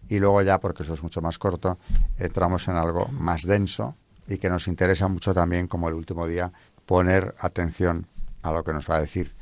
y 0.08 0.18
luego 0.18 0.42
ya, 0.42 0.58
porque 0.58 0.82
eso 0.82 0.94
es 0.94 1.02
mucho 1.02 1.20
más 1.22 1.38
corto, 1.38 1.78
entramos 2.18 2.68
en 2.68 2.76
algo 2.76 3.08
más 3.08 3.42
denso 3.42 3.96
y 4.26 4.38
que 4.38 4.48
nos 4.48 4.68
interesa 4.68 5.08
mucho 5.08 5.34
también, 5.34 5.66
como 5.66 5.88
el 5.88 5.94
último 5.94 6.26
día, 6.26 6.52
poner 6.86 7.34
atención 7.38 8.06
a 8.42 8.52
lo 8.52 8.64
que 8.64 8.72
nos 8.72 8.88
va 8.88 8.96
a 8.96 9.00
decir. 9.00 9.32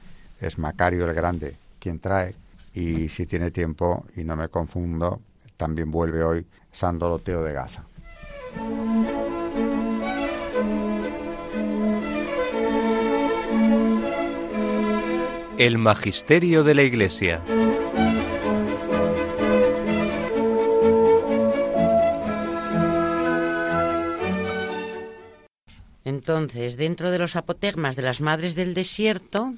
Es 0.40 0.59
Macario 0.59 1.09
el 1.09 1.14
Grande 1.14 1.57
quien 1.78 1.98
trae 1.98 2.35
y 2.74 3.09
si 3.09 3.26
tiene 3.26 3.50
tiempo 3.50 4.07
y 4.16 4.24
no 4.24 4.37
me 4.37 4.48
confundo, 4.48 5.20
también 5.57 5.90
vuelve 5.90 6.22
hoy 6.22 6.46
San 6.70 6.98
Doroteo 6.98 7.42
de 7.42 7.52
Gaza. 7.52 7.85
El 15.64 15.79
Magisterio 15.79 16.64
de 16.64 16.75
la 16.75 16.83
Iglesia. 16.83 17.40
Entonces, 26.05 26.77
dentro 26.77 27.12
de 27.12 27.18
los 27.20 27.37
apotegmas 27.37 27.94
de 27.94 28.03
las 28.03 28.20
Madres 28.20 28.57
del 28.57 28.75
Desierto, 28.75 29.55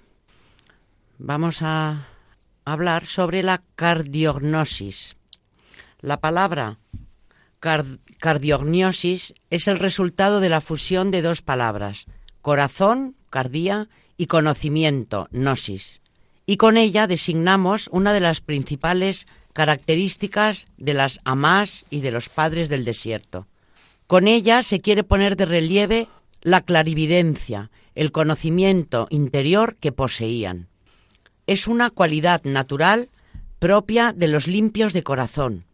vamos 1.17 1.63
a 1.63 2.07
hablar 2.67 3.07
sobre 3.07 3.43
la 3.43 3.63
cardiognosis. 3.75 5.17
La 6.03 6.21
palabra 6.21 6.81
cardiognosis 8.19 9.33
es 9.49 9.69
el 9.69 9.79
resultado 9.79 10.41
de 10.41 10.51
la 10.51 10.61
fusión 10.61 11.11
de 11.11 11.23
dos 11.23 11.41
palabras, 11.41 12.05
corazón, 12.43 13.17
cardía, 13.31 13.89
y 14.17 14.27
conocimiento, 14.27 15.29
gnosis. 15.31 16.01
Y 16.47 16.57
con 16.57 16.77
ella 16.77 17.07
designamos 17.07 17.89
una 17.93 18.13
de 18.13 18.21
las 18.21 18.41
principales 18.41 19.27
características 19.53 20.67
de 20.77 20.95
las 20.95 21.21
amás 21.25 21.87
y 21.91 22.01
de 22.01 22.11
los 22.11 22.29
padres 22.29 22.69
del 22.69 22.85
desierto. 22.85 23.47
Con 24.07 24.29
ella 24.29 24.63
se 24.63 24.81
quiere 24.81 25.05
poner 25.05 25.37
de 25.37 25.47
relieve 25.47 26.09
la 26.43 26.61
clarividencia, 26.61 27.71
el 27.95 28.13
conocimiento 28.13 29.07
interior 29.11 29.77
que 29.77 29.93
poseían. 29.93 30.69
Es 31.47 31.67
una 31.69 31.91
cualidad 31.91 32.43
natural 32.45 33.09
propia 33.59 34.13
de 34.13 34.29
los 34.29 34.47
limpios 34.47 34.93
de 34.93 35.03
corazón, 35.03 35.65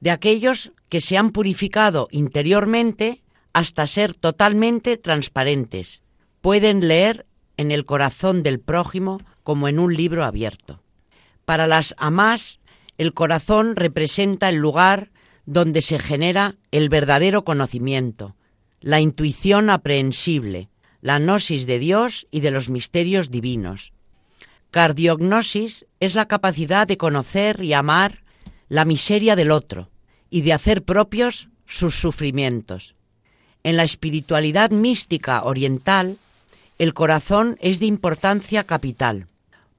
de 0.00 0.10
aquellos 0.10 0.72
que 0.88 1.00
se 1.00 1.18
han 1.18 1.30
purificado 1.30 2.08
interiormente 2.10 3.22
hasta 3.52 3.86
ser 3.86 4.14
totalmente 4.14 4.96
transparentes. 4.96 6.02
Pueden 6.40 6.86
leer 6.86 7.26
en 7.58 7.70
el 7.70 7.84
corazón 7.84 8.42
del 8.42 8.60
prójimo 8.60 9.20
como 9.42 9.68
en 9.68 9.78
un 9.78 9.94
libro 9.94 10.24
abierto. 10.24 10.80
Para 11.44 11.66
las 11.66 11.94
amás, 11.98 12.60
el 12.96 13.12
corazón 13.12 13.76
representa 13.76 14.48
el 14.48 14.56
lugar 14.56 15.10
donde 15.44 15.82
se 15.82 15.98
genera 15.98 16.56
el 16.70 16.88
verdadero 16.88 17.44
conocimiento, 17.44 18.36
la 18.80 19.00
intuición 19.00 19.70
aprehensible, 19.70 20.68
la 21.00 21.18
gnosis 21.18 21.66
de 21.66 21.78
Dios 21.78 22.26
y 22.30 22.40
de 22.40 22.50
los 22.50 22.68
misterios 22.68 23.30
divinos. 23.30 23.92
Cardiognosis 24.70 25.86
es 26.00 26.14
la 26.14 26.28
capacidad 26.28 26.86
de 26.86 26.98
conocer 26.98 27.62
y 27.62 27.72
amar 27.72 28.22
la 28.68 28.84
miseria 28.84 29.34
del 29.36 29.50
otro 29.50 29.90
y 30.30 30.42
de 30.42 30.52
hacer 30.52 30.84
propios 30.84 31.48
sus 31.64 31.94
sufrimientos. 31.94 32.94
En 33.62 33.76
la 33.76 33.84
espiritualidad 33.84 34.70
mística 34.70 35.42
oriental, 35.44 36.18
el 36.78 36.94
corazón 36.94 37.56
es 37.60 37.80
de 37.80 37.86
importancia 37.86 38.64
capital, 38.64 39.26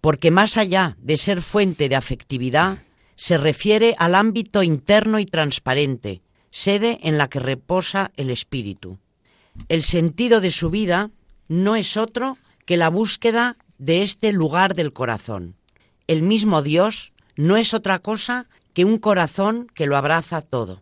porque 0.01 0.31
más 0.31 0.57
allá 0.57 0.97
de 0.99 1.17
ser 1.17 1.41
fuente 1.41 1.89
de 1.89 1.95
afectividad, 1.95 2.79
se 3.15 3.37
refiere 3.37 3.95
al 3.97 4.15
ámbito 4.15 4.63
interno 4.63 5.19
y 5.19 5.25
transparente, 5.25 6.21
sede 6.51 6.99
en 7.03 7.17
la 7.17 7.29
que 7.29 7.39
reposa 7.39 8.11
el 8.15 8.29
espíritu. 8.29 8.97
El 9.67 9.83
sentido 9.83 10.41
de 10.41 10.51
su 10.51 10.69
vida 10.69 11.11
no 11.47 11.75
es 11.75 11.97
otro 11.97 12.37
que 12.65 12.77
la 12.77 12.89
búsqueda 12.89 13.57
de 13.77 14.03
este 14.03 14.31
lugar 14.31 14.75
del 14.75 14.93
corazón. 14.93 15.55
El 16.07 16.21
mismo 16.21 16.61
Dios 16.61 17.13
no 17.35 17.57
es 17.57 17.73
otra 17.73 17.99
cosa 17.99 18.47
que 18.73 18.85
un 18.85 18.97
corazón 18.97 19.67
que 19.73 19.85
lo 19.85 19.97
abraza 19.97 20.41
todo. 20.41 20.81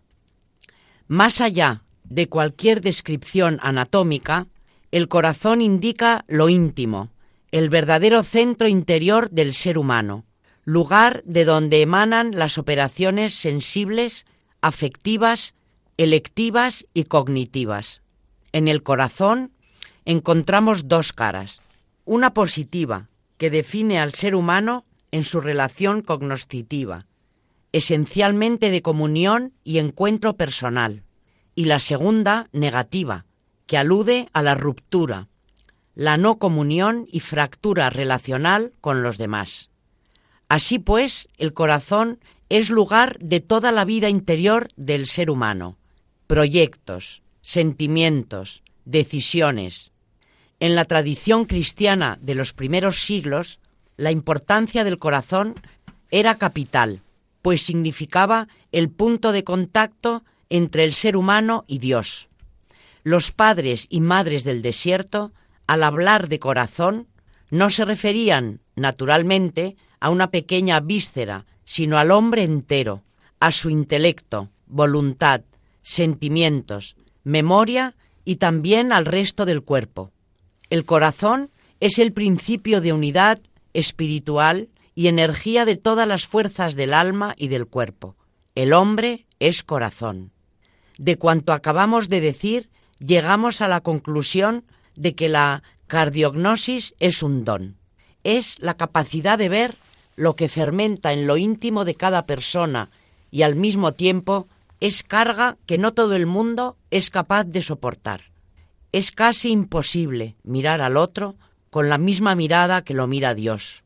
Más 1.08 1.42
allá 1.42 1.84
de 2.04 2.28
cualquier 2.28 2.82
descripción 2.82 3.60
anatómica, 3.62 4.48
el 4.92 5.08
corazón 5.08 5.62
indica 5.62 6.26
lo 6.28 6.50
íntimo, 6.50 7.12
el 7.52 7.70
verdadero 7.70 8.24
centro 8.24 8.68
interior 8.68 9.30
del 9.30 9.54
ser 9.54 9.78
humano, 9.78 10.26
lugar 10.64 11.24
de 11.26 11.46
donde 11.46 11.82
emanan 11.82 12.32
las 12.36 12.58
operaciones 12.58 13.34
sensibles, 13.34 14.26
afectivas, 14.62 15.56
electivas 15.98 16.86
y 16.94 17.04
cognitivas. 17.04 18.02
En 18.52 18.68
el 18.68 18.84
corazón 18.84 19.52
encontramos 20.06 20.88
dos 20.88 21.14
caras, 21.14 21.60
una 22.06 22.34
positiva, 22.34 23.10
que 23.38 23.50
define 23.50 24.00
al 24.00 24.14
ser 24.14 24.36
humano 24.36 24.86
en 25.12 25.24
su 25.24 25.42
relación 25.42 26.02
cognoscitiva, 26.02 27.06
esencialmente 27.72 28.72
de 28.72 28.82
comunión 28.82 29.54
y 29.64 29.78
encuentro 29.78 30.36
personal, 30.38 31.04
y 31.56 31.66
la 31.66 31.80
segunda 31.80 32.48
negativa, 32.52 33.27
que 33.68 33.78
alude 33.78 34.28
a 34.34 34.42
la 34.42 34.56
ruptura, 34.56 35.28
la 35.94 36.18
no 36.18 36.40
comunión 36.40 37.08
y 37.12 37.20
fractura 37.20 37.90
relacional 37.90 38.74
con 38.82 39.04
los 39.04 39.18
demás. 39.18 39.70
Así 40.50 40.80
pues, 40.80 41.28
el 41.38 41.54
corazón 41.54 42.20
es 42.50 42.70
lugar 42.70 43.18
de 43.20 43.42
toda 43.42 43.72
la 43.72 43.84
vida 43.84 44.10
interior 44.10 44.70
del 44.78 45.06
ser 45.06 45.30
humano, 45.30 45.78
proyectos, 46.28 47.22
sentimientos, 47.42 48.64
decisiones. 48.86 49.92
En 50.60 50.76
la 50.76 50.86
tradición 50.86 51.46
cristiana 51.46 52.18
de 52.22 52.36
los 52.36 52.54
primeros 52.54 53.02
siglos, 53.02 53.60
la 53.98 54.12
importancia 54.12 54.84
del 54.84 54.98
corazón 54.98 55.56
era 56.10 56.36
capital, 56.36 57.02
pues 57.42 57.62
significaba 57.62 58.48
el 58.72 58.90
punto 58.90 59.32
de 59.32 59.44
contacto 59.44 60.24
entre 60.50 60.86
el 60.86 60.94
ser 60.94 61.18
humano 61.18 61.66
y 61.68 61.80
Dios. 61.80 62.30
Los 63.08 63.32
padres 63.32 63.88
y 63.90 64.02
madres 64.02 64.44
del 64.44 64.62
desierto, 64.62 65.32
al 65.66 65.84
hablar 65.84 66.28
de 66.28 66.40
corazón, 66.40 67.08
no 67.50 67.70
se 67.70 67.86
referían, 67.86 68.60
naturalmente, 68.76 69.78
a 70.02 70.10
una 70.10 70.30
pequeña 70.30 70.82
víscera, 70.82 71.46
sino 71.64 72.00
al 72.00 72.12
hombre 72.12 72.44
entero, 72.44 73.04
a 73.40 73.54
su 73.54 73.70
intelecto, 73.70 74.50
voluntad, 74.66 75.44
sentimientos, 75.84 76.98
memoria 77.24 77.96
y 78.26 78.36
también 78.36 78.92
al 78.92 79.06
resto 79.06 79.46
del 79.46 79.64
cuerpo. 79.64 80.12
El 80.70 80.84
corazón 80.84 81.50
es 81.80 82.00
el 82.00 82.12
principio 82.12 82.82
de 82.82 82.92
unidad 82.92 83.40
espiritual 83.72 84.68
y 84.96 85.08
energía 85.08 85.64
de 85.64 85.78
todas 85.78 86.10
las 86.10 86.28
fuerzas 86.28 86.76
del 86.76 86.94
alma 86.94 87.36
y 87.38 87.48
del 87.48 87.68
cuerpo. 87.68 88.18
El 88.54 88.74
hombre 88.74 89.28
es 89.40 89.64
corazón. 89.64 90.34
De 90.98 91.16
cuanto 91.16 91.54
acabamos 91.54 92.10
de 92.10 92.20
decir, 92.20 92.70
llegamos 93.00 93.62
a 93.62 93.68
la 93.68 93.82
conclusión 93.82 94.64
de 94.96 95.16
que 95.16 95.30
la 95.30 95.64
cardiognosis 95.88 96.96
es 97.00 97.24
un 97.24 97.44
don. 97.46 97.78
Es 98.24 98.60
la 98.60 98.76
capacidad 98.76 99.38
de 99.38 99.50
ver 99.50 99.76
lo 100.16 100.36
que 100.36 100.50
fermenta 100.50 101.14
en 101.14 101.28
lo 101.28 101.38
íntimo 101.38 101.86
de 101.86 101.96
cada 101.96 102.26
persona 102.26 102.90
y 103.32 103.44
al 103.44 103.56
mismo 103.56 103.94
tiempo 103.94 104.48
es 104.80 105.04
carga 105.04 105.58
que 105.66 105.78
no 105.78 105.94
todo 105.94 106.16
el 106.16 106.26
mundo 106.26 106.78
es 106.92 107.10
capaz 107.10 107.46
de 107.46 107.62
soportar. 107.62 108.32
Es 108.92 109.12
casi 109.12 109.52
imposible 109.52 110.36
mirar 110.44 110.82
al 110.82 110.98
otro 110.98 111.36
con 111.70 111.90
la 111.90 111.98
misma 111.98 112.36
mirada 112.36 112.84
que 112.84 112.94
lo 112.94 113.08
mira 113.08 113.36
Dios. 113.36 113.84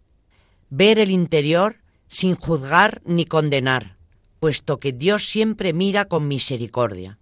Ver 0.70 1.00
el 1.00 1.12
interior 1.12 1.78
sin 2.08 2.36
juzgar 2.36 3.02
ni 3.06 3.26
condenar, 3.26 3.98
puesto 4.40 4.80
que 4.80 4.92
Dios 4.92 5.26
siempre 5.26 5.74
mira 5.74 6.06
con 6.06 6.28
misericordia. 6.28 7.18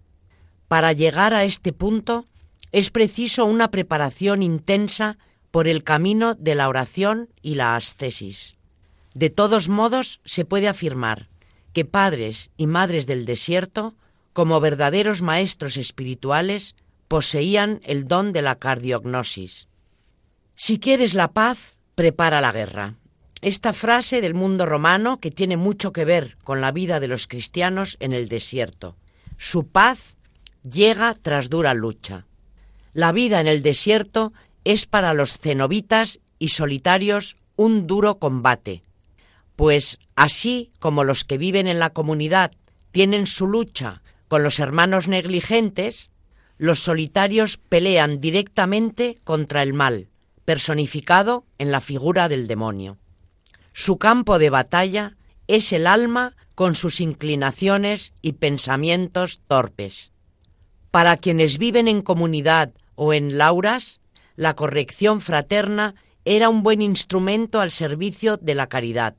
Para 0.70 0.94
llegar 0.94 1.34
a 1.34 1.46
este 1.46 1.74
punto 1.74 2.28
es 2.72 2.92
preciso 2.92 3.46
una 3.46 3.72
preparación 3.72 4.44
intensa 4.44 5.18
por 5.50 5.68
el 5.68 5.84
camino 5.84 6.36
de 6.36 6.54
la 6.54 6.70
oración 6.70 7.30
y 7.42 7.56
la 7.56 7.76
ascesis. 7.76 8.56
De 9.16 9.32
todos 9.32 9.68
modos, 9.68 10.22
se 10.26 10.46
puede 10.46 10.68
afirmar 10.68 11.28
que 11.74 11.86
padres 11.86 12.52
y 12.56 12.68
madres 12.68 13.08
del 13.08 13.26
desierto, 13.26 13.96
como 14.32 14.60
verdaderos 14.60 15.24
maestros 15.24 15.76
espirituales, 15.76 16.76
poseían 17.08 17.80
el 17.84 18.08
don 18.08 18.32
de 18.32 18.44
la 18.44 18.60
cardiognosis. 18.60 19.68
Si 20.54 20.78
quieres 20.78 21.16
la 21.16 21.32
paz, 21.32 21.80
prepara 21.96 22.42
la 22.42 22.52
guerra. 22.52 22.96
Esta 23.42 23.74
frase 23.74 24.22
del 24.22 24.36
mundo 24.36 24.68
romano 24.68 25.20
que 25.20 25.32
tiene 25.32 25.58
mucho 25.58 25.92
que 25.94 26.06
ver 26.06 26.38
con 26.44 26.62
la 26.62 26.72
vida 26.72 27.00
de 27.00 27.08
los 27.08 27.26
cristianos 27.26 27.98
en 28.00 28.14
el 28.14 28.30
desierto. 28.30 28.98
Su 29.38 29.68
paz 29.68 30.16
llega 30.63 31.15
tras 31.15 31.50
dura 31.50 31.74
lucha. 31.74 32.26
La 32.93 33.12
vida 33.12 33.39
en 33.39 33.48
el 33.48 33.62
desierto 33.62 34.34
es 34.63 34.86
para 34.86 35.13
los 35.13 35.38
cenobitas 35.38 36.19
y 36.38 36.50
solitarios 36.50 37.36
un 37.56 37.88
duro 37.88 38.19
combate, 38.19 38.82
pues 39.56 40.00
así 40.15 40.72
como 40.80 41.04
los 41.04 41.26
que 41.26 41.38
viven 41.38 41.67
en 41.67 41.80
la 41.80 41.89
comunidad 41.89 42.52
tienen 42.91 43.28
su 43.28 43.48
lucha 43.48 44.02
con 44.30 44.43
los 44.43 44.60
hermanos 44.60 45.08
negligentes, 45.08 46.12
los 46.58 46.80
solitarios 46.80 47.58
pelean 47.58 48.22
directamente 48.22 49.17
contra 49.24 49.63
el 49.63 49.74
mal, 49.74 50.08
personificado 50.45 51.45
en 51.58 51.72
la 51.72 51.82
figura 51.82 52.30
del 52.30 52.48
demonio. 52.48 52.98
Su 53.74 53.98
campo 53.98 54.39
de 54.39 54.50
batalla 54.50 55.17
es 55.48 55.74
el 55.74 55.88
alma 55.88 56.36
con 56.56 56.76
sus 56.76 57.02
inclinaciones 57.02 58.13
y 58.22 58.34
pensamientos 58.34 59.41
torpes. 59.48 60.12
Para 60.91 61.17
quienes 61.17 61.58
viven 61.58 61.88
en 61.88 62.02
comunidad 62.02 62.71
o 62.95 63.13
en 63.13 63.38
lauras, 63.38 64.02
la 64.36 64.56
corrección 64.56 65.21
fraterna 65.21 65.95
era 66.25 66.49
un 66.49 66.63
buen 66.63 66.82
instrumento 66.82 67.62
al 67.62 67.71
servicio 67.71 68.38
de 68.38 68.56
la 68.56 68.67
caridad, 68.67 69.15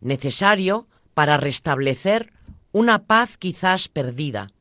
necesario 0.00 0.86
para 1.14 1.38
restablecer 1.38 2.32
una 2.72 3.04
paz 3.04 3.38
quizás 3.38 3.88
perdida, 3.88 4.52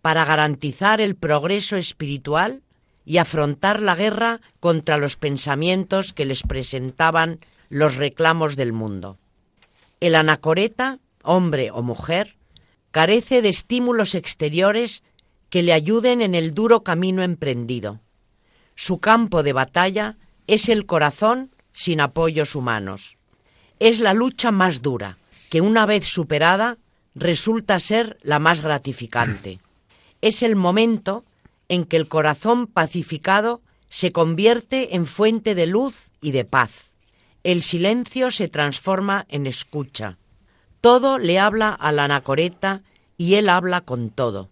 para 0.00 0.24
garantizar 0.24 1.00
el 1.00 1.16
progreso 1.16 1.76
espiritual 1.76 2.62
y 3.04 3.18
afrontar 3.18 3.82
la 3.82 3.96
guerra 3.96 4.40
contra 4.60 4.98
los 4.98 5.16
pensamientos 5.16 6.12
que 6.12 6.24
les 6.24 6.42
presentaban 6.42 7.40
los 7.68 7.96
reclamos 7.96 8.54
del 8.54 8.72
mundo. 8.72 9.18
El 10.00 10.14
anacoreta, 10.14 11.00
hombre 11.22 11.70
o 11.72 11.82
mujer, 11.82 12.36
carece 12.92 13.42
de 13.42 13.48
estímulos 13.48 14.14
exteriores 14.14 15.02
que 15.56 15.62
le 15.62 15.72
ayuden 15.72 16.20
en 16.20 16.34
el 16.34 16.52
duro 16.52 16.82
camino 16.82 17.22
emprendido. 17.22 18.00
Su 18.74 18.98
campo 18.98 19.42
de 19.42 19.54
batalla 19.54 20.18
es 20.46 20.68
el 20.68 20.84
corazón 20.84 21.50
sin 21.72 22.02
apoyos 22.02 22.54
humanos. 22.54 23.16
Es 23.80 24.00
la 24.00 24.12
lucha 24.12 24.50
más 24.50 24.82
dura, 24.82 25.16
que 25.48 25.62
una 25.62 25.86
vez 25.86 26.04
superada 26.04 26.76
resulta 27.14 27.80
ser 27.80 28.18
la 28.20 28.38
más 28.38 28.60
gratificante. 28.60 29.60
Es 30.20 30.42
el 30.42 30.56
momento 30.56 31.24
en 31.70 31.86
que 31.86 31.96
el 31.96 32.06
corazón 32.06 32.66
pacificado 32.66 33.62
se 33.88 34.12
convierte 34.12 34.94
en 34.94 35.06
fuente 35.06 35.54
de 35.54 35.66
luz 35.66 36.10
y 36.20 36.32
de 36.32 36.44
paz. 36.44 36.92
El 37.44 37.62
silencio 37.62 38.30
se 38.30 38.48
transforma 38.48 39.24
en 39.30 39.46
escucha. 39.46 40.18
Todo 40.82 41.18
le 41.18 41.38
habla 41.38 41.70
a 41.70 41.92
la 41.92 42.04
anacoreta 42.04 42.82
y 43.16 43.36
él 43.36 43.48
habla 43.48 43.80
con 43.80 44.10
todo. 44.10 44.50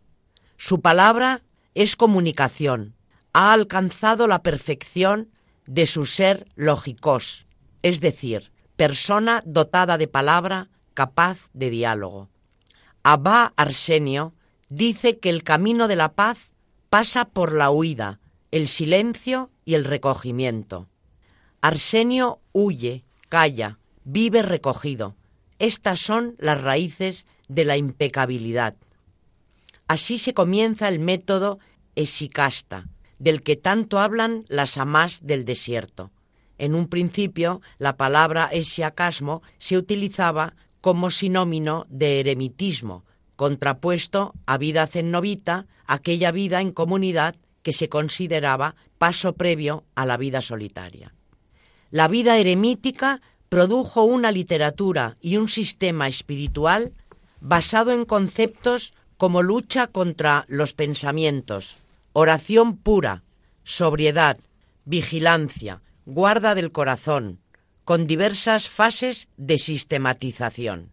Su 0.67 0.81
palabra 0.81 1.43
es 1.75 1.95
comunicación. 1.95 2.95
Ha 3.35 3.53
alcanzado 3.53 4.27
la 4.27 4.43
perfección 4.43 5.29
de 5.67 5.85
su 5.85 6.07
ser 6.07 6.49
lógicos, 6.55 7.47
es 7.83 8.01
decir, 8.01 8.51
persona 8.75 9.43
dotada 9.45 9.99
de 9.99 10.09
palabra 10.09 10.71
capaz 10.95 11.51
de 11.53 11.69
diálogo. 11.69 12.31
Abba 13.03 13.53
Arsenio 13.57 14.33
dice 14.71 15.19
que 15.19 15.29
el 15.29 15.43
camino 15.43 15.87
de 15.87 15.97
la 15.97 16.15
paz 16.15 16.55
pasa 16.89 17.27
por 17.27 17.53
la 17.53 17.69
huida, 17.69 18.19
el 18.51 18.67
silencio 18.67 19.51
y 19.67 19.75
el 19.75 19.85
recogimiento. 19.85 20.89
Arsenio 21.61 22.41
huye, 22.53 23.05
calla, 23.29 23.81
vive 24.05 24.41
recogido. 24.41 25.15
Estas 25.59 26.01
son 26.01 26.37
las 26.39 26.59
raíces 26.59 27.27
de 27.49 27.67
la 27.67 27.77
impecabilidad. 27.77 28.77
Así 29.87 30.19
se 30.19 30.35
comienza 30.35 30.89
el 30.89 30.99
método 30.99 31.59
esicasta, 31.95 32.87
del 33.19 33.43
que 33.43 33.57
tanto 33.57 33.99
hablan 33.99 34.45
las 34.49 34.79
amás 34.79 35.27
del 35.27 35.45
desierto. 35.45 36.11
En 36.59 36.75
un 36.75 36.89
principio, 36.89 37.61
la 37.79 37.97
palabra 37.97 38.47
esiacasmo 38.47 39.43
se 39.59 39.77
utilizaba 39.77 40.55
como 40.81 41.11
sinónimo 41.11 41.87
de 41.89 42.21
eremitismo, 42.21 43.05
contrapuesto 43.37 44.33
a 44.47 44.59
vida 44.59 44.87
cennovita, 44.87 45.67
aquella 45.87 46.31
vida 46.31 46.61
en 46.61 46.73
comunidad 46.73 47.37
que 47.63 47.73
se 47.73 47.89
consideraba 47.89 48.77
paso 48.99 49.33
previo 49.35 49.85
a 49.95 50.07
la 50.07 50.17
vida 50.17 50.41
solitaria. 50.41 51.15
La 51.91 52.09
vida 52.09 52.39
eremítica 52.39 53.21
produjo 53.49 54.05
una 54.05 54.31
literatura 54.31 55.17
y 55.21 55.37
un 55.37 55.49
sistema 55.49 56.09
espiritual 56.09 56.93
basado 57.41 57.93
en 57.93 58.05
conceptos 58.05 58.95
como 59.17 59.43
lucha 59.43 59.87
contra 59.87 60.45
los 60.49 60.73
pensamientos, 60.73 61.79
oración 62.13 62.77
pura, 62.77 63.23
sobriedad, 63.63 64.39
vigilancia, 64.85 65.83
guarda 66.07 66.55
del 66.55 66.73
corazón, 66.73 67.41
con 67.85 68.07
diversas 68.07 68.69
fases 68.69 69.29
de 69.37 69.59
sistematización. 69.59 70.93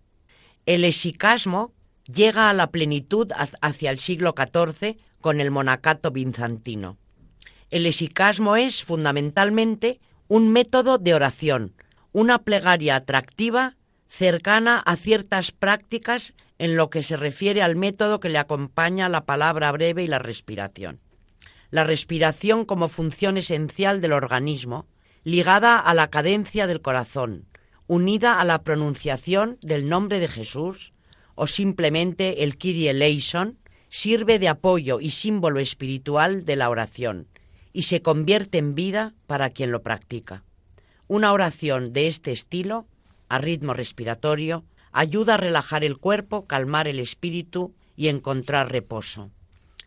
El 0.66 0.84
esicasmo 0.84 1.74
llega 2.12 2.50
a 2.50 2.54
la 2.54 2.72
plenitud 2.72 3.32
hacia 3.62 3.92
el 3.92 4.00
siglo 4.00 4.34
XIV 4.36 4.98
con 5.22 5.40
el 5.40 5.52
monacato 5.52 6.12
bizantino. 6.12 6.98
El 7.70 7.86
esicasmo 7.86 8.58
es 8.58 8.84
fundamentalmente 8.84 10.00
un 10.28 10.52
método 10.52 10.98
de 10.98 11.14
oración, 11.14 11.74
una 12.12 12.40
plegaria 12.40 12.96
atractiva 12.96 13.78
cercana 14.08 14.80
a 14.80 14.98
ciertas 14.98 15.52
prácticas 15.52 16.34
en 16.62 16.76
lo 16.76 16.92
que 16.92 17.02
se 17.02 17.18
refiere 17.18 17.64
al 17.64 17.76
método 17.76 18.20
que 18.20 18.30
le 18.30 18.38
acompaña 18.38 19.10
la 19.10 19.26
palabra 19.26 19.72
breve 19.72 20.04
y 20.04 20.08
la 20.08 20.20
respiración. 20.20 21.00
La 21.72 21.84
respiración 21.84 22.66
como 22.66 22.88
función 22.88 23.36
esencial 23.36 24.00
del 24.00 24.14
organismo, 24.14 24.86
ligada 25.24 25.80
a 25.80 25.96
la 25.96 26.12
cadencia 26.12 26.68
del 26.68 26.80
corazón, 26.80 27.48
unida 27.88 28.40
a 28.40 28.46
la 28.46 28.62
pronunciación 28.62 29.58
del 29.64 29.90
nombre 29.90 30.20
de 30.20 30.28
Jesús 30.28 30.94
o 31.34 31.48
simplemente 31.48 32.44
el 32.44 32.60
Kyrie 32.60 32.92
eleison, 32.92 33.58
sirve 33.90 34.38
de 34.38 34.50
apoyo 34.50 35.00
y 35.00 35.10
símbolo 35.10 35.60
espiritual 35.60 36.46
de 36.46 36.58
la 36.58 36.70
oración 36.70 37.28
y 37.74 37.84
se 37.84 38.04
convierte 38.04 38.60
en 38.60 38.76
vida 38.76 39.16
para 39.26 39.50
quien 39.50 39.72
lo 39.72 39.82
practica. 39.82 40.44
Una 41.08 41.34
oración 41.34 41.92
de 41.92 42.06
este 42.06 42.32
estilo, 42.32 42.86
a 43.30 43.40
ritmo 43.40 43.74
respiratorio, 43.74 44.64
ayuda 44.92 45.36
a 45.36 45.38
relajar 45.38 45.84
el 45.84 45.98
cuerpo, 45.98 46.46
calmar 46.46 46.88
el 46.88 47.00
espíritu 47.00 47.74
y 47.96 48.08
encontrar 48.08 48.72
reposo. 48.72 49.32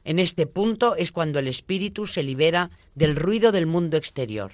En 0.04 0.18
este 0.18 0.46
punto 0.46 0.96
es 0.96 1.12
cuando 1.12 1.38
el 1.38 1.48
espíritu 1.48 2.06
se 2.06 2.22
libera 2.22 2.70
del 2.94 3.16
ruido 3.16 3.52
del 3.52 3.66
mundo 3.66 3.96
exterior, 3.96 4.52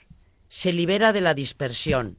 se 0.48 0.72
libera 0.72 1.12
de 1.12 1.20
la 1.20 1.34
dispersión, 1.34 2.18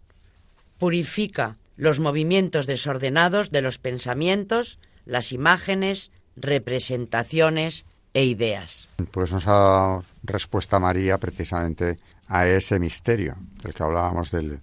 purifica 0.78 1.58
los 1.78 2.00
movimientos 2.00 2.68
desordenados 2.68 3.52
de 3.52 3.62
los 3.62 3.78
pensamientos, 3.78 4.80
las 5.06 5.32
imágenes, 5.32 6.12
representaciones 6.36 7.86
e 8.14 8.26
ideas. 8.26 8.88
Pues 9.12 9.32
nos 9.32 9.46
ha 9.48 10.02
respuesta 10.24 10.80
María 10.80 11.18
precisamente 11.18 12.00
a 12.28 12.48
ese 12.48 12.80
misterio 12.80 13.38
del 13.64 13.74
que 13.74 13.84
hablábamos, 13.84 14.32
de 14.32 14.60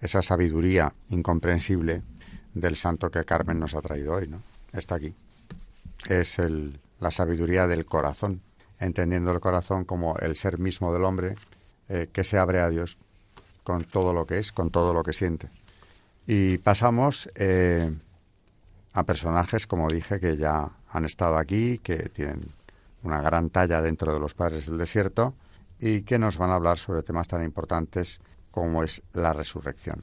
esa 0.00 0.22
sabiduría 0.22 0.92
incomprensible 1.10 2.02
del 2.54 2.76
santo 2.76 3.10
que 3.10 3.24
Carmen 3.24 3.58
nos 3.58 3.74
ha 3.74 3.82
traído 3.82 4.14
hoy, 4.14 4.28
¿no? 4.28 4.42
Está 4.72 4.96
aquí. 4.96 5.14
Es 6.08 6.38
el, 6.38 6.78
la 7.00 7.10
sabiduría 7.10 7.66
del 7.66 7.84
corazón, 7.84 8.40
entendiendo 8.80 9.30
el 9.30 9.40
corazón 9.40 9.84
como 9.84 10.16
el 10.18 10.36
ser 10.36 10.58
mismo 10.58 10.92
del 10.92 11.04
hombre 11.04 11.36
eh, 11.88 12.08
que 12.12 12.24
se 12.24 12.38
abre 12.38 12.60
a 12.60 12.68
Dios 12.68 12.98
con 13.64 13.84
todo 13.84 14.12
lo 14.12 14.26
que 14.26 14.38
es, 14.38 14.52
con 14.52 14.70
todo 14.70 14.94
lo 14.94 15.02
que 15.02 15.12
siente. 15.12 15.48
Y 16.26 16.58
pasamos 16.58 17.28
eh, 17.34 17.92
a 18.92 19.02
personajes, 19.04 19.66
como 19.66 19.88
dije, 19.88 20.20
que 20.20 20.36
ya 20.36 20.70
han 20.90 21.04
estado 21.04 21.36
aquí, 21.36 21.78
que 21.78 22.08
tienen 22.08 22.42
una 23.02 23.20
gran 23.20 23.50
talla 23.50 23.82
dentro 23.82 24.12
de 24.12 24.20
los 24.20 24.34
padres 24.34 24.66
del 24.66 24.78
desierto 24.78 25.34
y 25.80 26.02
que 26.02 26.18
nos 26.18 26.38
van 26.38 26.50
a 26.50 26.54
hablar 26.54 26.78
sobre 26.78 27.02
temas 27.02 27.28
tan 27.28 27.42
importantes 27.44 28.20
como 28.50 28.84
es 28.84 29.02
la 29.12 29.32
resurrección. 29.32 30.02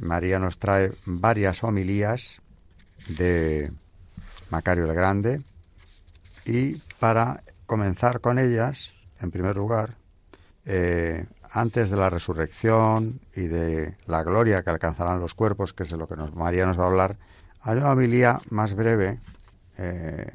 María 0.00 0.38
nos 0.38 0.58
trae 0.58 0.90
varias 1.06 1.62
homilías 1.62 2.40
de 3.08 3.70
Macario 4.50 4.86
el 4.86 4.94
Grande 4.94 5.42
y 6.44 6.74
para 6.98 7.42
comenzar 7.66 8.20
con 8.20 8.38
ellas, 8.38 8.94
en 9.20 9.30
primer 9.30 9.56
lugar, 9.56 9.94
eh, 10.64 11.26
antes 11.52 11.90
de 11.90 11.96
la 11.96 12.10
resurrección 12.10 13.20
y 13.34 13.42
de 13.42 13.96
la 14.06 14.22
gloria 14.22 14.62
que 14.62 14.70
alcanzarán 14.70 15.20
los 15.20 15.34
cuerpos, 15.34 15.72
que 15.72 15.82
es 15.82 15.90
de 15.90 15.96
lo 15.96 16.06
que 16.06 16.16
María 16.34 16.66
nos 16.66 16.78
va 16.78 16.84
a 16.84 16.88
hablar, 16.88 17.16
hay 17.62 17.76
una 17.76 17.92
homilía 17.92 18.40
más 18.50 18.74
breve 18.74 19.18
eh, 19.78 20.26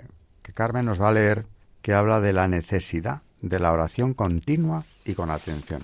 que 0.42 0.54
Carmen 0.54 0.86
nos 0.86 1.02
va 1.02 1.10
a 1.10 1.14
leer 1.14 1.46
que 1.82 1.94
habla 1.94 2.20
de 2.20 2.34
la 2.34 2.48
necesidad 2.48 3.22
de 3.42 3.60
la 3.60 3.72
oración 3.72 4.14
continua 4.14 4.84
y 5.06 5.14
con 5.14 5.30
atención. 5.30 5.84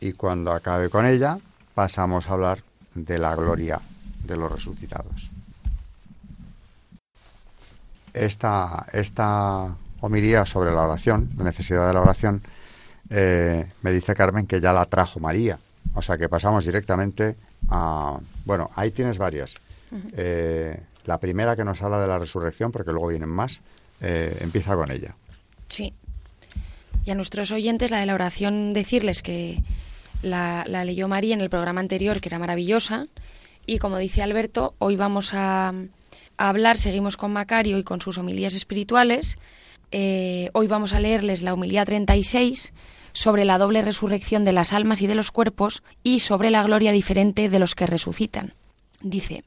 Y 0.00 0.12
cuando 0.12 0.52
acabe 0.52 0.90
con 0.90 1.06
ella, 1.06 1.38
pasamos 1.74 2.28
a 2.28 2.32
hablar 2.32 2.62
de 2.94 3.18
la 3.18 3.34
gloria 3.34 3.80
de 4.24 4.36
los 4.36 4.50
resucitados. 4.50 5.30
Esta, 8.14 8.86
esta 8.92 9.74
homilía 10.00 10.44
sobre 10.44 10.72
la 10.72 10.82
oración, 10.82 11.30
la 11.36 11.44
necesidad 11.44 11.88
de 11.88 11.94
la 11.94 12.00
oración, 12.00 12.42
eh, 13.10 13.66
me 13.82 13.92
dice 13.92 14.14
Carmen 14.14 14.46
que 14.46 14.60
ya 14.60 14.72
la 14.72 14.84
trajo 14.84 15.20
María. 15.20 15.58
O 15.94 16.02
sea 16.02 16.16
que 16.16 16.28
pasamos 16.28 16.64
directamente 16.64 17.36
a... 17.68 18.18
Bueno, 18.44 18.70
ahí 18.76 18.90
tienes 18.90 19.18
varias. 19.18 19.60
Eh, 20.16 20.80
la 21.04 21.18
primera 21.18 21.56
que 21.56 21.64
nos 21.64 21.82
habla 21.82 22.00
de 22.00 22.06
la 22.06 22.18
resurrección, 22.18 22.72
porque 22.72 22.92
luego 22.92 23.08
vienen 23.08 23.28
más, 23.28 23.60
eh, 24.00 24.36
empieza 24.40 24.74
con 24.74 24.90
ella. 24.90 25.14
Sí. 25.68 25.92
Y 27.04 27.10
a 27.10 27.14
nuestros 27.14 27.50
oyentes 27.52 27.90
la 27.90 27.98
de 27.98 28.06
la 28.06 28.14
oración 28.14 28.72
decirles 28.72 29.22
que 29.22 29.62
la, 30.22 30.64
leyó 30.84 31.08
María 31.08 31.34
en 31.34 31.40
el 31.40 31.50
programa 31.50 31.80
anterior, 31.80 32.20
que 32.20 32.28
era 32.28 32.38
maravillosa. 32.38 33.06
Y 33.66 33.78
como 33.78 33.98
dice 33.98 34.22
Alberto, 34.22 34.74
hoy 34.78 34.96
vamos 34.96 35.34
a, 35.34 35.72
hablar, 36.36 36.78
seguimos 36.78 37.16
con 37.16 37.32
Macario 37.32 37.78
y 37.78 37.84
con 37.84 38.00
sus 38.00 38.18
homilías 38.18 38.54
espirituales. 38.54 39.38
Eh, 39.90 40.50
hoy 40.54 40.66
vamos 40.66 40.94
a 40.94 41.00
leerles 41.00 41.42
la 41.42 41.54
homilía 41.54 41.84
36 41.84 42.72
sobre 43.12 43.44
la 43.44 43.58
doble 43.58 43.82
resurrección 43.82 44.42
de 44.42 44.52
las 44.52 44.72
almas 44.72 45.02
y 45.02 45.06
de 45.06 45.14
los 45.14 45.30
cuerpos 45.30 45.82
y 46.02 46.20
sobre 46.20 46.50
la 46.50 46.62
gloria 46.62 46.92
diferente 46.92 47.48
de 47.48 47.58
los 47.58 47.74
que 47.74 47.86
resucitan. 47.86 48.54
Dice, 49.02 49.44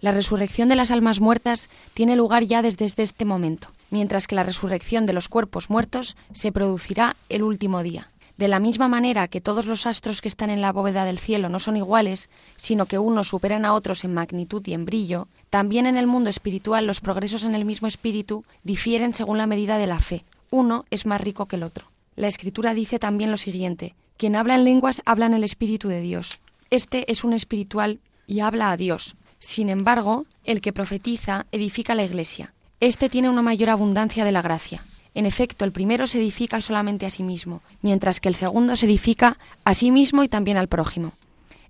la 0.00 0.12
resurrección 0.12 0.68
de 0.68 0.76
las 0.76 0.90
almas 0.90 1.20
muertas 1.20 1.70
tiene 1.92 2.16
lugar 2.16 2.44
ya 2.44 2.62
desde 2.62 2.86
este 2.86 3.24
momento, 3.24 3.68
mientras 3.90 4.26
que 4.26 4.34
la 4.34 4.42
resurrección 4.42 5.06
de 5.06 5.12
los 5.12 5.28
cuerpos 5.28 5.70
muertos 5.70 6.16
se 6.32 6.52
producirá 6.52 7.16
el 7.28 7.42
último 7.42 7.82
día. 7.82 8.10
De 8.36 8.48
la 8.48 8.58
misma 8.58 8.88
manera 8.88 9.28
que 9.28 9.40
todos 9.40 9.66
los 9.66 9.86
astros 9.86 10.20
que 10.20 10.26
están 10.26 10.50
en 10.50 10.60
la 10.60 10.72
bóveda 10.72 11.04
del 11.04 11.18
cielo 11.18 11.48
no 11.48 11.60
son 11.60 11.76
iguales, 11.76 12.28
sino 12.56 12.86
que 12.86 12.98
unos 12.98 13.28
superan 13.28 13.64
a 13.64 13.72
otros 13.72 14.02
en 14.02 14.12
magnitud 14.12 14.62
y 14.66 14.74
en 14.74 14.84
brillo, 14.84 15.28
también 15.50 15.86
en 15.86 15.96
el 15.96 16.08
mundo 16.08 16.30
espiritual 16.30 16.86
los 16.86 17.00
progresos 17.00 17.44
en 17.44 17.54
el 17.54 17.64
mismo 17.64 17.86
espíritu 17.86 18.44
difieren 18.64 19.14
según 19.14 19.38
la 19.38 19.46
medida 19.46 19.78
de 19.78 19.86
la 19.86 20.00
fe. 20.00 20.24
Uno 20.50 20.84
es 20.90 21.06
más 21.06 21.20
rico 21.20 21.46
que 21.46 21.56
el 21.56 21.62
otro. 21.62 21.86
La 22.16 22.26
Escritura 22.26 22.74
dice 22.74 22.98
también 22.98 23.30
lo 23.30 23.36
siguiente, 23.36 23.94
quien 24.16 24.34
habla 24.34 24.56
en 24.56 24.64
lenguas 24.64 25.02
habla 25.04 25.26
en 25.26 25.34
el 25.34 25.44
Espíritu 25.44 25.88
de 25.88 26.00
Dios. 26.00 26.38
Este 26.70 27.10
es 27.12 27.22
un 27.22 27.34
espiritual 27.34 28.00
y 28.26 28.40
habla 28.40 28.72
a 28.72 28.76
Dios. 28.76 29.14
Sin 29.38 29.68
embargo, 29.68 30.26
el 30.44 30.60
que 30.60 30.72
profetiza 30.72 31.46
edifica 31.52 31.94
la 31.94 32.04
Iglesia. 32.04 32.52
Este 32.80 33.08
tiene 33.08 33.30
una 33.30 33.42
mayor 33.42 33.70
abundancia 33.70 34.24
de 34.24 34.32
la 34.32 34.42
gracia. 34.42 34.82
En 35.14 35.26
efecto, 35.26 35.64
el 35.64 35.72
primero 35.72 36.06
se 36.06 36.18
edifica 36.18 36.60
solamente 36.60 37.06
a 37.06 37.10
sí 37.10 37.22
mismo, 37.22 37.62
mientras 37.82 38.20
que 38.20 38.28
el 38.28 38.34
segundo 38.34 38.74
se 38.76 38.86
edifica 38.86 39.38
a 39.64 39.74
sí 39.74 39.90
mismo 39.90 40.24
y 40.24 40.28
también 40.28 40.56
al 40.56 40.68
prójimo. 40.68 41.12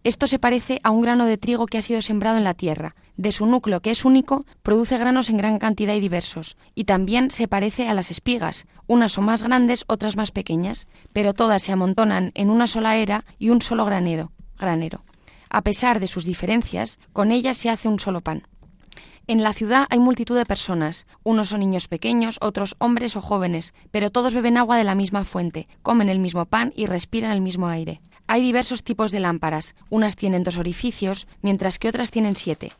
Esto 0.02 0.26
se 0.26 0.38
parece 0.38 0.80
a 0.82 0.90
un 0.90 1.00
grano 1.00 1.24
de 1.24 1.38
trigo 1.38 1.66
que 1.66 1.78
ha 1.78 1.82
sido 1.82 2.02
sembrado 2.02 2.36
en 2.36 2.44
la 2.44 2.52
tierra. 2.52 2.94
De 3.16 3.32
su 3.32 3.46
núcleo, 3.46 3.80
que 3.80 3.90
es 3.90 4.04
único, 4.04 4.44
produce 4.62 4.98
granos 4.98 5.30
en 5.30 5.38
gran 5.38 5.58
cantidad 5.58 5.94
y 5.94 6.00
diversos. 6.00 6.56
Y 6.74 6.84
también 6.84 7.30
se 7.30 7.48
parece 7.48 7.88
a 7.88 7.94
las 7.94 8.10
espigas. 8.10 8.66
Unas 8.86 9.12
son 9.12 9.24
más 9.24 9.42
grandes, 9.42 9.84
otras 9.86 10.16
más 10.16 10.30
pequeñas, 10.30 10.88
pero 11.12 11.32
todas 11.32 11.62
se 11.62 11.72
amontonan 11.72 12.32
en 12.34 12.50
una 12.50 12.66
sola 12.66 12.96
era 12.96 13.24
y 13.38 13.48
un 13.50 13.62
solo 13.62 13.84
granero. 13.86 14.30
granero. 14.58 15.02
A 15.48 15.62
pesar 15.62 16.00
de 16.00 16.06
sus 16.06 16.24
diferencias, 16.24 16.98
con 17.12 17.30
ellas 17.30 17.56
se 17.56 17.70
hace 17.70 17.88
un 17.88 17.98
solo 17.98 18.20
pan. 18.20 18.42
En 19.26 19.42
la 19.42 19.54
ciudad 19.54 19.86
hay 19.88 19.98
multitud 19.98 20.36
de 20.36 20.44
personas. 20.44 21.06
Unos 21.22 21.48
son 21.48 21.60
niños 21.60 21.88
pequeños, 21.88 22.36
otros 22.42 22.76
hombres 22.78 23.16
o 23.16 23.22
jóvenes, 23.22 23.72
pero 23.90 24.10
todos 24.10 24.34
beben 24.34 24.58
agua 24.58 24.76
de 24.76 24.84
la 24.84 24.94
misma 24.94 25.24
fuente, 25.24 25.66
comen 25.82 26.10
el 26.10 26.18
mismo 26.18 26.44
pan 26.44 26.74
y 26.76 26.84
respiran 26.84 27.32
el 27.32 27.40
mismo 27.40 27.68
aire. 27.68 28.02
Hay 28.26 28.42
diversos 28.42 28.84
tipos 28.84 29.12
de 29.12 29.20
lámparas. 29.20 29.74
Unas 29.88 30.16
tienen 30.16 30.42
dos 30.42 30.58
orificios, 30.58 31.26
mientras 31.40 31.78
que 31.78 31.88
otras 31.88 32.10
tienen 32.10 32.36
siete. 32.36 32.72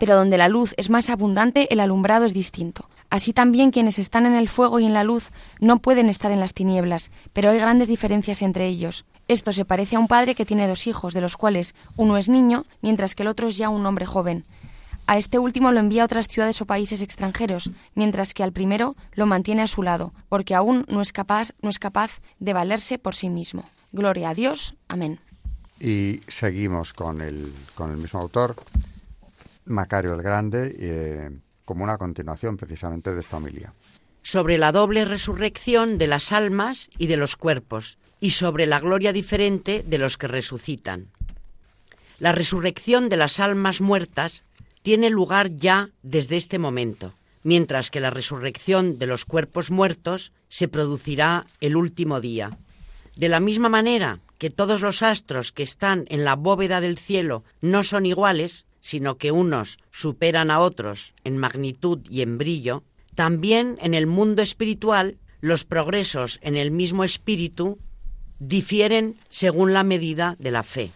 Pero 0.00 0.16
donde 0.16 0.38
la 0.38 0.48
luz 0.48 0.74
es 0.76 0.90
más 0.90 1.08
abundante, 1.08 1.72
el 1.72 1.78
alumbrado 1.78 2.24
es 2.24 2.34
distinto. 2.34 2.88
Así 3.08 3.32
también 3.32 3.70
quienes 3.70 4.00
están 4.00 4.26
en 4.26 4.34
el 4.34 4.48
fuego 4.48 4.80
y 4.80 4.86
en 4.86 4.92
la 4.92 5.04
luz 5.04 5.30
no 5.60 5.78
pueden 5.78 6.08
estar 6.08 6.32
en 6.32 6.40
las 6.40 6.54
tinieblas, 6.54 7.12
pero 7.32 7.50
hay 7.50 7.58
grandes 7.58 7.86
diferencias 7.86 8.42
entre 8.42 8.66
ellos. 8.66 9.04
Esto 9.28 9.52
se 9.52 9.64
parece 9.64 9.94
a 9.94 10.00
un 10.00 10.08
padre 10.08 10.34
que 10.34 10.44
tiene 10.44 10.66
dos 10.66 10.88
hijos, 10.88 11.14
de 11.14 11.20
los 11.20 11.36
cuales 11.36 11.76
uno 11.96 12.16
es 12.16 12.28
niño, 12.28 12.64
mientras 12.82 13.14
que 13.14 13.22
el 13.22 13.28
otro 13.28 13.46
es 13.46 13.56
ya 13.56 13.68
un 13.68 13.86
hombre 13.86 14.06
joven. 14.06 14.44
A 15.08 15.18
este 15.18 15.38
último 15.38 15.70
lo 15.70 15.78
envía 15.78 16.02
a 16.02 16.06
otras 16.06 16.26
ciudades 16.26 16.60
o 16.60 16.66
países 16.66 17.00
extranjeros, 17.00 17.70
mientras 17.94 18.34
que 18.34 18.42
al 18.42 18.52
primero 18.52 18.96
lo 19.12 19.26
mantiene 19.26 19.62
a 19.62 19.68
su 19.68 19.84
lado, 19.84 20.12
porque 20.28 20.54
aún 20.54 20.84
no 20.88 21.00
es 21.00 21.12
capaz, 21.12 21.52
no 21.62 21.70
es 21.70 21.78
capaz 21.78 22.20
de 22.40 22.52
valerse 22.52 22.98
por 22.98 23.14
sí 23.14 23.30
mismo. 23.30 23.64
Gloria 23.92 24.30
a 24.30 24.34
Dios. 24.34 24.74
Amén. 24.88 25.20
Y 25.78 26.20
seguimos 26.26 26.92
con 26.92 27.20
el, 27.20 27.52
con 27.74 27.92
el 27.92 27.98
mismo 27.98 28.20
autor, 28.20 28.56
Macario 29.66 30.14
el 30.14 30.22
Grande, 30.22 30.74
eh, 30.78 31.30
como 31.64 31.84
una 31.84 31.98
continuación 31.98 32.56
precisamente 32.56 33.14
de 33.14 33.20
esta 33.20 33.36
homilía. 33.36 33.72
Sobre 34.22 34.58
la 34.58 34.72
doble 34.72 35.04
resurrección 35.04 35.98
de 35.98 36.08
las 36.08 36.32
almas 36.32 36.90
y 36.98 37.06
de 37.06 37.16
los 37.16 37.36
cuerpos, 37.36 37.98
y 38.18 38.30
sobre 38.30 38.66
la 38.66 38.80
gloria 38.80 39.12
diferente 39.12 39.84
de 39.86 39.98
los 39.98 40.16
que 40.16 40.26
resucitan. 40.26 41.08
La 42.18 42.32
resurrección 42.32 43.08
de 43.08 43.18
las 43.18 43.38
almas 43.38 43.80
muertas 43.80 44.45
tiene 44.86 45.10
lugar 45.10 45.56
ya 45.56 45.90
desde 46.04 46.36
este 46.36 46.60
momento, 46.60 47.12
mientras 47.42 47.90
que 47.90 47.98
la 47.98 48.10
resurrección 48.10 49.00
de 49.00 49.08
los 49.08 49.24
cuerpos 49.24 49.72
muertos 49.72 50.32
se 50.48 50.68
producirá 50.68 51.44
el 51.60 51.74
último 51.74 52.20
día. 52.20 52.56
De 53.16 53.28
la 53.28 53.40
misma 53.40 53.68
manera 53.68 54.20
que 54.38 54.48
todos 54.48 54.82
los 54.82 55.02
astros 55.02 55.50
que 55.50 55.64
están 55.64 56.04
en 56.06 56.22
la 56.22 56.36
bóveda 56.36 56.80
del 56.80 56.98
cielo 56.98 57.42
no 57.60 57.82
son 57.82 58.06
iguales, 58.06 58.64
sino 58.78 59.16
que 59.18 59.32
unos 59.32 59.78
superan 59.90 60.52
a 60.52 60.60
otros 60.60 61.14
en 61.24 61.36
magnitud 61.36 61.98
y 62.08 62.20
en 62.20 62.38
brillo, 62.38 62.84
también 63.16 63.78
en 63.80 63.92
el 63.92 64.06
mundo 64.06 64.40
espiritual 64.40 65.18
los 65.40 65.64
progresos 65.64 66.38
en 66.42 66.56
el 66.56 66.70
mismo 66.70 67.02
espíritu 67.02 67.80
difieren 68.38 69.16
según 69.30 69.72
la 69.72 69.82
medida 69.82 70.36
de 70.38 70.52
la 70.52 70.62
fe. 70.62 70.92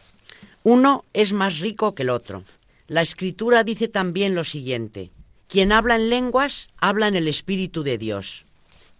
Uno 0.62 1.04
es 1.12 1.32
más 1.32 1.58
rico 1.58 1.92
que 1.92 2.04
el 2.04 2.10
otro. 2.10 2.44
La 2.90 3.02
escritura 3.02 3.62
dice 3.62 3.86
también 3.86 4.34
lo 4.34 4.42
siguiente, 4.42 5.12
quien 5.46 5.70
habla 5.70 5.94
en 5.94 6.10
lenguas 6.10 6.70
habla 6.76 7.06
en 7.06 7.14
el 7.14 7.28
espíritu 7.28 7.84
de 7.84 7.98
Dios. 7.98 8.46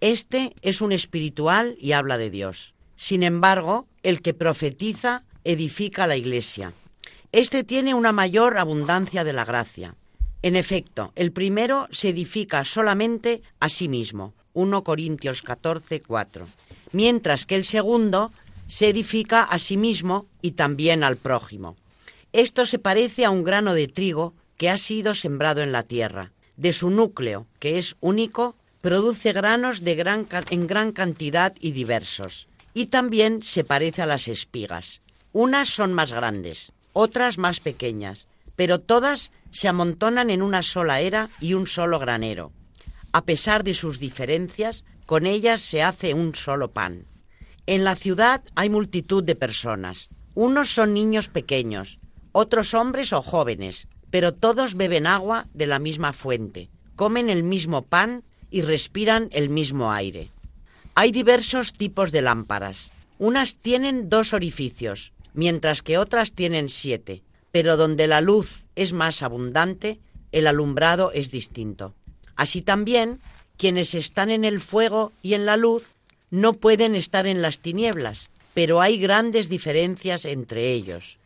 Este 0.00 0.54
es 0.62 0.80
un 0.80 0.92
espiritual 0.92 1.74
y 1.80 1.90
habla 1.90 2.16
de 2.16 2.30
Dios. 2.30 2.72
Sin 2.94 3.24
embargo, 3.24 3.88
el 4.04 4.22
que 4.22 4.32
profetiza 4.32 5.24
edifica 5.42 6.06
la 6.06 6.16
iglesia. 6.16 6.72
Este 7.32 7.64
tiene 7.64 7.92
una 7.92 8.12
mayor 8.12 8.58
abundancia 8.58 9.24
de 9.24 9.32
la 9.32 9.44
gracia. 9.44 9.96
En 10.42 10.54
efecto, 10.54 11.12
el 11.16 11.32
primero 11.32 11.88
se 11.90 12.10
edifica 12.10 12.64
solamente 12.64 13.42
a 13.58 13.68
sí 13.68 13.88
mismo. 13.88 14.34
1 14.52 14.84
Corintios 14.84 15.42
14, 15.42 16.00
4. 16.00 16.46
Mientras 16.92 17.44
que 17.44 17.56
el 17.56 17.64
segundo 17.64 18.30
se 18.68 18.88
edifica 18.88 19.42
a 19.42 19.58
sí 19.58 19.76
mismo 19.76 20.26
y 20.42 20.52
también 20.52 21.02
al 21.02 21.16
prójimo. 21.16 21.74
Esto 22.32 22.66
se 22.66 22.78
parece 22.78 23.24
a 23.24 23.30
un 23.30 23.44
grano 23.44 23.74
de 23.74 23.88
trigo 23.88 24.34
que 24.56 24.70
ha 24.70 24.78
sido 24.78 25.14
sembrado 25.14 25.62
en 25.62 25.72
la 25.72 25.82
tierra. 25.82 26.32
De 26.56 26.72
su 26.72 26.90
núcleo, 26.90 27.46
que 27.58 27.78
es 27.78 27.96
único, 28.00 28.56
produce 28.80 29.32
granos 29.32 29.82
en 29.84 30.66
gran 30.66 30.92
cantidad 30.92 31.54
y 31.60 31.72
diversos 31.72 32.48
y 32.74 32.86
también 32.86 33.42
se 33.42 33.64
parece 33.64 34.02
a 34.02 34.06
las 34.06 34.28
espigas. 34.28 35.00
Unas 35.32 35.68
son 35.68 35.92
más 35.92 36.12
grandes, 36.12 36.72
otras 36.92 37.38
más 37.38 37.60
pequeñas, 37.60 38.26
pero 38.56 38.80
todas 38.80 39.32
se 39.50 39.68
amontonan 39.68 40.30
en 40.30 40.42
una 40.42 40.62
sola 40.62 41.00
era 41.00 41.30
y 41.40 41.54
un 41.54 41.66
solo 41.66 41.98
granero. 41.98 42.52
A 43.12 43.24
pesar 43.24 43.64
de 43.64 43.74
sus 43.74 43.98
diferencias, 43.98 44.84
con 45.06 45.26
ellas 45.26 45.60
se 45.62 45.82
hace 45.82 46.14
un 46.14 46.34
solo 46.34 46.70
pan. 46.70 47.04
En 47.66 47.84
la 47.84 47.96
ciudad 47.96 48.42
hay 48.54 48.70
multitud 48.70 49.24
de 49.24 49.34
personas. 49.34 50.08
Unos 50.34 50.70
son 50.70 50.94
niños 50.94 51.28
pequeños, 51.28 51.98
otros 52.32 52.74
hombres 52.74 53.12
o 53.12 53.22
jóvenes, 53.22 53.88
pero 54.10 54.34
todos 54.34 54.74
beben 54.74 55.06
agua 55.06 55.46
de 55.54 55.66
la 55.66 55.78
misma 55.78 56.12
fuente, 56.12 56.68
comen 56.96 57.30
el 57.30 57.42
mismo 57.42 57.82
pan 57.82 58.24
y 58.50 58.62
respiran 58.62 59.28
el 59.32 59.48
mismo 59.48 59.92
aire. 59.92 60.30
Hay 60.94 61.12
diversos 61.12 61.72
tipos 61.72 62.12
de 62.12 62.22
lámparas. 62.22 62.90
Unas 63.18 63.56
tienen 63.56 64.08
dos 64.08 64.32
orificios, 64.32 65.12
mientras 65.34 65.82
que 65.82 65.98
otras 65.98 66.32
tienen 66.32 66.68
siete, 66.68 67.22
pero 67.52 67.76
donde 67.76 68.06
la 68.06 68.20
luz 68.20 68.64
es 68.74 68.92
más 68.92 69.22
abundante, 69.22 70.00
el 70.32 70.46
alumbrado 70.46 71.12
es 71.12 71.30
distinto. 71.30 71.94
Así 72.36 72.62
también, 72.62 73.18
quienes 73.56 73.94
están 73.94 74.30
en 74.30 74.44
el 74.44 74.60
fuego 74.60 75.12
y 75.22 75.34
en 75.34 75.46
la 75.46 75.56
luz 75.56 75.86
no 76.30 76.54
pueden 76.54 76.94
estar 76.94 77.26
en 77.26 77.42
las 77.42 77.60
tinieblas, 77.60 78.30
pero 78.54 78.80
hay 78.80 78.98
grandes 78.98 79.48
diferencias 79.48 80.24
entre 80.24 80.72
ellos. 80.72 81.19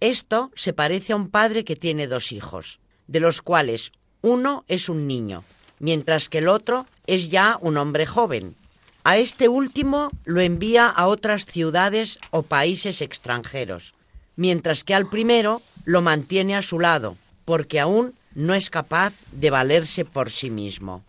Esto 0.00 0.50
se 0.54 0.72
parece 0.72 1.12
a 1.12 1.16
un 1.16 1.28
padre 1.28 1.64
que 1.64 1.76
tiene 1.76 2.06
dos 2.06 2.32
hijos, 2.32 2.80
de 3.06 3.20
los 3.20 3.42
cuales 3.42 3.92
uno 4.22 4.64
es 4.66 4.88
un 4.88 5.06
niño, 5.06 5.44
mientras 5.78 6.28
que 6.28 6.38
el 6.38 6.48
otro 6.48 6.86
es 7.06 7.30
ya 7.30 7.58
un 7.60 7.76
hombre 7.76 8.06
joven. 8.06 8.56
A 9.04 9.18
este 9.18 9.48
último 9.48 10.10
lo 10.24 10.40
envía 10.40 10.88
a 10.88 11.06
otras 11.06 11.46
ciudades 11.46 12.18
o 12.30 12.42
países 12.42 13.00
extranjeros, 13.00 13.94
mientras 14.36 14.84
que 14.84 14.94
al 14.94 15.08
primero 15.08 15.62
lo 15.84 16.00
mantiene 16.00 16.56
a 16.56 16.62
su 16.62 16.78
lado, 16.78 17.16
porque 17.44 17.80
aún 17.80 18.14
no 18.34 18.54
es 18.54 18.70
capaz 18.70 19.14
de 19.32 19.50
valerse 19.50 20.04
por 20.04 20.30
sí 20.30 20.50
mismo. 20.50 21.02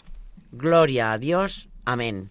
Gloria 0.52 1.12
a 1.12 1.18
Dios. 1.18 1.70
Amén. 1.86 2.30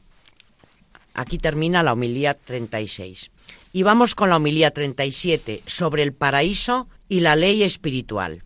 Aquí 1.15 1.39
termina 1.39 1.83
la 1.83 1.93
homilía 1.93 2.35
36. 2.35 3.31
Y 3.73 3.85
vamos 3.85 4.15
con 4.15 4.31
la 4.31 4.37
homilía 4.37 4.73
37 4.73 5.63
sobre 5.67 6.03
el 6.03 6.13
paraíso 6.13 6.89
y 7.09 7.21
la 7.21 7.37
ley 7.37 7.63
espiritual. 7.63 8.45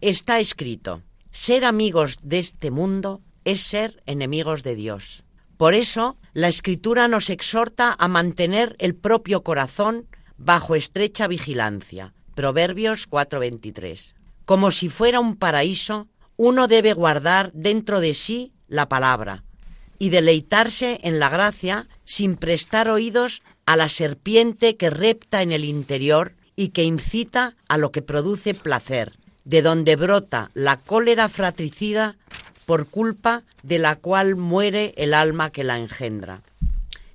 Está 0.00 0.40
escrito, 0.40 1.02
ser 1.30 1.64
amigos 1.64 2.18
de 2.22 2.38
este 2.38 2.70
mundo 2.70 3.20
es 3.44 3.60
ser 3.60 4.02
enemigos 4.06 4.62
de 4.62 4.74
Dios. 4.74 5.24
Por 5.56 5.74
eso, 5.74 6.16
la 6.34 6.48
Escritura 6.48 7.08
nos 7.08 7.30
exhorta 7.30 7.94
a 7.98 8.08
mantener 8.08 8.76
el 8.78 8.94
propio 8.94 9.42
corazón 9.42 10.06
bajo 10.36 10.74
estrecha 10.74 11.26
vigilancia. 11.26 12.14
Proverbios 12.34 13.08
4:23. 13.08 14.14
Como 14.44 14.70
si 14.70 14.88
fuera 14.88 15.18
un 15.20 15.36
paraíso, 15.36 16.08
uno 16.36 16.68
debe 16.68 16.92
guardar 16.92 17.50
dentro 17.52 18.00
de 18.00 18.14
sí 18.14 18.52
la 18.68 18.88
palabra 18.88 19.44
y 19.98 20.10
deleitarse 20.10 21.00
en 21.02 21.18
la 21.18 21.28
gracia 21.28 21.88
sin 22.04 22.36
prestar 22.36 22.88
oídos 22.88 23.42
a 23.68 23.76
la 23.76 23.90
serpiente 23.90 24.78
que 24.78 24.88
repta 24.88 25.42
en 25.42 25.52
el 25.52 25.62
interior 25.62 26.32
y 26.56 26.68
que 26.68 26.84
incita 26.84 27.54
a 27.68 27.76
lo 27.76 27.92
que 27.92 28.00
produce 28.00 28.54
placer, 28.54 29.12
de 29.44 29.60
donde 29.60 29.94
brota 29.94 30.48
la 30.54 30.78
cólera 30.78 31.28
fratricida 31.28 32.16
por 32.64 32.86
culpa 32.88 33.42
de 33.62 33.78
la 33.78 33.96
cual 33.96 34.36
muere 34.36 34.94
el 34.96 35.12
alma 35.12 35.50
que 35.50 35.64
la 35.64 35.78
engendra. 35.78 36.40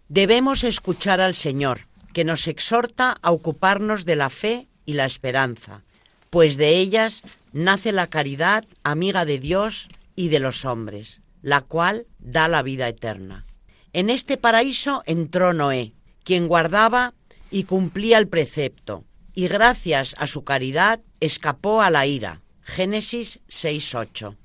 Debemos 0.10 0.64
escuchar 0.64 1.22
al 1.22 1.34
Señor, 1.34 1.88
que 2.14 2.24
nos 2.24 2.48
exhorta 2.48 3.18
a 3.24 3.32
ocuparnos 3.32 4.06
de 4.06 4.16
la 4.16 4.30
fe 4.30 4.68
y 4.86 4.94
la 4.94 5.06
esperanza, 5.06 5.82
pues 6.30 6.58
de 6.58 6.78
ellas 6.78 7.24
nace 7.52 7.92
la 7.92 8.06
caridad, 8.06 8.64
amiga 8.84 9.26
de 9.26 9.40
Dios 9.40 9.88
y 10.16 10.28
de 10.28 10.38
los 10.38 10.66
hombres, 10.66 11.22
la 11.42 11.62
cual 11.62 12.06
da 12.20 12.48
la 12.48 12.62
vida 12.62 12.88
eterna. 12.88 13.44
En 13.92 14.12
este 14.12 14.38
paraíso 14.38 15.02
entró 15.08 15.54
Noé, 15.54 15.94
quien 16.24 16.48
guardaba 16.48 17.14
y 17.52 17.66
cumplía 17.66 18.18
el 18.18 18.28
precepto, 18.28 19.04
y 19.36 19.48
gracias 19.48 20.16
a 20.18 20.28
su 20.28 20.44
caridad 20.44 21.00
escapó 21.20 21.82
a 21.82 21.90
la 21.90 22.06
ira. 22.06 22.42
Génesis 22.62 23.40
6.8. 23.50 24.36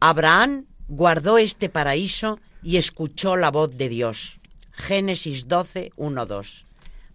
Abraham 0.00 0.66
guardó 0.88 1.38
este 1.38 1.68
paraíso 1.68 2.38
y 2.62 2.76
escuchó 2.76 3.36
la 3.36 3.50
voz 3.50 3.76
de 3.76 3.88
Dios. 3.88 4.40
Génesis 4.72 5.48
12, 5.48 5.92
2. 5.96 6.66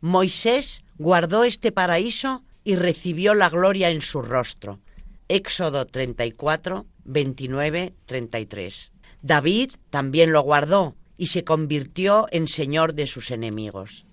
Moisés 0.01 0.84
guardó 0.97 1.43
este 1.43 1.72
paraíso 1.72 2.43
y 2.64 2.76
recibió 2.76 3.34
la 3.34 3.49
gloria 3.49 3.89
en 3.89 4.01
su 4.01 4.22
rostro. 4.22 4.80
Éxodo 5.28 5.86
34, 5.86 6.86
29, 7.05 7.93
33. 8.05 8.91
David 9.22 9.72
también 9.89 10.32
lo 10.34 10.41
guardó 10.41 10.95
y 11.18 11.28
se 11.28 11.43
convirtió 11.43 12.28
en 12.32 12.47
señor 12.47 12.93
de 12.93 13.07
sus 13.07 13.32
enemigos. 13.32 14.05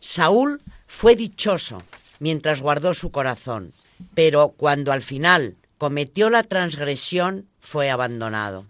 Saúl 0.00 0.60
fue 0.86 1.14
dichoso 1.14 1.78
mientras 2.18 2.60
guardó 2.60 2.94
su 2.94 3.10
corazón, 3.10 3.72
pero 4.14 4.48
cuando 4.56 4.92
al 4.92 5.02
final 5.02 5.56
cometió 5.78 6.30
la 6.30 6.42
transgresión 6.42 7.46
fue 7.60 7.90
abandonado. 7.90 8.64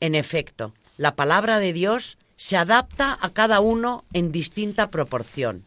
En 0.00 0.14
efecto, 0.14 0.74
la 0.96 1.14
palabra 1.14 1.58
de 1.58 1.72
Dios 1.72 2.18
se 2.36 2.56
adapta 2.56 3.16
a 3.20 3.30
cada 3.30 3.60
uno 3.60 4.04
en 4.12 4.32
distinta 4.32 4.88
proporción. 4.88 5.64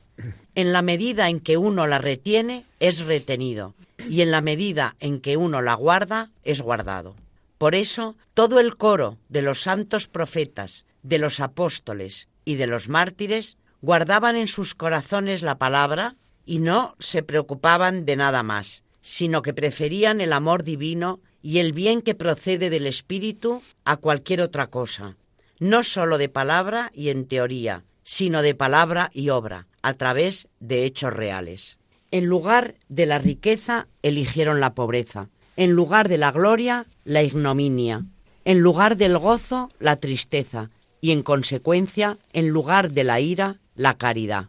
En 0.55 0.74
la 0.74 0.82
medida 0.82 1.30
en 1.30 1.39
que 1.39 1.57
uno 1.57 1.88
la 1.88 1.99
retiene, 1.99 2.66
es 2.80 2.99
retenido, 3.05 3.74
y 4.10 4.22
en 4.22 4.32
la 4.32 4.41
medida 4.41 4.95
en 4.99 5.22
que 5.22 5.38
uno 5.38 5.62
la 5.62 5.74
guarda, 5.76 6.30
es 6.43 6.62
guardado. 6.62 7.16
Por 7.57 7.76
eso, 7.76 8.16
todo 8.34 8.60
el 8.60 8.76
coro 8.78 9.18
de 9.30 9.41
los 9.41 9.62
santos 9.62 10.07
profetas, 10.07 10.86
de 11.03 11.19
los 11.19 11.39
apóstoles 11.39 12.27
y 12.45 12.55
de 12.55 12.67
los 12.67 12.89
mártires 12.89 13.57
guardaban 13.81 14.35
en 14.35 14.47
sus 14.47 14.75
corazones 14.75 15.41
la 15.41 15.57
palabra 15.57 16.15
y 16.45 16.59
no 16.59 16.95
se 16.99 17.23
preocupaban 17.23 18.05
de 18.05 18.15
nada 18.15 18.43
más, 18.43 18.83
sino 19.01 19.41
que 19.41 19.53
preferían 19.53 20.21
el 20.21 20.33
amor 20.33 20.63
divino 20.63 21.19
y 21.41 21.59
el 21.59 21.73
bien 21.73 22.01
que 22.01 22.15
procede 22.15 22.69
del 22.69 22.87
Espíritu 22.87 23.61
a 23.85 23.97
cualquier 23.97 24.41
otra 24.41 24.67
cosa, 24.67 25.15
no 25.59 25.83
sólo 25.83 26.17
de 26.17 26.29
palabra 26.29 26.91
y 26.93 27.09
en 27.09 27.27
teoría, 27.27 27.83
sino 28.03 28.41
de 28.41 28.55
palabra 28.55 29.11
y 29.13 29.29
obra, 29.29 29.67
a 29.81 29.93
través 29.93 30.47
de 30.59 30.85
hechos 30.85 31.13
reales. 31.13 31.77
En 32.11 32.25
lugar 32.25 32.75
de 32.87 33.05
la 33.05 33.19
riqueza, 33.19 33.87
eligieron 34.01 34.59
la 34.59 34.73
pobreza. 34.73 35.29
En 35.55 35.73
lugar 35.73 36.09
de 36.09 36.17
la 36.17 36.31
gloria, 36.31 36.87
la 37.03 37.21
ignominia. 37.21 38.05
En 38.45 38.61
lugar 38.61 38.97
del 38.97 39.17
gozo, 39.17 39.69
la 39.79 39.97
tristeza. 39.97 40.71
Y 41.01 41.11
en 41.11 41.23
consecuencia, 41.23 42.17
en 42.33 42.49
lugar 42.49 42.91
de 42.91 43.03
la 43.03 43.19
ira, 43.19 43.59
la 43.75 43.97
caridad. 43.97 44.47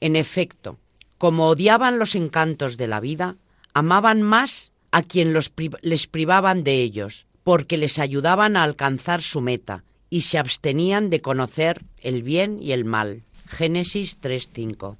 En 0.00 0.16
efecto, 0.16 0.78
como 1.18 1.48
odiaban 1.48 1.98
los 1.98 2.14
encantos 2.14 2.76
de 2.76 2.86
la 2.86 3.00
vida, 3.00 3.36
amaban 3.74 4.22
más 4.22 4.72
a 4.90 5.02
quien 5.02 5.32
les 5.34 6.06
privaban 6.06 6.64
de 6.64 6.82
ellos, 6.82 7.26
porque 7.44 7.76
les 7.76 7.98
ayudaban 7.98 8.56
a 8.56 8.62
alcanzar 8.62 9.22
su 9.22 9.40
meta, 9.40 9.84
y 10.10 10.22
se 10.22 10.38
abstenían 10.38 11.08
de 11.08 11.20
conocer 11.20 11.84
el 12.00 12.22
bien 12.22 12.58
y 12.60 12.72
el 12.72 12.84
mal. 12.84 13.22
Génesis 13.46 14.20
3.5. 14.20 14.96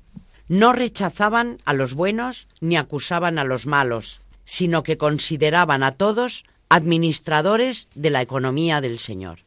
No 0.49 0.73
rechazaban 0.73 1.59
a 1.65 1.75
los 1.75 1.95
buenos 1.95 2.49
ni 2.61 2.77
acusaban 2.77 3.39
a 3.39 3.45
los 3.45 3.67
malos, 3.67 4.21
sino 4.45 4.83
que 4.83 4.99
consideraban 4.99 5.83
a 5.83 5.93
todos 5.93 6.45
administradores 6.69 7.89
de 7.95 8.11
la 8.11 8.23
economía 8.23 8.81
del 8.81 8.99
Señor. 8.99 9.41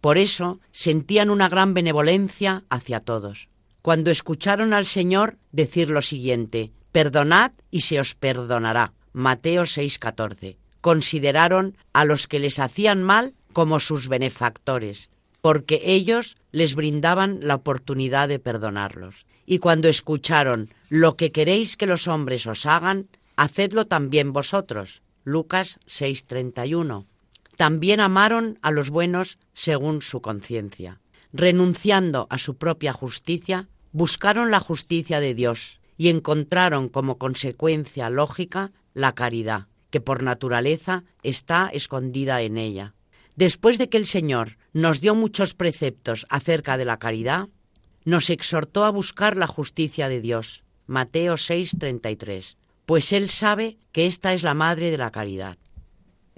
Por 0.00 0.18
eso 0.18 0.60
sentían 0.72 1.30
una 1.30 1.48
gran 1.48 1.74
benevolencia 1.74 2.64
hacia 2.70 3.00
todos. 3.00 3.48
Cuando 3.82 4.10
escucharon 4.10 4.72
al 4.72 4.86
Señor 4.86 5.38
decir 5.52 5.90
lo 5.90 6.02
siguiente, 6.02 6.72
perdonad 6.92 7.52
y 7.70 7.82
se 7.82 8.00
os 8.00 8.14
perdonará. 8.14 8.92
Mateo 9.12 9.62
6:14. 9.64 10.56
Consideraron 10.80 11.76
a 11.92 12.04
los 12.04 12.26
que 12.26 12.38
les 12.38 12.58
hacían 12.58 13.02
mal 13.02 13.34
como 13.52 13.80
sus 13.80 14.08
benefactores, 14.08 15.10
porque 15.40 15.82
ellos 15.84 16.36
les 16.52 16.74
brindaban 16.74 17.40
la 17.42 17.56
oportunidad 17.56 18.28
de 18.28 18.38
perdonarlos. 18.38 19.26
Y 19.46 19.58
cuando 19.58 19.88
escucharon 19.88 20.68
lo 20.88 21.16
que 21.16 21.32
queréis 21.32 21.76
que 21.76 21.86
los 21.86 22.06
hombres 22.08 22.46
os 22.46 22.66
hagan, 22.66 23.08
hacedlo 23.36 23.86
también 23.86 24.32
vosotros. 24.32 25.02
Lucas 25.24 25.80
6:31. 25.86 27.06
También 27.60 28.00
amaron 28.00 28.58
a 28.62 28.70
los 28.70 28.88
buenos 28.88 29.36
según 29.52 30.00
su 30.00 30.22
conciencia. 30.22 31.02
Renunciando 31.30 32.26
a 32.30 32.38
su 32.38 32.56
propia 32.56 32.94
justicia, 32.94 33.68
buscaron 33.92 34.50
la 34.50 34.60
justicia 34.60 35.20
de 35.20 35.34
Dios 35.34 35.82
y 35.98 36.08
encontraron 36.08 36.88
como 36.88 37.18
consecuencia 37.18 38.08
lógica 38.08 38.72
la 38.94 39.14
caridad, 39.14 39.66
que 39.90 40.00
por 40.00 40.22
naturaleza 40.22 41.04
está 41.22 41.68
escondida 41.70 42.40
en 42.40 42.56
ella. 42.56 42.94
Después 43.36 43.76
de 43.76 43.90
que 43.90 43.98
el 43.98 44.06
Señor 44.06 44.56
nos 44.72 45.02
dio 45.02 45.14
muchos 45.14 45.52
preceptos 45.52 46.24
acerca 46.30 46.78
de 46.78 46.86
la 46.86 46.98
caridad, 46.98 47.48
nos 48.06 48.30
exhortó 48.30 48.86
a 48.86 48.90
buscar 48.90 49.36
la 49.36 49.46
justicia 49.46 50.08
de 50.08 50.22
Dios. 50.22 50.64
Mateo 50.86 51.34
6:33. 51.36 52.56
Pues 52.86 53.12
Él 53.12 53.28
sabe 53.28 53.76
que 53.92 54.06
esta 54.06 54.32
es 54.32 54.44
la 54.44 54.54
madre 54.54 54.90
de 54.90 54.96
la 54.96 55.10
caridad. 55.10 55.58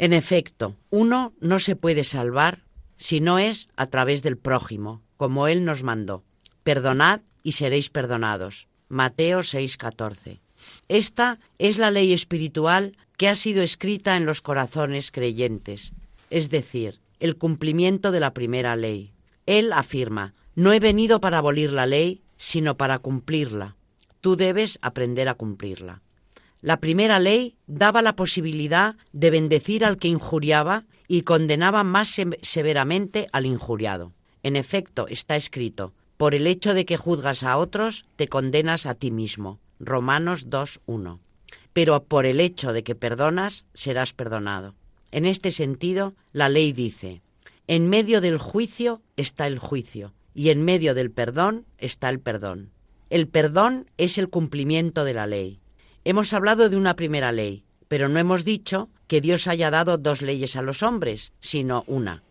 En 0.02 0.12
efecto, 0.12 0.74
uno 0.90 1.32
no 1.38 1.60
se 1.60 1.76
puede 1.76 2.02
salvar 2.02 2.64
si 2.96 3.20
no 3.20 3.38
es 3.38 3.68
a 3.76 3.86
través 3.86 4.24
del 4.24 4.36
prójimo, 4.36 5.00
como 5.16 5.46
Él 5.46 5.64
nos 5.64 5.84
mandó. 5.84 6.24
Perdonad 6.64 7.20
y 7.44 7.52
seréis 7.52 7.88
perdonados. 7.88 8.66
Mateo 8.88 9.44
6:14. 9.44 10.40
Esta 10.88 11.38
es 11.60 11.78
la 11.78 11.92
ley 11.92 12.12
espiritual 12.12 12.96
que 13.16 13.28
ha 13.28 13.36
sido 13.36 13.62
escrita 13.62 14.16
en 14.16 14.26
los 14.26 14.40
corazones 14.40 15.12
creyentes, 15.12 15.92
es 16.30 16.50
decir, 16.50 16.98
el 17.20 17.36
cumplimiento 17.36 18.10
de 18.10 18.18
la 18.18 18.34
primera 18.34 18.74
ley. 18.74 19.12
Él 19.46 19.72
afirma, 19.72 20.34
no 20.56 20.72
he 20.72 20.80
venido 20.80 21.20
para 21.20 21.38
abolir 21.38 21.70
la 21.70 21.86
ley, 21.86 22.24
sino 22.38 22.76
para 22.76 22.98
cumplirla. 22.98 23.76
Tú 24.20 24.34
debes 24.34 24.80
aprender 24.82 25.28
a 25.28 25.34
cumplirla. 25.34 26.02
La 26.62 26.78
primera 26.78 27.18
ley 27.18 27.56
daba 27.66 28.02
la 28.02 28.14
posibilidad 28.14 28.94
de 29.12 29.30
bendecir 29.30 29.84
al 29.84 29.96
que 29.96 30.06
injuriaba 30.06 30.84
y 31.08 31.22
condenaba 31.22 31.82
más 31.82 32.16
severamente 32.42 33.26
al 33.32 33.46
injuriado. 33.46 34.12
En 34.44 34.54
efecto, 34.54 35.08
está 35.08 35.34
escrito, 35.34 35.92
por 36.16 36.36
el 36.36 36.46
hecho 36.46 36.72
de 36.72 36.84
que 36.84 36.96
juzgas 36.96 37.42
a 37.42 37.56
otros, 37.56 38.04
te 38.14 38.28
condenas 38.28 38.86
a 38.86 38.94
ti 38.94 39.10
mismo. 39.10 39.58
Romanos 39.80 40.48
2.1. 40.48 41.18
Pero 41.72 42.04
por 42.04 42.26
el 42.26 42.38
hecho 42.38 42.72
de 42.72 42.84
que 42.84 42.94
perdonas, 42.94 43.64
serás 43.74 44.12
perdonado. 44.12 44.76
En 45.10 45.26
este 45.26 45.50
sentido, 45.50 46.14
la 46.32 46.48
ley 46.48 46.72
dice, 46.72 47.22
en 47.66 47.88
medio 47.88 48.20
del 48.20 48.38
juicio 48.38 49.02
está 49.16 49.48
el 49.48 49.58
juicio, 49.58 50.14
y 50.32 50.50
en 50.50 50.64
medio 50.64 50.94
del 50.94 51.10
perdón 51.10 51.66
está 51.78 52.08
el 52.08 52.20
perdón. 52.20 52.70
El 53.10 53.26
perdón 53.26 53.90
es 53.98 54.16
el 54.16 54.28
cumplimiento 54.28 55.04
de 55.04 55.14
la 55.14 55.26
ley. 55.26 55.61
Hemos 56.04 56.32
hablado 56.32 56.68
de 56.68 56.76
una 56.76 56.96
primera 56.96 57.32
ley, 57.32 57.64
pero 57.88 58.08
no 58.08 58.18
hemos 58.18 58.44
dicho 58.44 58.88
que 59.06 59.20
Dios 59.20 59.46
haya 59.46 59.70
dado 59.70 59.98
dos 59.98 60.22
leyes 60.22 60.56
a 60.56 60.62
los 60.62 60.82
hombres, 60.82 61.32
sino 61.40 61.84
una. 61.86 62.22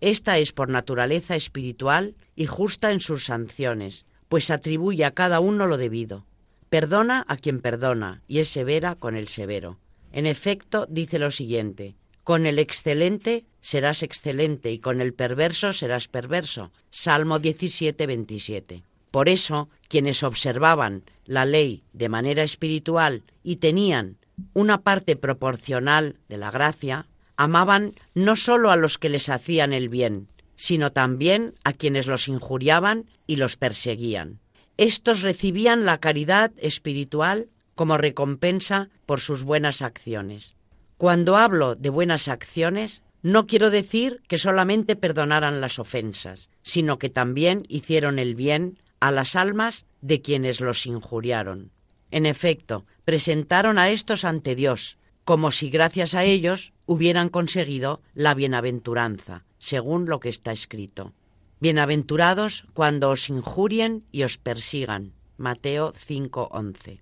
Esta 0.00 0.38
es 0.38 0.52
por 0.52 0.68
naturaleza 0.68 1.36
espiritual 1.36 2.16
y 2.34 2.46
justa 2.46 2.92
en 2.92 3.00
sus 3.00 3.24
sanciones, 3.24 4.04
pues 4.28 4.50
atribuye 4.50 5.04
a 5.04 5.12
cada 5.12 5.40
uno 5.40 5.66
lo 5.66 5.78
debido. 5.78 6.26
Perdona 6.68 7.24
a 7.28 7.36
quien 7.36 7.60
perdona 7.60 8.22
y 8.26 8.40
es 8.40 8.48
severa 8.48 8.96
con 8.96 9.16
el 9.16 9.28
severo. 9.28 9.78
En 10.12 10.26
efecto, 10.26 10.86
dice 10.90 11.18
lo 11.18 11.30
siguiente, 11.30 11.94
con 12.24 12.44
el 12.44 12.58
excelente 12.58 13.44
serás 13.60 14.02
excelente 14.02 14.72
y 14.72 14.80
con 14.80 15.00
el 15.00 15.14
perverso 15.14 15.72
serás 15.72 16.08
perverso. 16.08 16.72
Salmo 16.90 17.38
17, 17.38 18.04
27. 18.06 18.82
Por 19.16 19.30
eso, 19.30 19.70
quienes 19.88 20.22
observaban 20.22 21.04
la 21.24 21.46
ley 21.46 21.84
de 21.94 22.10
manera 22.10 22.42
espiritual 22.42 23.22
y 23.42 23.56
tenían 23.56 24.18
una 24.52 24.82
parte 24.82 25.16
proporcional 25.16 26.18
de 26.28 26.36
la 26.36 26.50
gracia, 26.50 27.06
amaban 27.38 27.92
no 28.12 28.36
sólo 28.36 28.70
a 28.70 28.76
los 28.76 28.98
que 28.98 29.08
les 29.08 29.30
hacían 29.30 29.72
el 29.72 29.88
bien, 29.88 30.28
sino 30.54 30.92
también 30.92 31.54
a 31.64 31.72
quienes 31.72 32.06
los 32.06 32.28
injuriaban 32.28 33.06
y 33.26 33.36
los 33.36 33.56
perseguían. 33.56 34.38
Estos 34.76 35.22
recibían 35.22 35.86
la 35.86 35.96
caridad 35.96 36.52
espiritual 36.58 37.48
como 37.74 37.96
recompensa 37.96 38.90
por 39.06 39.20
sus 39.20 39.44
buenas 39.44 39.80
acciones. 39.80 40.56
Cuando 40.98 41.38
hablo 41.38 41.74
de 41.74 41.88
buenas 41.88 42.28
acciones, 42.28 43.02
no 43.22 43.46
quiero 43.46 43.70
decir 43.70 44.20
que 44.28 44.36
solamente 44.36 44.94
perdonaran 44.94 45.62
las 45.62 45.78
ofensas, 45.78 46.50
sino 46.60 46.98
que 46.98 47.08
también 47.08 47.62
hicieron 47.66 48.18
el 48.18 48.34
bien 48.34 48.76
a 49.00 49.10
las 49.10 49.36
almas 49.36 49.86
de 50.00 50.22
quienes 50.22 50.60
los 50.60 50.86
injuriaron. 50.86 51.70
En 52.10 52.26
efecto, 52.26 52.86
presentaron 53.04 53.78
a 53.78 53.90
estos 53.90 54.24
ante 54.24 54.54
Dios, 54.54 54.98
como 55.24 55.50
si 55.50 55.70
gracias 55.70 56.14
a 56.14 56.24
ellos 56.24 56.72
hubieran 56.86 57.28
conseguido 57.28 58.00
la 58.14 58.34
bienaventuranza, 58.34 59.44
según 59.58 60.06
lo 60.06 60.20
que 60.20 60.28
está 60.28 60.52
escrito. 60.52 61.14
Bienaventurados 61.58 62.66
cuando 62.74 63.10
os 63.10 63.28
injurien 63.28 64.04
y 64.12 64.22
os 64.22 64.38
persigan. 64.38 65.14
Mateo 65.36 65.92
5:11. 65.94 67.00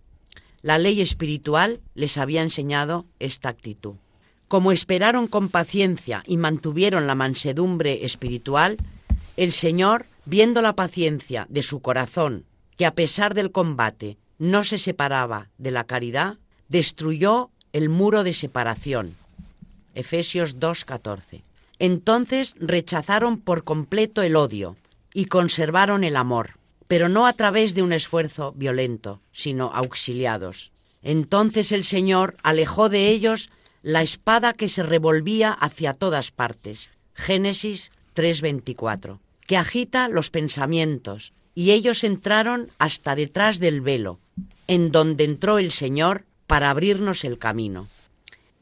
La 0.62 0.78
ley 0.78 1.00
espiritual 1.00 1.80
les 1.94 2.16
había 2.16 2.42
enseñado 2.42 3.04
esta 3.18 3.50
actitud. 3.50 3.96
Como 4.48 4.72
esperaron 4.72 5.26
con 5.26 5.48
paciencia 5.48 6.22
y 6.26 6.36
mantuvieron 6.36 7.06
la 7.06 7.14
mansedumbre 7.14 8.04
espiritual, 8.04 8.78
el 9.36 9.52
Señor, 9.52 10.06
viendo 10.24 10.62
la 10.62 10.74
paciencia 10.74 11.46
de 11.48 11.62
su 11.62 11.80
corazón, 11.80 12.44
que 12.76 12.86
a 12.86 12.94
pesar 12.94 13.34
del 13.34 13.52
combate 13.52 14.16
no 14.38 14.64
se 14.64 14.78
separaba 14.78 15.50
de 15.58 15.70
la 15.70 15.84
caridad, 15.84 16.38
destruyó 16.68 17.50
el 17.72 17.88
muro 17.88 18.24
de 18.24 18.32
separación. 18.32 19.16
Efesios 19.94 20.58
2:14. 20.58 21.42
Entonces 21.78 22.54
rechazaron 22.58 23.38
por 23.38 23.64
completo 23.64 24.22
el 24.22 24.36
odio 24.36 24.76
y 25.12 25.26
conservaron 25.26 26.04
el 26.04 26.16
amor 26.16 26.58
pero 26.88 27.08
no 27.08 27.26
a 27.26 27.32
través 27.32 27.74
de 27.74 27.82
un 27.82 27.92
esfuerzo 27.92 28.52
violento, 28.52 29.20
sino 29.32 29.72
auxiliados. 29.74 30.70
Entonces 31.02 31.72
el 31.72 31.84
Señor 31.84 32.36
alejó 32.42 32.88
de 32.88 33.08
ellos 33.08 33.50
la 33.82 34.02
espada 34.02 34.52
que 34.52 34.68
se 34.68 34.82
revolvía 34.82 35.50
hacia 35.52 35.92
todas 35.92 36.30
partes. 36.30 36.90
Génesis 37.14 37.90
3:24, 38.14 39.18
que 39.46 39.56
agita 39.56 40.08
los 40.08 40.30
pensamientos, 40.30 41.32
y 41.54 41.70
ellos 41.70 42.04
entraron 42.04 42.70
hasta 42.78 43.14
detrás 43.14 43.58
del 43.60 43.80
velo, 43.80 44.20
en 44.66 44.90
donde 44.90 45.24
entró 45.24 45.58
el 45.58 45.70
Señor 45.70 46.24
para 46.46 46.70
abrirnos 46.70 47.24
el 47.24 47.38
camino. 47.38 47.88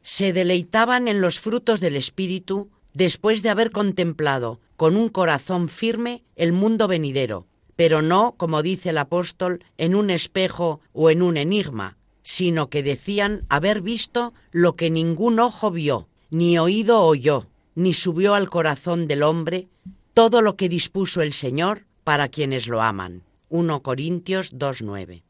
Se 0.03 0.33
deleitaban 0.33 1.09
en 1.09 1.21
los 1.21 1.41
frutos 1.41 1.81
del 1.81 1.97
Espíritu 1.97 2.71
después 2.93 3.43
de 3.43 3.51
haber 3.51 3.71
contemplado 3.71 4.61
con 4.77 4.97
un 4.97 5.09
corazón 5.09 5.69
firme 5.69 6.23
el 6.37 6.53
mundo 6.53 6.89
venidero, 6.89 7.47
pero 7.77 8.03
no, 8.03 8.35
como 8.37 8.63
dice 8.63 8.91
el 8.91 8.99
apóstol, 8.99 9.65
en 9.79 9.95
un 9.95 10.11
espejo 10.11 10.81
o 10.93 11.11
en 11.11 11.23
un 11.23 11.37
enigma, 11.37 11.97
sino 12.23 12.69
que 12.69 12.83
decían 12.83 13.45
haber 13.49 13.81
visto 13.81 14.35
lo 14.51 14.77
que 14.77 14.91
ningún 14.91 15.41
ojo 15.41 15.71
vio, 15.71 16.09
ni 16.31 16.59
oído 16.59 17.03
oyó, 17.03 17.47
ni 17.75 17.95
subió 17.95 18.35
al 18.35 18.51
corazón 18.51 19.07
del 19.07 19.23
hombre, 19.23 19.69
todo 20.15 20.43
lo 20.43 20.57
que 20.57 20.69
dispuso 20.69 21.23
el 21.23 21.33
Señor 21.33 21.85
para 22.05 22.29
quienes 22.29 22.67
lo 22.69 22.83
aman. 22.83 23.23
1 23.49 23.83
Corintios 23.83 24.55
2.9. 24.55 25.23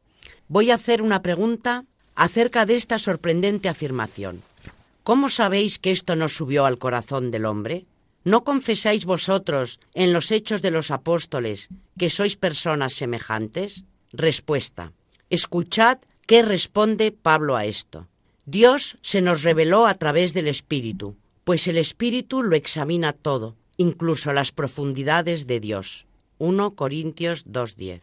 Voy 0.47 0.71
a 0.71 0.75
hacer 0.75 1.01
una 1.01 1.21
pregunta 1.21 1.85
acerca 2.15 2.65
de 2.65 2.75
esta 2.75 2.99
sorprendente 2.99 3.69
afirmación. 3.69 4.41
¿Cómo 5.03 5.29
sabéis 5.29 5.79
que 5.79 5.91
esto 5.91 6.15
no 6.15 6.29
subió 6.29 6.65
al 6.65 6.79
corazón 6.79 7.31
del 7.31 7.45
hombre? 7.45 7.85
¿No 8.23 8.43
confesáis 8.43 9.05
vosotros 9.05 9.79
en 9.93 10.13
los 10.13 10.31
hechos 10.31 10.61
de 10.61 10.71
los 10.71 10.91
apóstoles 10.91 11.69
que 11.97 12.09
sois 12.09 12.37
personas 12.37 12.93
semejantes? 12.93 13.83
Respuesta. 14.13 14.93
Escuchad 15.29 15.97
qué 16.25 16.41
responde 16.41 17.11
Pablo 17.11 17.57
a 17.57 17.65
esto. 17.65 18.07
Dios 18.45 18.97
se 19.01 19.21
nos 19.21 19.43
reveló 19.43 19.87
a 19.87 19.95
través 19.95 20.33
del 20.33 20.47
Espíritu, 20.47 21.17
pues 21.43 21.67
el 21.67 21.77
Espíritu 21.77 22.43
lo 22.43 22.55
examina 22.55 23.11
todo, 23.11 23.55
incluso 23.77 24.31
las 24.31 24.51
profundidades 24.51 25.47
de 25.47 25.59
Dios. 25.59 26.05
1 26.37 26.75
Corintios 26.75 27.47
2.10. 27.47 28.01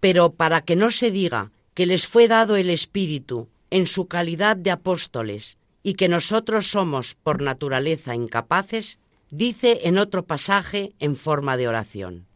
Pero 0.00 0.32
para 0.32 0.60
que 0.62 0.76
no 0.76 0.90
se 0.90 1.10
diga 1.10 1.50
que 1.74 1.86
les 1.86 2.06
fue 2.06 2.28
dado 2.28 2.56
el 2.56 2.70
Espíritu 2.70 3.48
en 3.70 3.86
su 3.86 4.06
calidad 4.06 4.56
de 4.56 4.70
apóstoles 4.70 5.58
y 5.82 5.94
que 5.94 6.08
nosotros 6.08 6.70
somos 6.70 7.14
por 7.14 7.42
naturaleza 7.42 8.14
incapaces, 8.14 8.98
dice 9.30 9.80
en 9.84 9.98
otro 9.98 10.24
pasaje 10.24 10.92
en 10.98 11.16
forma 11.16 11.56
de 11.56 11.68
oración, 11.68 12.26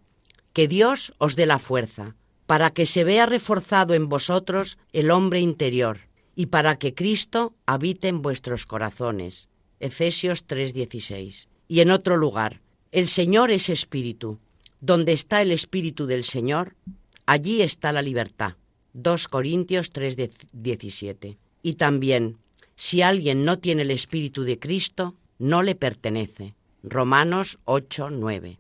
que 0.53 0.69
Dios 0.69 1.15
os 1.19 1.37
dé 1.37 1.47
la 1.47 1.59
fuerza, 1.59 2.15
para 2.47 2.71
que 2.71 2.87
se 2.87 3.05
vea 3.05 3.27
reforzado 3.27 3.95
en 3.95 4.09
vosotros 4.09 4.79
el 4.93 5.11
hombre 5.11 5.41
interior, 5.41 6.01
y 6.35 6.47
para 6.47 6.79
que 6.79 6.95
Cristo 6.95 7.55
habite 7.67 8.09
en 8.09 8.23
vuestros 8.23 8.67
corazones. 8.67 9.49
Efesios 9.79 10.47
3:16. 10.47 11.49
Y 11.69 11.81
en 11.81 11.91
otro 11.91 12.17
lugar, 12.17 12.61
el 12.93 13.07
Señor 13.07 13.51
es 13.51 13.69
espíritu. 13.69 14.39
Donde 14.81 15.13
está 15.13 15.43
el 15.43 15.53
espíritu 15.53 16.07
del 16.07 16.25
Señor, 16.25 16.75
allí 17.27 17.63
está 17.63 17.93
la 17.93 18.03
libertad. 18.03 18.55
2 18.95 19.29
Corintios 19.29 19.93
3:17. 19.93 21.37
Y 21.63 21.75
también, 21.75 22.39
si 22.77 23.03
alguien 23.03 23.45
no 23.45 23.59
tiene 23.59 23.83
el 23.83 23.91
espíritu 23.91 24.43
de 24.43 24.59
Cristo, 24.59 25.15
no 25.39 25.63
le 25.63 25.75
pertenece. 25.75 26.55
Romanos 26.83 27.59
8, 27.67 28.11
9. 28.11 28.59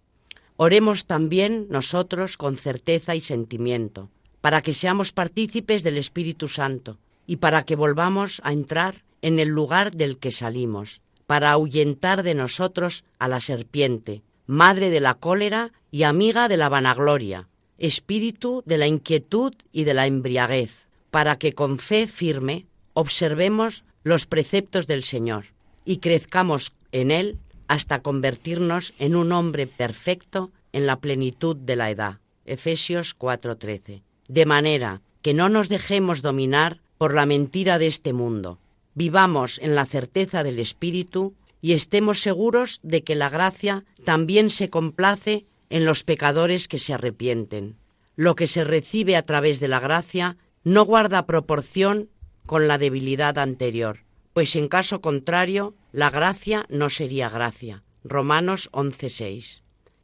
Oremos 0.57 1.07
también 1.07 1.66
nosotros 1.70 2.37
con 2.37 2.57
certeza 2.57 3.16
y 3.16 3.20
sentimiento, 3.20 4.11
para 4.43 4.62
que 4.62 4.74
seamos 4.74 5.11
partícipes 5.12 5.83
del 5.83 5.97
Espíritu 5.97 6.49
Santo 6.49 6.99
y 7.26 7.37
para 7.37 7.64
que 7.64 7.76
volvamos 7.76 8.43
a 8.45 8.53
entrar 8.53 9.03
en 9.22 9.39
el 9.39 9.49
lugar 9.49 9.93
del 9.93 10.18
que 10.18 10.31
salimos, 10.31 11.01
para 11.31 11.53
ahuyentar 11.53 12.24
de 12.24 12.35
nosotros 12.35 13.05
a 13.20 13.28
la 13.28 13.41
serpiente, 13.41 14.22
madre 14.49 14.91
de 14.91 14.99
la 14.99 15.14
cólera 15.14 15.70
y 15.93 16.03
amiga 16.03 16.49
de 16.49 16.57
la 16.57 16.68
vanagloria, 16.68 17.47
espíritu 17.78 18.64
de 18.66 18.78
la 18.78 18.89
inquietud 18.89 19.55
y 19.70 19.85
de 19.85 19.95
la 19.95 20.09
embriaguez, 20.09 20.87
para 21.12 21.39
que 21.39 21.53
con 21.53 21.78
fe 21.78 22.09
firme 22.09 22.66
observemos 22.95 23.85
los 24.03 24.26
preceptos 24.26 24.89
del 24.89 25.05
Señor 25.05 25.45
y 25.85 25.99
crezcamos 25.99 26.72
en 26.91 27.12
Él 27.12 27.39
hasta 27.68 28.03
convertirnos 28.03 28.93
en 28.99 29.14
un 29.14 29.31
hombre 29.31 29.68
perfecto 29.68 30.51
en 30.72 30.85
la 30.85 30.99
plenitud 30.99 31.55
de 31.55 31.76
la 31.76 31.91
edad. 31.91 32.18
Efesios 32.45 33.16
4:13. 33.16 34.03
De 34.26 34.47
manera 34.47 35.01
que 35.22 35.33
no 35.33 35.49
nos 35.49 35.68
dejemos 35.68 36.22
dominar 36.22 36.81
por 36.99 37.14
la 37.14 37.24
mentira 37.24 37.78
de 37.78 37.87
este 37.87 38.12
mundo. 38.12 38.59
Vivamos 38.95 39.59
en 39.62 39.74
la 39.74 39.86
certeza 39.86 40.43
del 40.43 40.59
Espíritu 40.59 41.34
y 41.61 41.72
estemos 41.72 42.20
seguros 42.20 42.80
de 42.82 43.03
que 43.05 43.14
la 43.14 43.28
gracia 43.28 43.84
también 44.05 44.51
se 44.51 44.70
complace 44.70 45.47
en 45.68 45.84
los 45.84 46.05
pecadores 46.05 46.68
que 46.68 46.78
se 46.78 46.95
arrepienten. 46.95 47.76
Lo 48.16 48.34
que 48.34 48.47
se 48.47 48.64
recibe 48.64 49.16
a 49.16 49.22
través 49.24 49.61
de 49.61 49.68
la 49.68 49.80
gracia 49.80 50.36
no 50.64 50.84
guarda 50.84 51.26
proporción 51.26 52.11
con 52.47 52.68
la 52.68 52.78
debilidad 52.78 53.38
anterior 53.38 54.01
pues 54.32 54.57
en 54.57 54.68
caso 54.68 55.01
contrario 55.01 55.74
la 55.93 56.11
gracia 56.11 56.66
no 56.68 56.91
sería 56.91 57.28
gracia. 57.28 57.82
Romanos 58.05 58.70
11:6. 58.72 59.62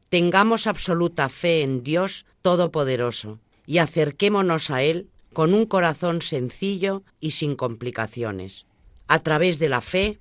Tengamos 0.08 0.66
absoluta 0.66 1.28
fe 1.28 1.62
en 1.62 1.82
Dios 1.82 2.26
Todopoderoso 2.42 3.40
y 3.66 3.78
acerquémonos 3.78 4.70
a 4.70 4.82
Él 4.82 5.08
con 5.32 5.54
un 5.54 5.66
corazón 5.66 6.22
sencillo 6.22 7.02
y 7.20 7.32
sin 7.32 7.56
complicaciones. 7.56 8.66
A 9.08 9.20
través 9.20 9.58
de 9.58 9.68
la 9.68 9.80
fe, 9.80 10.18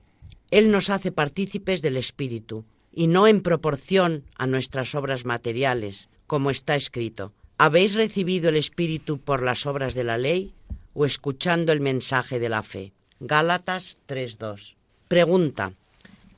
Él 0.52 0.72
nos 0.72 0.90
hace 0.90 1.12
partícipes 1.12 1.82
del 1.82 1.98
Espíritu, 1.98 2.66
y 2.92 3.08
no 3.08 3.28
en 3.28 3.42
proporción 3.42 4.24
a 4.38 4.48
nuestras 4.48 4.96
obras 4.96 5.26
materiales, 5.26 6.10
como 6.28 6.50
está 6.50 6.76
escrito. 6.76 7.34
¿Habéis 7.58 7.94
recibido 7.96 8.50
el 8.50 8.56
Espíritu 8.56 9.18
por 9.18 9.42
las 9.42 9.66
obras 9.66 9.94
de 9.96 10.04
la 10.04 10.18
ley 10.18 10.54
o 10.96 11.06
escuchando 11.06 11.72
el 11.72 11.82
mensaje 11.82 12.40
de 12.40 12.50
la 12.50 12.64
fe. 12.64 12.94
Gálatas 13.20 14.00
3.2. 14.08 14.76
Pregunta. 15.08 15.74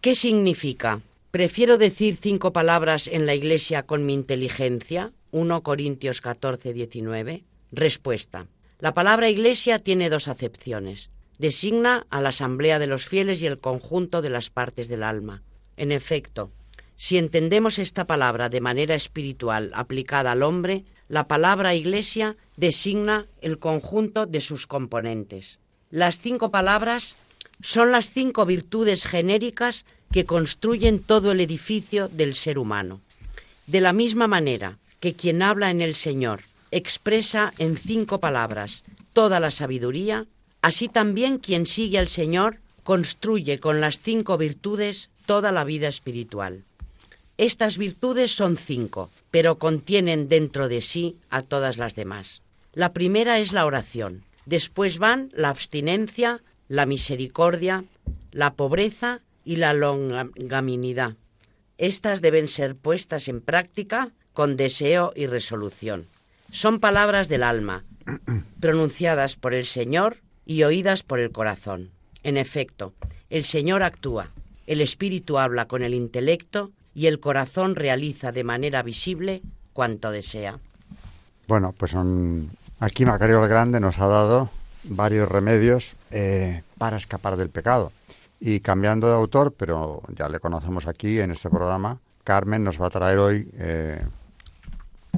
¿Qué 0.01 0.15
significa? 0.15 1.01
¿Prefiero 1.31 1.77
decir 1.77 2.17
cinco 2.19 2.51
palabras 2.51 3.07
en 3.07 3.25
la 3.25 3.35
iglesia 3.35 3.83
con 3.83 4.05
mi 4.05 4.13
inteligencia? 4.13 5.13
1 5.31 5.63
Corintios 5.63 6.21
14, 6.21 6.73
19. 6.73 7.43
Respuesta. 7.71 8.47
La 8.79 8.93
palabra 8.93 9.29
iglesia 9.29 9.79
tiene 9.79 10.09
dos 10.09 10.27
acepciones. 10.27 11.11
Designa 11.37 12.07
a 12.09 12.21
la 12.21 12.29
asamblea 12.29 12.79
de 12.79 12.87
los 12.87 13.05
fieles 13.05 13.41
y 13.41 13.45
el 13.45 13.59
conjunto 13.59 14.21
de 14.21 14.29
las 14.29 14.49
partes 14.49 14.87
del 14.87 15.03
alma. 15.03 15.43
En 15.75 15.91
efecto, 15.91 16.51
si 16.95 17.17
entendemos 17.17 17.77
esta 17.77 18.05
palabra 18.05 18.49
de 18.49 18.59
manera 18.59 18.95
espiritual 18.95 19.71
aplicada 19.75 20.31
al 20.31 20.41
hombre, 20.41 20.83
la 21.09 21.27
palabra 21.27 21.75
iglesia 21.75 22.35
designa 22.55 23.27
el 23.41 23.59
conjunto 23.59 24.25
de 24.25 24.41
sus 24.41 24.65
componentes. 24.65 25.59
Las 25.91 26.19
cinco 26.19 26.49
palabras 26.51 27.15
son 27.61 27.91
las 27.91 28.09
cinco 28.11 28.45
virtudes 28.45 29.05
genéricas 29.05 29.85
que 30.11 30.25
construyen 30.25 30.99
todo 30.99 31.31
el 31.31 31.39
edificio 31.39 32.07
del 32.07 32.33
ser 32.35 32.57
humano. 32.57 33.01
De 33.67 33.79
la 33.79 33.93
misma 33.93 34.27
manera 34.27 34.79
que 34.99 35.13
quien 35.13 35.41
habla 35.43 35.69
en 35.69 35.81
el 35.81 35.95
Señor 35.95 36.41
expresa 36.71 37.53
en 37.57 37.75
cinco 37.75 38.19
palabras 38.19 38.83
toda 39.13 39.39
la 39.39 39.51
sabiduría, 39.51 40.25
así 40.67 40.89
también 40.89 41.37
quien 41.37 41.65
sigue 41.65 41.97
al 41.97 42.09
Señor 42.09 42.59
construye 42.83 43.57
con 43.57 43.79
las 43.79 44.01
cinco 44.01 44.37
virtudes 44.37 45.11
toda 45.25 45.53
la 45.53 45.63
vida 45.63 45.87
espiritual. 45.87 46.65
Estas 47.37 47.77
virtudes 47.77 48.35
son 48.35 48.57
cinco, 48.57 49.09
pero 49.31 49.59
contienen 49.59 50.27
dentro 50.27 50.67
de 50.67 50.81
sí 50.81 51.15
a 51.29 51.41
todas 51.41 51.77
las 51.77 51.95
demás. 51.95 52.41
La 52.73 52.91
primera 52.91 53.39
es 53.39 53.53
la 53.53 53.65
oración, 53.65 54.25
después 54.45 54.97
van 54.97 55.31
la 55.33 55.47
abstinencia, 55.47 56.41
la 56.67 56.85
misericordia, 56.85 57.85
la 58.33 58.53
pobreza 58.55 59.21
y 59.45 59.55
la 59.55 59.73
longaminidad. 59.73 61.15
Estas 61.77 62.19
deben 62.19 62.49
ser 62.49 62.75
puestas 62.75 63.29
en 63.29 63.39
práctica 63.39 64.11
con 64.33 64.57
deseo 64.57 65.13
y 65.15 65.27
resolución. 65.27 66.07
Son 66.51 66.81
palabras 66.81 67.29
del 67.29 67.43
alma, 67.43 67.85
pronunciadas 68.59 69.37
por 69.37 69.53
el 69.53 69.65
Señor 69.65 70.17
y 70.47 70.63
oídas 70.63 71.03
por 71.03 71.19
el 71.19 71.31
corazón. 71.31 71.91
En 72.23 72.37
efecto, 72.37 72.93
el 73.29 73.43
Señor 73.43 73.83
actúa, 73.83 74.31
el 74.65 74.81
Espíritu 74.81 75.37
habla 75.37 75.67
con 75.67 75.83
el 75.83 75.93
intelecto 75.93 76.71
y 76.95 77.05
el 77.07 77.19
corazón 77.19 77.75
realiza 77.75 78.31
de 78.31 78.43
manera 78.43 78.81
visible 78.81 79.41
cuanto 79.73 80.09
desea. 80.09 80.59
Bueno, 81.47 81.75
pues 81.77 81.95
aquí 82.79 83.05
Macario 83.05 83.43
el 83.43 83.49
Grande 83.49 83.79
nos 83.79 83.99
ha 83.99 84.07
dado 84.07 84.49
varios 84.83 85.29
remedios 85.29 85.95
eh, 86.11 86.63
para 86.77 86.97
escapar 86.97 87.37
del 87.37 87.49
pecado. 87.49 87.91
Y 88.39 88.59
cambiando 88.61 89.07
de 89.07 89.15
autor, 89.15 89.53
pero 89.53 90.01
ya 90.15 90.29
le 90.29 90.39
conocemos 90.39 90.87
aquí 90.87 91.19
en 91.19 91.31
este 91.31 91.49
programa, 91.49 91.99
Carmen 92.23 92.63
nos 92.63 92.79
va 92.81 92.87
a 92.87 92.89
traer 92.89 93.17
hoy 93.17 93.49
eh, 93.53 94.01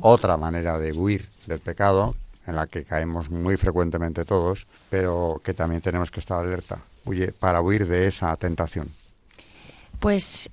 otra 0.02 0.38
manera 0.38 0.78
de 0.78 0.94
huir 0.94 1.28
del 1.48 1.60
pecado, 1.60 2.16
en 2.50 2.56
la 2.56 2.68
que 2.68 2.84
caemos 2.84 3.30
muy 3.30 3.58
frecuentemente 3.58 4.26
todos, 4.26 4.68
pero 4.90 5.42
que 5.44 5.54
también 5.54 5.82
tenemos 5.82 6.12
que 6.12 6.20
estar 6.20 6.44
alerta 6.44 6.80
para 7.40 7.62
huir 7.62 7.88
de 7.88 8.08
esa 8.08 8.36
tentación. 8.36 8.90
Pues 10.00 10.50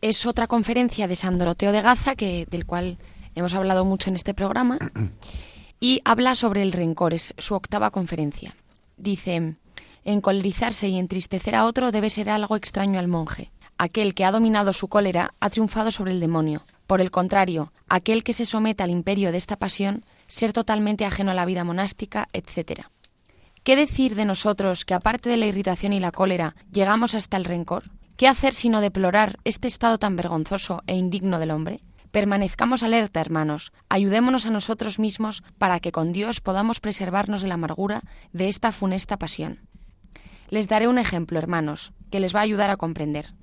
es 0.00 0.26
otra 0.26 0.46
conferencia 0.46 1.08
de 1.08 1.16
San 1.16 1.38
Doroteo 1.38 1.72
de 1.72 1.82
Gaza, 1.82 2.14
que, 2.14 2.46
del 2.50 2.66
cual 2.66 2.98
hemos 3.34 3.54
hablado 3.54 3.84
mucho 3.84 4.10
en 4.10 4.16
este 4.16 4.34
programa, 4.34 4.78
y 5.80 6.00
habla 6.04 6.34
sobre 6.34 6.62
el 6.62 6.72
rencor, 6.72 7.14
es 7.14 7.34
su 7.38 7.54
octava 7.54 7.90
conferencia. 7.90 8.54
Dice, 8.96 9.56
encolerizarse 10.04 10.88
y 10.88 10.98
entristecer 10.98 11.54
a 11.54 11.64
otro 11.66 11.92
debe 11.92 12.10
ser 12.10 12.30
algo 12.30 12.56
extraño 12.56 12.98
al 12.98 13.08
monje. 13.08 13.50
Aquel 13.78 14.14
que 14.14 14.24
ha 14.24 14.32
dominado 14.32 14.72
su 14.72 14.88
cólera 14.88 15.32
ha 15.40 15.50
triunfado 15.50 15.90
sobre 15.90 16.12
el 16.12 16.20
demonio. 16.20 16.62
Por 16.86 17.00
el 17.00 17.10
contrario, 17.10 17.72
aquel 17.88 18.22
que 18.22 18.32
se 18.32 18.44
somete 18.44 18.82
al 18.82 18.90
imperio 18.90 19.32
de 19.32 19.38
esta 19.38 19.56
pasión, 19.56 20.04
ser 20.32 20.54
totalmente 20.54 21.04
ajeno 21.04 21.32
a 21.32 21.34
la 21.34 21.44
vida 21.44 21.62
monástica, 21.62 22.26
etc. 22.32 22.86
¿Qué 23.62 23.76
decir 23.76 24.14
de 24.14 24.24
nosotros 24.24 24.86
que, 24.86 24.94
aparte 24.94 25.28
de 25.28 25.36
la 25.36 25.44
irritación 25.44 25.92
y 25.92 26.00
la 26.00 26.10
cólera, 26.10 26.56
llegamos 26.72 27.14
hasta 27.14 27.36
el 27.36 27.44
rencor? 27.44 27.90
¿Qué 28.16 28.28
hacer 28.28 28.54
sino 28.54 28.80
deplorar 28.80 29.38
este 29.44 29.68
estado 29.68 29.98
tan 29.98 30.16
vergonzoso 30.16 30.82
e 30.86 30.96
indigno 30.96 31.38
del 31.38 31.50
hombre? 31.50 31.80
Permanezcamos 32.12 32.82
alerta, 32.82 33.20
hermanos, 33.20 33.72
ayudémonos 33.90 34.46
a 34.46 34.50
nosotros 34.50 34.98
mismos 34.98 35.42
para 35.58 35.80
que 35.80 35.92
con 35.92 36.12
Dios 36.12 36.40
podamos 36.40 36.80
preservarnos 36.80 37.42
de 37.42 37.48
la 37.48 37.54
amargura 37.54 38.02
de 38.32 38.48
esta 38.48 38.72
funesta 38.72 39.18
pasión. 39.18 39.60
Les 40.48 40.66
daré 40.66 40.88
un 40.88 40.98
ejemplo, 40.98 41.38
hermanos, 41.38 41.92
que 42.10 42.20
les 42.20 42.34
va 42.34 42.40
a 42.40 42.44
ayudar 42.44 42.70
a 42.70 42.78
comprender. 42.78 43.34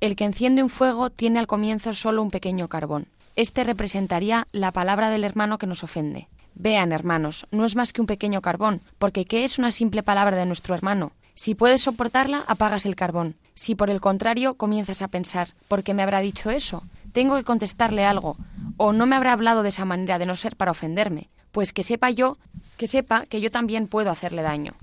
El 0.00 0.16
que 0.16 0.24
enciende 0.24 0.62
un 0.62 0.70
fuego 0.70 1.10
tiene 1.10 1.40
al 1.40 1.46
comienzo 1.46 1.92
solo 1.92 2.22
un 2.22 2.30
pequeño 2.30 2.68
carbón. 2.68 3.08
Este 3.36 3.64
representaría 3.64 4.46
la 4.50 4.72
palabra 4.72 5.10
del 5.10 5.24
hermano 5.24 5.58
que 5.58 5.66
nos 5.66 5.84
ofende. 5.84 6.28
Vean, 6.60 6.90
hermanos, 6.90 7.46
no 7.52 7.64
es 7.64 7.76
más 7.76 7.92
que 7.92 8.00
un 8.00 8.08
pequeño 8.08 8.42
carbón, 8.42 8.82
porque 8.98 9.24
¿qué 9.24 9.44
es 9.44 9.60
una 9.60 9.70
simple 9.70 10.02
palabra 10.02 10.36
de 10.36 10.44
nuestro 10.44 10.74
hermano? 10.74 11.12
Si 11.36 11.54
puedes 11.54 11.82
soportarla, 11.82 12.42
apagas 12.48 12.84
el 12.84 12.96
carbón. 12.96 13.36
Si 13.54 13.76
por 13.76 13.90
el 13.90 14.00
contrario 14.00 14.54
comienzas 14.54 15.00
a 15.00 15.06
pensar, 15.06 15.54
¿por 15.68 15.84
qué 15.84 15.94
me 15.94 16.02
habrá 16.02 16.18
dicho 16.18 16.50
eso? 16.50 16.82
Tengo 17.12 17.36
que 17.36 17.44
contestarle 17.44 18.04
algo, 18.04 18.36
o 18.76 18.92
no 18.92 19.06
me 19.06 19.14
habrá 19.14 19.34
hablado 19.34 19.62
de 19.62 19.68
esa 19.68 19.84
manera 19.84 20.18
de 20.18 20.26
no 20.26 20.34
ser 20.34 20.56
para 20.56 20.72
ofenderme, 20.72 21.28
pues 21.52 21.72
que 21.72 21.84
sepa 21.84 22.10
yo, 22.10 22.38
que 22.76 22.88
sepa 22.88 23.24
que 23.26 23.40
yo 23.40 23.52
también 23.52 23.86
puedo 23.86 24.10
hacerle 24.10 24.42
daño. 24.42 24.74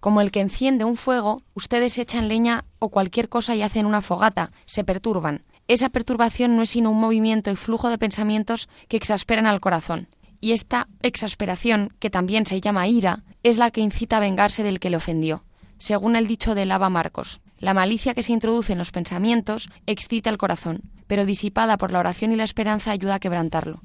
Como 0.00 0.20
el 0.20 0.30
que 0.30 0.40
enciende 0.40 0.84
un 0.84 0.98
fuego, 0.98 1.42
ustedes 1.54 1.96
echan 1.96 2.28
leña 2.28 2.66
o 2.78 2.90
cualquier 2.90 3.30
cosa 3.30 3.54
y 3.54 3.62
hacen 3.62 3.86
una 3.86 4.02
fogata, 4.02 4.50
se 4.66 4.84
perturban. 4.84 5.44
Esa 5.66 5.88
perturbación 5.88 6.56
no 6.56 6.62
es 6.62 6.70
sino 6.70 6.90
un 6.90 7.00
movimiento 7.00 7.50
y 7.50 7.56
flujo 7.56 7.88
de 7.88 7.96
pensamientos 7.96 8.68
que 8.88 8.98
exasperan 8.98 9.46
al 9.46 9.60
corazón. 9.60 10.08
Y 10.40 10.52
esta 10.52 10.88
exasperación, 11.02 11.92
que 11.98 12.10
también 12.10 12.46
se 12.46 12.60
llama 12.60 12.86
ira, 12.86 13.24
es 13.42 13.58
la 13.58 13.70
que 13.70 13.80
incita 13.80 14.18
a 14.18 14.20
vengarse 14.20 14.62
del 14.62 14.80
que 14.80 14.90
le 14.90 14.96
ofendió. 14.96 15.44
Según 15.78 16.16
el 16.16 16.26
dicho 16.26 16.54
de 16.54 16.66
Lava 16.66 16.90
Marcos, 16.90 17.40
la 17.58 17.74
malicia 17.74 18.14
que 18.14 18.22
se 18.22 18.32
introduce 18.32 18.72
en 18.72 18.78
los 18.78 18.90
pensamientos 18.90 19.70
excita 19.86 20.30
el 20.30 20.38
corazón, 20.38 20.82
pero 21.06 21.24
disipada 21.24 21.78
por 21.78 21.92
la 21.92 22.00
oración 22.00 22.32
y 22.32 22.36
la 22.36 22.44
esperanza 22.44 22.90
ayuda 22.90 23.14
a 23.14 23.20
quebrantarlo. 23.20 23.80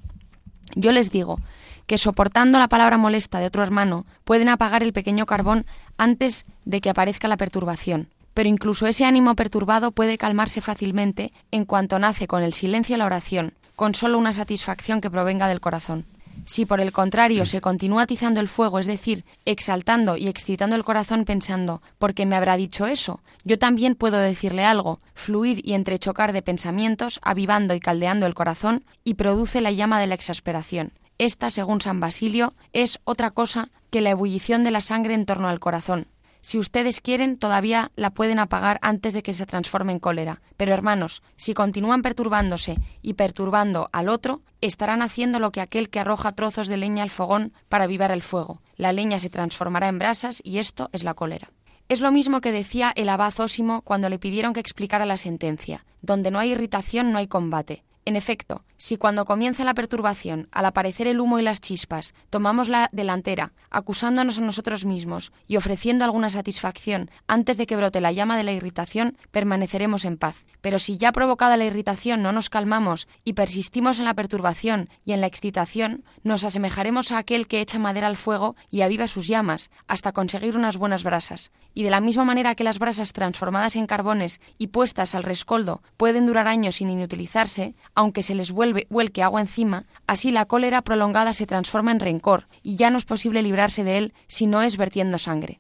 Yo 0.76 0.92
les 0.92 1.12
digo 1.12 1.40
que 1.88 1.98
soportando 1.98 2.60
la 2.60 2.68
palabra 2.68 2.98
molesta 2.98 3.40
de 3.40 3.48
otro 3.48 3.64
hermano 3.64 4.06
pueden 4.24 4.50
apagar 4.50 4.84
el 4.84 4.94
pequeño 4.94 5.26
carbón 5.26 5.66
antes 5.98 6.46
de 6.66 6.82
que 6.82 6.90
aparezca 6.90 7.28
la 7.28 7.38
perturbación. 7.38 8.10
Pero 8.34 8.48
incluso 8.48 8.88
ese 8.88 9.04
ánimo 9.04 9.36
perturbado 9.36 9.92
puede 9.92 10.18
calmarse 10.18 10.62
fácilmente 10.62 11.34
en 11.52 11.66
cuanto 11.66 12.00
nace 12.00 12.28
con 12.28 12.44
el 12.44 12.54
silencio 12.54 12.96
y 12.96 13.00
la 13.00 13.06
oración, 13.06 13.54
con 13.76 13.94
solo 13.94 14.18
una 14.18 14.32
satisfacción 14.32 15.02
que 15.02 15.12
provenga 15.12 15.50
del 15.50 15.60
corazón. 15.60 16.06
Si 16.46 16.66
por 16.66 16.82
el 16.82 16.92
contrario 16.92 17.46
se 17.46 17.62
continúa 17.62 18.04
atizando 18.04 18.40
el 18.40 18.48
fuego, 18.48 18.80
es 18.80 18.88
decir, 18.88 19.26
exaltando 19.46 20.18
y 20.18 20.28
excitando 20.28 20.76
el 20.76 20.84
corazón 20.84 21.26
pensando, 21.26 21.82
¿por 21.98 22.14
qué 22.14 22.26
me 22.26 22.36
habrá 22.36 22.58
dicho 22.58 22.88
eso? 22.88 23.22
Yo 23.44 23.60
también 23.60 23.96
puedo 23.96 24.18
decirle 24.18 24.66
algo, 24.66 25.00
fluir 25.14 25.62
y 25.64 25.74
entrechocar 25.74 26.34
de 26.34 26.42
pensamientos, 26.42 27.20
avivando 27.24 27.74
y 27.74 27.80
caldeando 27.80 28.26
el 28.26 28.34
corazón, 28.34 28.84
y 29.04 29.16
produce 29.16 29.62
la 29.62 29.72
llama 29.72 30.00
de 30.00 30.08
la 30.08 30.16
exasperación. 30.16 30.94
Esta, 31.18 31.50
según 31.50 31.82
San 31.82 32.00
Basilio, 32.00 32.54
es 32.74 33.00
otra 33.04 33.32
cosa 33.32 33.70
que 33.92 34.02
la 34.02 34.10
ebullición 34.10 34.64
de 34.64 34.72
la 34.72 34.82
sangre 34.82 35.14
en 35.14 35.26
torno 35.26 35.50
al 35.50 35.60
corazón. 35.60 36.08
Si 36.42 36.58
ustedes 36.58 37.02
quieren, 37.02 37.38
todavía 37.38 37.92
la 37.96 38.10
pueden 38.10 38.40
apagar 38.40 38.80
antes 38.82 39.14
de 39.14 39.24
que 39.24 39.34
se 39.34 39.46
transforme 39.46 39.94
en 39.94 40.00
cólera. 40.00 40.42
Pero 40.58 40.74
hermanos, 40.74 41.22
si 41.36 41.54
continúan 41.54 42.02
perturbándose 42.02 42.78
y 43.02 43.14
perturbando 43.14 43.90
al 43.94 44.10
otro, 44.10 44.42
estarán 44.60 45.04
haciendo 45.04 45.40
lo 45.40 45.52
que 45.52 45.62
aquel 45.62 45.90
que 45.90 46.00
arroja 46.00 46.34
trozos 46.34 46.68
de 46.68 46.78
leña 46.78 47.04
al 47.04 47.12
fogón 47.12 47.54
para 47.70 47.84
avivar 47.84 48.12
el 48.12 48.24
fuego. 48.24 48.62
La 48.76 48.92
leña 48.92 49.20
se 49.20 49.30
transformará 49.30 49.88
en 49.88 50.00
brasas 50.00 50.42
y 50.44 50.58
esto 50.58 50.90
es 50.94 51.04
la 51.04 51.14
cólera. 51.14 51.52
Es 51.90 52.02
lo 52.02 52.12
mismo 52.12 52.42
que 52.42 52.52
decía 52.52 52.92
el 52.96 53.10
abad 53.10 53.38
Ósimo 53.40 53.82
cuando 53.82 54.10
le 54.10 54.18
pidieron 54.18 54.54
que 54.54 54.62
explicara 54.62 55.06
la 55.06 55.18
sentencia. 55.18 55.86
Donde 56.02 56.32
no 56.32 56.40
hay 56.40 56.52
irritación 56.52 57.12
no 57.12 57.18
hay 57.18 57.28
combate. 57.28 57.84
En 58.04 58.16
efecto, 58.16 58.64
si 58.78 58.98
cuando 58.98 59.26
comienza 59.26 59.64
la 59.64 59.76
perturbación, 59.76 60.48
al 60.52 60.66
aparecer 60.66 61.06
el 61.06 61.20
humo 61.20 61.38
y 61.38 61.44
las 61.44 61.62
chispas, 61.62 62.16
tomamos 62.32 62.68
la 62.68 62.90
delantera, 62.92 63.54
acusándonos 63.70 64.40
a 64.40 64.42
nosotros 64.42 64.86
mismos 64.86 65.32
y 65.48 65.58
ofreciendo 65.58 66.04
alguna 66.04 66.32
satisfacción 66.32 67.12
antes 67.28 67.58
de 67.58 67.68
que 67.68 67.76
brote 67.76 68.02
la 68.02 68.12
llama 68.12 68.38
de 68.38 68.44
la 68.44 68.54
irritación, 68.54 69.18
permaneceremos 69.30 70.04
en 70.06 70.18
paz. 70.18 70.46
Pero 70.62 70.80
si 70.80 70.98
ya 70.98 71.12
provocada 71.12 71.58
la 71.58 71.66
irritación 71.66 72.24
no 72.24 72.32
nos 72.32 72.50
calmamos 72.50 73.08
y 73.24 73.34
persistimos 73.34 74.00
en 74.00 74.06
la 74.06 74.16
perturbación 74.16 74.90
y 75.06 75.14
en 75.14 75.22
la 75.22 75.28
excitación, 75.28 76.04
nos 76.24 76.44
asemejaremos 76.44 77.12
a 77.12 77.20
aquel 77.20 77.48
que 77.48 77.62
echa 77.62 77.78
madera 77.78 78.08
al 78.08 78.18
fuego 78.18 78.56
y 78.72 78.82
aviva 78.82 79.06
sus 79.06 79.28
llamas, 79.28 79.70
hasta 79.88 80.12
conseguir 80.12 80.58
unas 80.58 80.78
buenas 80.78 81.04
brasas. 81.04 81.52
Y 81.76 81.84
de 81.84 81.92
la 81.92 82.02
misma 82.02 82.24
manera 82.24 82.56
que 82.56 82.64
las 82.64 82.80
brasas 82.80 83.14
transformadas 83.14 83.76
en 83.76 83.86
carbones 83.86 84.42
y 84.58 84.68
puestas 84.68 85.14
al 85.14 85.22
rescoldo 85.22 85.84
pueden 85.98 86.26
durar 86.26 86.48
años 86.48 86.76
sin 86.76 86.90
inutilizarse, 86.90 87.76
aunque 87.96 88.24
se 88.24 88.36
les 88.36 88.52
vuelve, 88.52 88.88
vuelque 88.90 89.24
agua 89.24 89.42
encima, 89.42 89.86
así 90.08 90.32
la 90.32 90.46
cólera 90.46 90.82
prolongada 90.82 91.34
se 91.34 91.46
transforma 91.46 91.92
en 91.92 92.00
rencor, 92.00 92.48
y 92.64 92.76
ya 92.76 92.90
no 92.90 92.98
es 92.98 93.06
posible 93.06 93.42
librarse 93.42 93.84
de 93.84 93.98
él 93.98 94.14
si 94.28 94.48
no 94.48 94.62
es 94.62 94.78
vertiendo 94.78 95.18
sangre. 95.18 95.60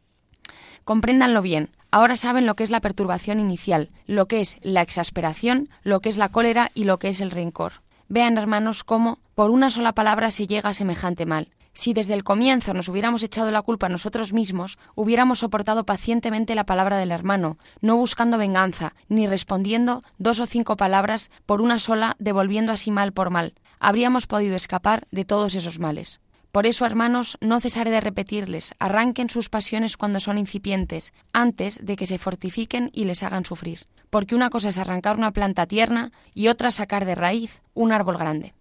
Compréndanlo 0.83 1.41
bien, 1.41 1.69
ahora 1.91 2.15
saben 2.15 2.45
lo 2.45 2.55
que 2.55 2.63
es 2.63 2.71
la 2.71 2.81
perturbación 2.81 3.39
inicial, 3.39 3.91
lo 4.07 4.27
que 4.27 4.41
es 4.41 4.57
la 4.61 4.81
exasperación, 4.81 5.69
lo 5.83 5.99
que 5.99 6.09
es 6.09 6.17
la 6.17 6.29
cólera 6.29 6.69
y 6.73 6.85
lo 6.85 6.97
que 6.97 7.09
es 7.09 7.21
el 7.21 7.31
rencor. 7.31 7.73
Vean, 8.07 8.37
hermanos, 8.37 8.83
cómo 8.83 9.19
por 9.35 9.51
una 9.51 9.69
sola 9.69 9.93
palabra 9.93 10.31
se 10.31 10.47
llega 10.47 10.69
a 10.69 10.73
semejante 10.73 11.25
mal. 11.25 11.49
Si 11.73 11.93
desde 11.93 12.13
el 12.13 12.23
comienzo 12.23 12.73
nos 12.73 12.89
hubiéramos 12.89 13.23
echado 13.23 13.49
la 13.49 13.61
culpa 13.61 13.85
a 13.85 13.89
nosotros 13.89 14.33
mismos, 14.33 14.77
hubiéramos 14.95 15.39
soportado 15.39 15.85
pacientemente 15.85 16.53
la 16.53 16.65
palabra 16.65 16.97
del 16.97 17.11
hermano, 17.11 17.57
no 17.79 17.95
buscando 17.95 18.37
venganza, 18.37 18.93
ni 19.07 19.25
respondiendo 19.25 20.01
dos 20.17 20.39
o 20.39 20.45
cinco 20.45 20.75
palabras 20.75 21.31
por 21.45 21.61
una 21.61 21.79
sola, 21.79 22.15
devolviendo 22.19 22.73
así 22.73 22.91
mal 22.91 23.13
por 23.13 23.29
mal. 23.29 23.53
Habríamos 23.79 24.27
podido 24.27 24.55
escapar 24.55 25.07
de 25.11 25.23
todos 25.23 25.55
esos 25.55 25.79
males. 25.79 26.19
Por 26.51 26.65
eso, 26.65 26.85
hermanos, 26.85 27.37
no 27.39 27.61
cesaré 27.61 27.91
de 27.91 28.01
repetirles, 28.01 28.75
arranquen 28.77 29.29
sus 29.29 29.47
pasiones 29.47 29.95
cuando 29.95 30.19
son 30.19 30.37
incipientes, 30.37 31.13
antes 31.31 31.79
de 31.81 31.95
que 31.95 32.05
se 32.05 32.17
fortifiquen 32.17 32.89
y 32.91 33.05
les 33.05 33.23
hagan 33.23 33.45
sufrir. 33.45 33.87
Porque 34.09 34.35
una 34.35 34.49
cosa 34.49 34.67
es 34.67 34.77
arrancar 34.77 35.17
una 35.17 35.31
planta 35.31 35.65
tierna 35.65 36.11
y 36.33 36.49
otra 36.49 36.71
sacar 36.71 37.05
de 37.05 37.15
raíz 37.15 37.61
un 37.73 37.93
árbol 37.93 38.17
grande. 38.17 38.53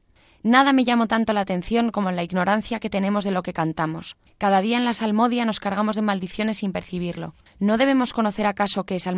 Nada 0.43 0.73
me 0.73 0.85
llamó 0.85 1.07
tanto 1.07 1.35
la 1.35 1.43
atención 1.43 1.91
como 1.91 2.11
la 2.11 2.23
ignorancia 2.23 2.81
que 2.81 2.89
tenemos 2.89 3.25
de 3.25 3.31
lo 3.31 3.43
que 3.43 3.53
cantamos. 3.53 4.17
Cada 4.39 4.63
día 4.63 4.79
en 4.79 4.87
la 4.87 4.95
salmodia 4.95 5.45
nos 5.45 5.61
cargamos 5.61 5.97
de 5.97 6.03
maldiciones 6.03 6.59
sin 6.59 6.73
percibirlo. 6.73 7.35
¿No 7.59 7.77
debemos 7.77 8.15
conocer 8.15 8.47
acaso 8.47 8.85
qué 8.85 8.95
es 8.95 9.09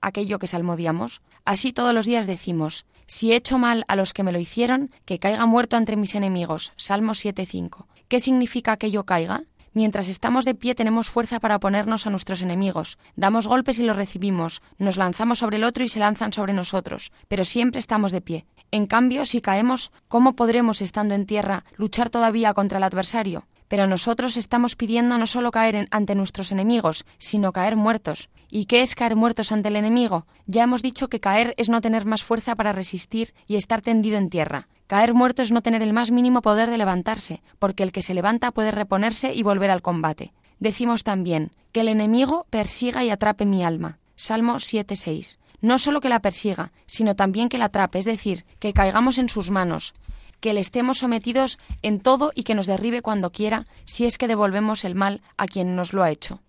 aquello 0.00 0.38
que 0.40 0.46
salmodiamos? 0.48 1.22
Así 1.44 1.72
todos 1.72 1.94
los 1.94 2.06
días 2.06 2.26
decimos, 2.26 2.84
si 3.06 3.32
he 3.32 3.36
hecho 3.36 3.58
mal 3.58 3.84
a 3.86 3.94
los 3.94 4.12
que 4.12 4.24
me 4.24 4.32
lo 4.32 4.40
hicieron, 4.40 4.90
que 5.04 5.20
caiga 5.20 5.46
muerto 5.46 5.76
entre 5.76 5.96
mis 5.96 6.16
enemigos. 6.16 6.72
Salmo 6.76 7.12
7.5. 7.12 7.86
¿Qué 8.08 8.18
significa 8.18 8.76
que 8.76 8.90
yo 8.90 9.04
caiga? 9.04 9.44
Mientras 9.74 10.08
estamos 10.08 10.44
de 10.44 10.54
pie 10.54 10.74
tenemos 10.74 11.08
fuerza 11.08 11.40
para 11.40 11.56
oponernos 11.56 12.06
a 12.06 12.10
nuestros 12.10 12.42
enemigos. 12.42 12.98
Damos 13.16 13.46
golpes 13.46 13.78
y 13.78 13.84
los 13.84 13.96
recibimos. 13.96 14.60
Nos 14.76 14.98
lanzamos 14.98 15.38
sobre 15.38 15.56
el 15.56 15.64
otro 15.64 15.82
y 15.82 15.88
se 15.88 15.98
lanzan 15.98 16.32
sobre 16.32 16.52
nosotros. 16.52 17.10
Pero 17.28 17.44
siempre 17.44 17.78
estamos 17.78 18.12
de 18.12 18.20
pie. 18.20 18.46
En 18.70 18.86
cambio, 18.86 19.24
si 19.24 19.40
caemos, 19.40 19.90
¿cómo 20.08 20.34
podremos, 20.34 20.82
estando 20.82 21.14
en 21.14 21.24
tierra, 21.24 21.64
luchar 21.76 22.10
todavía 22.10 22.52
contra 22.52 22.78
el 22.78 22.84
adversario? 22.84 23.46
Pero 23.72 23.86
nosotros 23.86 24.36
estamos 24.36 24.76
pidiendo 24.76 25.16
no 25.16 25.26
solo 25.26 25.50
caer 25.50 25.88
ante 25.90 26.14
nuestros 26.14 26.52
enemigos, 26.52 27.06
sino 27.16 27.52
caer 27.52 27.74
muertos. 27.74 28.28
¿Y 28.50 28.66
qué 28.66 28.82
es 28.82 28.94
caer 28.94 29.16
muertos 29.16 29.50
ante 29.50 29.70
el 29.70 29.76
enemigo? 29.76 30.26
Ya 30.44 30.64
hemos 30.64 30.82
dicho 30.82 31.08
que 31.08 31.20
caer 31.20 31.54
es 31.56 31.70
no 31.70 31.80
tener 31.80 32.04
más 32.04 32.22
fuerza 32.22 32.54
para 32.54 32.74
resistir 32.74 33.32
y 33.46 33.56
estar 33.56 33.80
tendido 33.80 34.18
en 34.18 34.28
tierra. 34.28 34.68
Caer 34.88 35.14
muerto 35.14 35.40
es 35.40 35.52
no 35.52 35.62
tener 35.62 35.80
el 35.80 35.94
más 35.94 36.10
mínimo 36.10 36.42
poder 36.42 36.68
de 36.68 36.76
levantarse, 36.76 37.40
porque 37.58 37.82
el 37.82 37.92
que 37.92 38.02
se 38.02 38.12
levanta 38.12 38.50
puede 38.50 38.72
reponerse 38.72 39.32
y 39.32 39.42
volver 39.42 39.70
al 39.70 39.80
combate. 39.80 40.34
Decimos 40.60 41.02
también, 41.02 41.50
que 41.72 41.80
el 41.80 41.88
enemigo 41.88 42.46
persiga 42.50 43.04
y 43.04 43.08
atrape 43.08 43.46
mi 43.46 43.64
alma. 43.64 44.00
Salmo 44.16 44.56
7.6. 44.56 45.38
No 45.62 45.78
solo 45.78 46.02
que 46.02 46.10
la 46.10 46.20
persiga, 46.20 46.72
sino 46.84 47.16
también 47.16 47.48
que 47.48 47.56
la 47.56 47.66
atrape, 47.66 48.00
es 48.00 48.04
decir, 48.04 48.44
que 48.58 48.74
caigamos 48.74 49.16
en 49.16 49.30
sus 49.30 49.50
manos, 49.50 49.94
que 50.42 50.52
le 50.52 50.60
estemos 50.60 50.98
sometidos 50.98 51.58
en 51.82 52.00
todo 52.00 52.32
y 52.34 52.42
que 52.42 52.56
nos 52.56 52.66
derribe 52.66 53.00
cuando 53.00 53.30
quiera, 53.30 53.64
si 53.86 54.04
es 54.04 54.18
que 54.18 54.26
devolvemos 54.28 54.84
el 54.84 54.96
mal 54.96 55.22
a 55.38 55.46
quien 55.46 55.76
nos 55.76 55.94
lo 55.94 56.02
ha 56.02 56.10
hecho. 56.10 56.40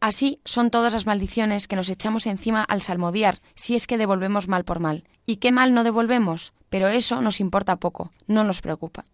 Así 0.00 0.38
son 0.44 0.70
todas 0.70 0.92
las 0.92 1.06
maldiciones 1.06 1.66
que 1.66 1.76
nos 1.76 1.88
echamos 1.88 2.26
encima 2.26 2.62
al 2.62 2.82
salmodiar, 2.82 3.40
si 3.54 3.74
es 3.74 3.86
que 3.86 3.96
devolvemos 3.96 4.48
mal 4.48 4.64
por 4.64 4.80
mal. 4.80 5.04
¿Y 5.24 5.36
qué 5.36 5.50
mal 5.50 5.72
no 5.72 5.82
devolvemos? 5.82 6.52
Pero 6.68 6.88
eso 6.88 7.22
nos 7.22 7.40
importa 7.40 7.76
poco, 7.76 8.12
no 8.26 8.44
nos 8.44 8.60
preocupa. 8.60 9.04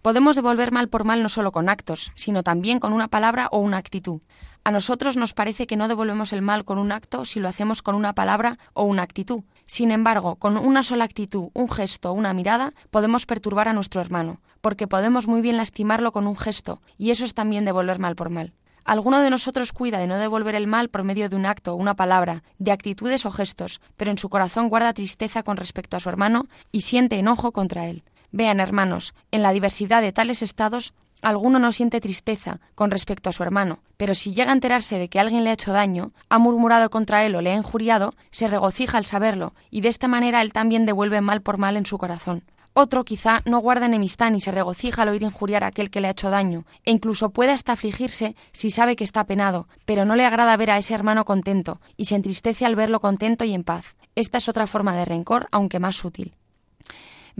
Podemos 0.00 0.34
devolver 0.34 0.72
mal 0.72 0.88
por 0.88 1.04
mal 1.04 1.22
no 1.22 1.28
solo 1.28 1.52
con 1.52 1.68
actos, 1.68 2.12
sino 2.14 2.42
también 2.42 2.80
con 2.80 2.94
una 2.94 3.08
palabra 3.08 3.48
o 3.52 3.58
una 3.58 3.76
actitud. 3.76 4.22
A 4.64 4.70
nosotros 4.70 5.18
nos 5.18 5.34
parece 5.34 5.66
que 5.66 5.76
no 5.76 5.88
devolvemos 5.88 6.32
el 6.32 6.40
mal 6.40 6.64
con 6.64 6.78
un 6.78 6.90
acto 6.90 7.26
si 7.26 7.38
lo 7.38 7.48
hacemos 7.48 7.82
con 7.82 7.94
una 7.94 8.14
palabra 8.14 8.58
o 8.72 8.84
una 8.84 9.02
actitud. 9.02 9.42
Sin 9.72 9.92
embargo, 9.92 10.34
con 10.34 10.56
una 10.56 10.82
sola 10.82 11.04
actitud, 11.04 11.50
un 11.54 11.70
gesto 11.70 12.12
una 12.12 12.34
mirada, 12.34 12.72
podemos 12.90 13.24
perturbar 13.24 13.68
a 13.68 13.72
nuestro 13.72 14.00
hermano, 14.00 14.40
porque 14.60 14.88
podemos 14.88 15.28
muy 15.28 15.42
bien 15.42 15.56
lastimarlo 15.56 16.10
con 16.10 16.26
un 16.26 16.36
gesto, 16.36 16.82
y 16.98 17.12
eso 17.12 17.24
es 17.24 17.34
también 17.34 17.64
devolver 17.64 18.00
mal 18.00 18.16
por 18.16 18.30
mal. 18.30 18.52
Alguno 18.84 19.20
de 19.20 19.30
nosotros 19.30 19.72
cuida 19.72 19.98
de 19.98 20.08
no 20.08 20.18
devolver 20.18 20.56
el 20.56 20.66
mal 20.66 20.88
por 20.88 21.04
medio 21.04 21.28
de 21.28 21.36
un 21.36 21.46
acto, 21.46 21.76
una 21.76 21.94
palabra, 21.94 22.42
de 22.58 22.72
actitudes 22.72 23.24
o 23.26 23.30
gestos, 23.30 23.80
pero 23.96 24.10
en 24.10 24.18
su 24.18 24.28
corazón 24.28 24.70
guarda 24.70 24.92
tristeza 24.92 25.44
con 25.44 25.56
respecto 25.56 25.96
a 25.96 26.00
su 26.00 26.08
hermano 26.08 26.48
y 26.72 26.80
siente 26.80 27.20
enojo 27.20 27.52
contra 27.52 27.86
él. 27.86 28.02
Vean, 28.32 28.58
hermanos, 28.58 29.14
en 29.30 29.42
la 29.42 29.52
diversidad 29.52 30.02
de 30.02 30.10
tales 30.10 30.42
estados, 30.42 30.94
alguno 31.22 31.58
no 31.58 31.72
siente 31.72 32.00
tristeza 32.00 32.60
con 32.74 32.90
respecto 32.90 33.28
a 33.28 33.32
su 33.32 33.42
hermano, 33.42 33.80
pero 33.96 34.14
si 34.14 34.32
llega 34.32 34.50
a 34.50 34.54
enterarse 34.54 34.98
de 34.98 35.08
que 35.08 35.20
alguien 35.20 35.44
le 35.44 35.50
ha 35.50 35.54
hecho 35.54 35.72
daño, 35.72 36.12
ha 36.28 36.38
murmurado 36.38 36.90
contra 36.90 37.24
él 37.24 37.34
o 37.34 37.40
le 37.40 37.52
ha 37.52 37.56
injuriado, 37.56 38.14
se 38.30 38.48
regocija 38.48 38.98
al 38.98 39.04
saberlo, 39.04 39.54
y 39.70 39.80
de 39.80 39.88
esta 39.88 40.08
manera 40.08 40.42
él 40.42 40.52
también 40.52 40.86
devuelve 40.86 41.20
mal 41.20 41.42
por 41.42 41.58
mal 41.58 41.76
en 41.76 41.86
su 41.86 41.98
corazón. 41.98 42.44
Otro 42.72 43.04
quizá 43.04 43.42
no 43.44 43.58
guarda 43.58 43.86
enemistad 43.86 44.30
ni 44.30 44.40
se 44.40 44.52
regocija 44.52 45.02
al 45.02 45.08
oír 45.08 45.22
injuriar 45.22 45.64
a 45.64 45.68
aquel 45.68 45.90
que 45.90 46.00
le 46.00 46.08
ha 46.08 46.12
hecho 46.12 46.30
daño, 46.30 46.64
e 46.84 46.92
incluso 46.92 47.30
puede 47.30 47.52
hasta 47.52 47.72
afligirse 47.72 48.36
si 48.52 48.70
sabe 48.70 48.94
que 48.94 49.04
está 49.04 49.24
penado, 49.24 49.68
pero 49.84 50.04
no 50.04 50.14
le 50.14 50.24
agrada 50.24 50.56
ver 50.56 50.70
a 50.70 50.78
ese 50.78 50.94
hermano 50.94 51.24
contento, 51.24 51.80
y 51.96 52.04
se 52.04 52.14
entristece 52.14 52.64
al 52.64 52.76
verlo 52.76 53.00
contento 53.00 53.44
y 53.44 53.54
en 53.54 53.64
paz. 53.64 53.96
Esta 54.14 54.38
es 54.38 54.48
otra 54.48 54.66
forma 54.66 54.94
de 54.94 55.04
rencor, 55.04 55.48
aunque 55.50 55.80
más 55.80 55.96
sutil. 55.96 56.34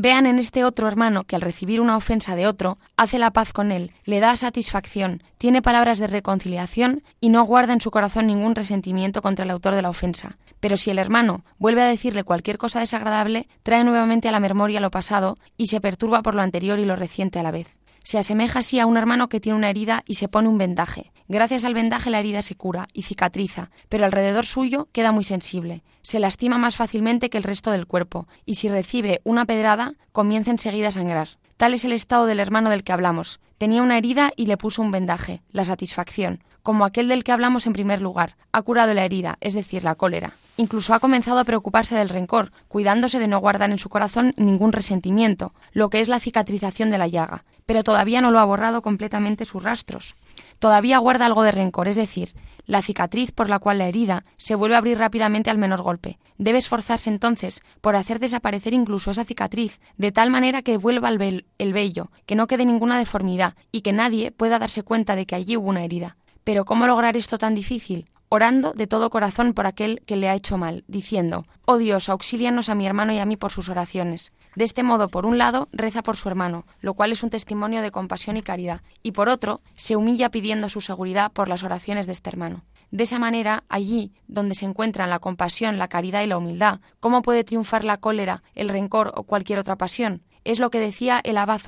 Vean 0.02 0.24
en 0.24 0.38
este 0.38 0.64
otro 0.64 0.88
hermano 0.88 1.24
que 1.24 1.36
al 1.36 1.42
recibir 1.42 1.78
una 1.78 1.94
ofensa 1.94 2.34
de 2.34 2.46
otro, 2.46 2.78
hace 2.96 3.18
la 3.18 3.32
paz 3.32 3.52
con 3.52 3.70
él, 3.70 3.92
le 4.06 4.18
da 4.18 4.34
satisfacción, 4.34 5.22
tiene 5.36 5.60
palabras 5.60 5.98
de 5.98 6.06
reconciliación 6.06 7.02
y 7.20 7.28
no 7.28 7.44
guarda 7.44 7.74
en 7.74 7.82
su 7.82 7.90
corazón 7.90 8.26
ningún 8.26 8.54
resentimiento 8.54 9.20
contra 9.20 9.44
el 9.44 9.50
autor 9.50 9.74
de 9.74 9.82
la 9.82 9.90
ofensa. 9.90 10.38
Pero 10.58 10.78
si 10.78 10.88
el 10.88 10.98
hermano 10.98 11.44
vuelve 11.58 11.82
a 11.82 11.86
decirle 11.86 12.24
cualquier 12.24 12.56
cosa 12.56 12.80
desagradable, 12.80 13.46
trae 13.62 13.84
nuevamente 13.84 14.26
a 14.26 14.32
la 14.32 14.40
memoria 14.40 14.80
lo 14.80 14.90
pasado 14.90 15.36
y 15.58 15.66
se 15.66 15.82
perturba 15.82 16.22
por 16.22 16.34
lo 16.34 16.40
anterior 16.40 16.78
y 16.78 16.86
lo 16.86 16.96
reciente 16.96 17.38
a 17.38 17.42
la 17.42 17.50
vez. 17.50 17.76
Se 18.02 18.18
asemeja 18.18 18.60
así 18.60 18.80
a 18.80 18.86
un 18.86 18.96
hermano 18.96 19.28
que 19.28 19.40
tiene 19.40 19.56
una 19.56 19.70
herida 19.70 20.02
y 20.06 20.14
se 20.14 20.28
pone 20.28 20.48
un 20.48 20.58
vendaje. 20.58 21.12
Gracias 21.28 21.64
al 21.64 21.74
vendaje 21.74 22.10
la 22.10 22.18
herida 22.18 22.42
se 22.42 22.56
cura 22.56 22.88
y 22.92 23.02
cicatriza, 23.02 23.70
pero 23.88 24.04
alrededor 24.04 24.46
suyo 24.46 24.88
queda 24.92 25.12
muy 25.12 25.24
sensible. 25.24 25.82
Se 26.02 26.18
lastima 26.18 26.58
más 26.58 26.76
fácilmente 26.76 27.30
que 27.30 27.38
el 27.38 27.44
resto 27.44 27.70
del 27.70 27.86
cuerpo, 27.86 28.26
y 28.46 28.56
si 28.56 28.68
recibe 28.68 29.20
una 29.22 29.44
pedrada, 29.44 29.94
comienza 30.12 30.50
enseguida 30.50 30.88
a 30.88 30.92
sangrar. 30.92 31.28
Tal 31.56 31.74
es 31.74 31.84
el 31.84 31.92
estado 31.92 32.26
del 32.26 32.40
hermano 32.40 32.70
del 32.70 32.82
que 32.82 32.92
hablamos. 32.92 33.38
Tenía 33.58 33.82
una 33.82 33.98
herida 33.98 34.32
y 34.34 34.46
le 34.46 34.56
puso 34.56 34.80
un 34.80 34.90
vendaje, 34.90 35.42
la 35.50 35.64
satisfacción, 35.64 36.42
como 36.62 36.84
aquel 36.84 37.08
del 37.08 37.24
que 37.24 37.32
hablamos 37.32 37.66
en 37.66 37.72
primer 37.72 38.02
lugar. 38.02 38.36
Ha 38.52 38.62
curado 38.62 38.94
la 38.94 39.04
herida, 39.04 39.38
es 39.40 39.54
decir, 39.54 39.84
la 39.84 39.94
cólera. 39.94 40.32
Incluso 40.56 40.94
ha 40.94 41.00
comenzado 41.00 41.38
a 41.38 41.44
preocuparse 41.44 41.94
del 41.94 42.08
rencor, 42.08 42.52
cuidándose 42.68 43.18
de 43.18 43.28
no 43.28 43.38
guardar 43.38 43.70
en 43.70 43.78
su 43.78 43.88
corazón 43.88 44.34
ningún 44.36 44.72
resentimiento, 44.72 45.54
lo 45.72 45.90
que 45.90 46.00
es 46.00 46.08
la 46.08 46.20
cicatrización 46.20 46.90
de 46.90 46.98
la 46.98 47.08
llaga, 47.08 47.44
pero 47.66 47.84
todavía 47.84 48.20
no 48.20 48.30
lo 48.30 48.38
ha 48.38 48.44
borrado 48.44 48.82
completamente 48.82 49.44
sus 49.44 49.62
rastros 49.62 50.14
todavía 50.60 50.98
guarda 50.98 51.26
algo 51.26 51.42
de 51.42 51.50
rencor, 51.50 51.88
es 51.88 51.96
decir, 51.96 52.34
la 52.66 52.82
cicatriz 52.82 53.32
por 53.32 53.48
la 53.48 53.58
cual 53.58 53.78
la 53.78 53.88
herida 53.88 54.22
se 54.36 54.54
vuelve 54.54 54.76
a 54.76 54.78
abrir 54.78 54.98
rápidamente 54.98 55.50
al 55.50 55.58
menor 55.58 55.82
golpe. 55.82 56.18
Debe 56.38 56.58
esforzarse 56.58 57.10
entonces 57.10 57.62
por 57.80 57.96
hacer 57.96 58.20
desaparecer 58.20 58.74
incluso 58.74 59.10
esa 59.10 59.24
cicatriz, 59.24 59.80
de 59.96 60.12
tal 60.12 60.30
manera 60.30 60.62
que 60.62 60.76
vuelva 60.76 61.08
el, 61.08 61.46
el 61.58 61.72
vello, 61.72 62.12
que 62.26 62.36
no 62.36 62.46
quede 62.46 62.64
ninguna 62.64 62.98
deformidad 62.98 63.54
y 63.72 63.80
que 63.80 63.92
nadie 63.92 64.30
pueda 64.30 64.60
darse 64.60 64.84
cuenta 64.84 65.16
de 65.16 65.26
que 65.26 65.34
allí 65.34 65.56
hubo 65.56 65.70
una 65.70 65.82
herida. 65.82 66.16
Pero 66.44 66.64
¿cómo 66.64 66.86
lograr 66.86 67.16
esto 67.16 67.38
tan 67.38 67.54
difícil? 67.54 68.06
orando 68.32 68.72
de 68.72 68.86
todo 68.86 69.10
corazón 69.10 69.54
por 69.54 69.66
aquel 69.66 70.02
que 70.06 70.14
le 70.14 70.28
ha 70.28 70.36
hecho 70.36 70.56
mal, 70.56 70.84
diciendo, 70.86 71.46
Oh 71.64 71.78
Dios, 71.78 72.08
auxílianos 72.08 72.68
a 72.68 72.76
mi 72.76 72.86
hermano 72.86 73.12
y 73.12 73.18
a 73.18 73.26
mí 73.26 73.36
por 73.36 73.50
sus 73.50 73.68
oraciones. 73.68 74.32
De 74.54 74.62
este 74.62 74.84
modo, 74.84 75.08
por 75.08 75.26
un 75.26 75.36
lado, 75.36 75.68
reza 75.72 76.02
por 76.02 76.16
su 76.16 76.28
hermano, 76.28 76.64
lo 76.80 76.94
cual 76.94 77.10
es 77.10 77.24
un 77.24 77.30
testimonio 77.30 77.82
de 77.82 77.90
compasión 77.90 78.36
y 78.36 78.42
caridad, 78.42 78.82
y 79.02 79.12
por 79.12 79.28
otro, 79.28 79.60
se 79.74 79.96
humilla 79.96 80.30
pidiendo 80.30 80.68
su 80.68 80.80
seguridad 80.80 81.32
por 81.32 81.48
las 81.48 81.64
oraciones 81.64 82.06
de 82.06 82.12
este 82.12 82.30
hermano. 82.30 82.64
De 82.92 83.02
esa 83.02 83.18
manera, 83.18 83.64
allí 83.68 84.12
donde 84.28 84.54
se 84.54 84.64
encuentran 84.64 85.10
la 85.10 85.18
compasión, 85.18 85.76
la 85.76 85.88
caridad 85.88 86.22
y 86.22 86.28
la 86.28 86.38
humildad, 86.38 86.78
¿cómo 87.00 87.22
puede 87.22 87.42
triunfar 87.42 87.84
la 87.84 87.96
cólera, 87.96 88.44
el 88.54 88.68
rencor 88.68 89.12
o 89.16 89.24
cualquier 89.24 89.58
otra 89.58 89.74
pasión? 89.74 90.22
Es 90.44 90.60
lo 90.60 90.70
que 90.70 90.78
decía 90.78 91.20
el 91.22 91.36
abad 91.36 91.60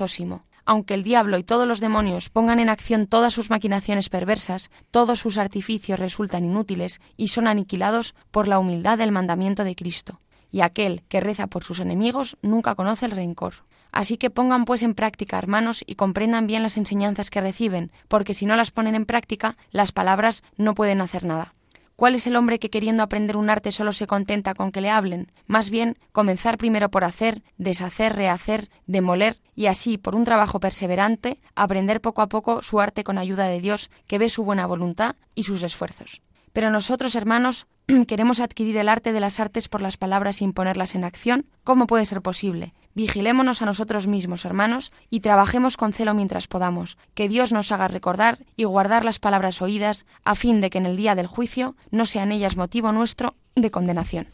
aunque 0.65 0.93
el 0.93 1.03
diablo 1.03 1.37
y 1.37 1.43
todos 1.43 1.67
los 1.67 1.79
demonios 1.79 2.29
pongan 2.29 2.59
en 2.59 2.69
acción 2.69 3.07
todas 3.07 3.33
sus 3.33 3.49
maquinaciones 3.49 4.09
perversas, 4.09 4.71
todos 4.91 5.19
sus 5.19 5.37
artificios 5.37 5.99
resultan 5.99 6.45
inútiles 6.45 7.01
y 7.17 7.29
son 7.29 7.47
aniquilados 7.47 8.15
por 8.31 8.47
la 8.47 8.59
humildad 8.59 8.97
del 8.97 9.11
mandamiento 9.11 9.63
de 9.63 9.75
Cristo. 9.75 10.19
Y 10.51 10.61
aquel 10.61 11.03
que 11.09 11.19
reza 11.19 11.47
por 11.47 11.63
sus 11.63 11.79
enemigos 11.79 12.37
nunca 12.41 12.75
conoce 12.75 13.05
el 13.05 13.11
rencor. 13.11 13.53
Así 13.91 14.17
que 14.17 14.31
pongan 14.31 14.65
pues 14.65 14.81
en 14.83 14.95
práctica, 14.95 15.37
hermanos, 15.37 15.83
y 15.85 15.95
comprendan 15.95 16.47
bien 16.47 16.63
las 16.63 16.77
enseñanzas 16.77 17.29
que 17.29 17.41
reciben, 17.41 17.91
porque 18.07 18.33
si 18.33 18.45
no 18.45 18.55
las 18.55 18.71
ponen 18.71 18.95
en 18.95 19.05
práctica, 19.05 19.55
las 19.71 19.91
palabras 19.91 20.43
no 20.57 20.73
pueden 20.73 20.99
hacer 20.99 21.25
nada. 21.25 21.53
¿Cuál 21.95 22.15
es 22.15 22.25
el 22.25 22.35
hombre 22.35 22.57
que 22.57 22.71
queriendo 22.71 23.03
aprender 23.03 23.37
un 23.37 23.51
arte 23.51 23.71
solo 23.71 23.93
se 23.93 24.07
contenta 24.07 24.55
con 24.55 24.71
que 24.71 24.81
le 24.81 24.89
hablen? 24.89 25.27
Más 25.45 25.69
bien, 25.69 25.95
comenzar 26.11 26.57
primero 26.57 26.89
por 26.89 27.03
hacer, 27.03 27.43
deshacer, 27.57 28.15
rehacer, 28.15 28.67
demoler 28.87 29.37
y 29.55 29.67
así, 29.67 29.99
por 29.99 30.15
un 30.15 30.23
trabajo 30.23 30.59
perseverante, 30.59 31.37
aprender 31.55 32.01
poco 32.01 32.23
a 32.23 32.29
poco 32.29 32.63
su 32.63 32.79
arte 32.79 33.03
con 33.03 33.19
ayuda 33.19 33.45
de 33.45 33.61
Dios, 33.61 33.91
que 34.07 34.17
ve 34.17 34.29
su 34.29 34.43
buena 34.43 34.65
voluntad 34.65 35.15
y 35.35 35.43
sus 35.43 35.61
esfuerzos. 35.61 36.21
Pero 36.51 36.71
nosotros, 36.71 37.15
hermanos, 37.15 37.67
queremos 38.07 38.39
adquirir 38.39 38.77
el 38.77 38.89
arte 38.89 39.13
de 39.13 39.19
las 39.19 39.39
artes 39.39 39.67
por 39.67 39.81
las 39.81 39.97
palabras 39.97 40.37
sin 40.37 40.53
ponerlas 40.53 40.95
en 40.95 41.03
acción. 41.03 41.45
¿Cómo 41.63 41.87
puede 41.87 42.05
ser 42.05 42.21
posible? 42.21 42.73
Vigilémonos 42.95 43.61
a 43.61 43.65
nosotros 43.65 44.07
mismos, 44.07 44.45
hermanos, 44.45 44.91
y 45.09 45.21
trabajemos 45.21 45.77
con 45.77 45.93
celo 45.93 46.13
mientras 46.13 46.47
podamos, 46.47 46.97
que 47.15 47.27
Dios 47.27 47.51
nos 47.51 47.71
haga 47.71 47.87
recordar 47.87 48.37
y 48.55 48.65
guardar 48.65 49.03
las 49.03 49.19
palabras 49.19 49.61
oídas, 49.61 50.05
a 50.23 50.35
fin 50.35 50.61
de 50.61 50.69
que 50.69 50.77
en 50.77 50.85
el 50.85 50.95
día 50.95 51.15
del 51.15 51.27
juicio 51.27 51.75
no 51.91 52.05
sean 52.05 52.31
ellas 52.31 52.55
motivo 52.55 52.91
nuestro 52.91 53.33
de 53.55 53.71
condenación. 53.71 54.27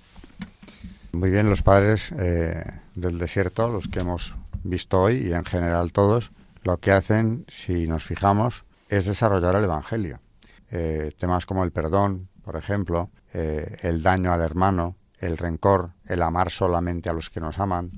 Muy 1.12 1.32
bien, 1.32 1.50
los 1.50 1.64
padres 1.64 2.14
eh, 2.20 2.64
del 2.96 3.18
desierto, 3.18 3.70
los 3.70 3.88
que 3.88 4.00
hemos 4.00 4.36
visto 4.64 5.02
hoy 5.02 5.28
y 5.28 5.34
en 5.34 5.46
general 5.46 5.92
todos, 5.92 6.32
lo 6.64 6.78
que 6.78 6.92
hacen, 6.92 7.46
si 7.48 7.88
nos 7.88 8.04
fijamos, 8.04 8.66
es 8.90 9.06
desarrollar 9.06 9.56
el 9.56 9.64
Evangelio. 9.64 10.20
Eh, 10.72 11.14
temas 11.18 11.46
como 11.46 11.64
el 11.64 11.72
perdón, 11.72 12.28
por 12.44 12.58
ejemplo, 12.58 13.10
eh, 13.34 13.78
el 13.82 14.02
daño 14.04 14.32
al 14.32 14.42
hermano, 14.42 14.96
el 15.20 15.38
rencor, 15.38 15.92
el 16.06 16.22
amar 16.22 16.50
solamente 16.50 17.10
a 17.10 17.14
los 17.14 17.30
que 17.30 17.40
nos 17.40 17.60
aman, 17.60 17.92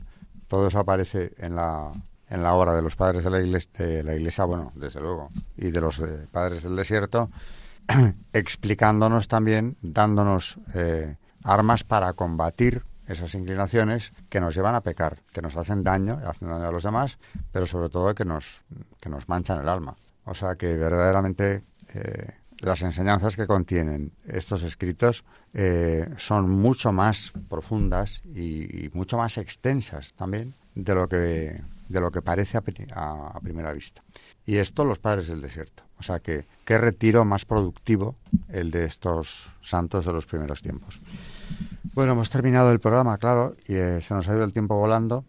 todo 0.47 0.67
eso 0.67 0.79
aparece 0.79 1.33
en 1.37 1.55
la, 1.55 1.91
en 2.27 2.43
la 2.43 2.53
obra 2.53 2.73
de 2.73 2.81
los 2.81 2.95
padres 2.95 3.23
de 3.23 3.29
la 3.29 3.41
iglesia, 3.41 3.71
de 3.77 4.03
la 4.03 4.15
iglesia 4.15 4.45
bueno, 4.45 4.71
desde 4.75 5.01
luego, 5.01 5.29
y 5.57 5.71
de 5.71 5.81
los 5.81 5.99
eh, 5.99 6.27
padres 6.31 6.63
del 6.63 6.75
desierto, 6.75 7.29
explicándonos 8.33 9.27
también, 9.27 9.77
dándonos 9.81 10.59
eh, 10.73 11.17
armas 11.43 11.83
para 11.83 12.13
combatir 12.13 12.83
esas 13.07 13.35
inclinaciones 13.35 14.13
que 14.29 14.39
nos 14.39 14.55
llevan 14.55 14.75
a 14.75 14.81
pecar, 14.81 15.19
que 15.31 15.41
nos 15.41 15.57
hacen 15.57 15.83
daño, 15.83 16.19
hacen 16.25 16.49
daño 16.49 16.67
a 16.67 16.71
los 16.71 16.83
demás, 16.83 17.19
pero 17.51 17.65
sobre 17.65 17.89
todo 17.89 18.15
que 18.15 18.25
nos, 18.25 18.63
que 18.99 19.09
nos 19.09 19.27
manchan 19.27 19.59
el 19.59 19.69
alma. 19.69 19.95
O 20.23 20.33
sea 20.33 20.55
que 20.55 20.77
verdaderamente 20.77 21.63
eh, 21.93 22.33
las 22.61 22.81
enseñanzas 22.83 23.35
que 23.35 23.47
contienen 23.47 24.11
estos 24.25 24.63
escritos 24.63 25.25
eh, 25.53 26.07
son 26.17 26.49
mucho 26.49 26.91
más 26.91 27.33
profundas 27.49 28.21
y, 28.35 28.89
mucho 28.93 29.17
más 29.17 29.37
extensas 29.37 30.13
también 30.13 30.53
de 30.75 30.95
lo 30.95 31.07
que 31.07 31.61
de 31.89 31.99
lo 31.99 32.09
que 32.09 32.21
parece 32.21 32.57
a, 32.57 33.39
primera 33.41 33.73
vista. 33.73 34.01
Y 34.45 34.55
esto 34.55 34.85
los 34.85 34.99
padres 34.99 35.27
del 35.27 35.41
desierto. 35.41 35.83
O 35.99 36.03
sea 36.03 36.19
que 36.19 36.45
qué 36.63 36.77
retiro 36.77 37.25
más 37.25 37.43
productivo 37.43 38.15
el 38.47 38.71
de 38.71 38.85
estos 38.85 39.51
santos 39.61 40.05
de 40.05 40.13
los 40.13 40.25
primeros 40.25 40.61
tiempos. 40.61 41.01
Bueno, 41.93 42.13
hemos 42.13 42.29
terminado 42.29 42.71
el 42.71 42.79
programa, 42.79 43.17
claro, 43.17 43.57
y 43.67 43.75
eh, 43.75 44.01
se 44.01 44.13
nos 44.13 44.29
ha 44.29 44.33
ido 44.33 44.45
el 44.45 44.53
tiempo 44.53 44.77
volando, 44.77 45.25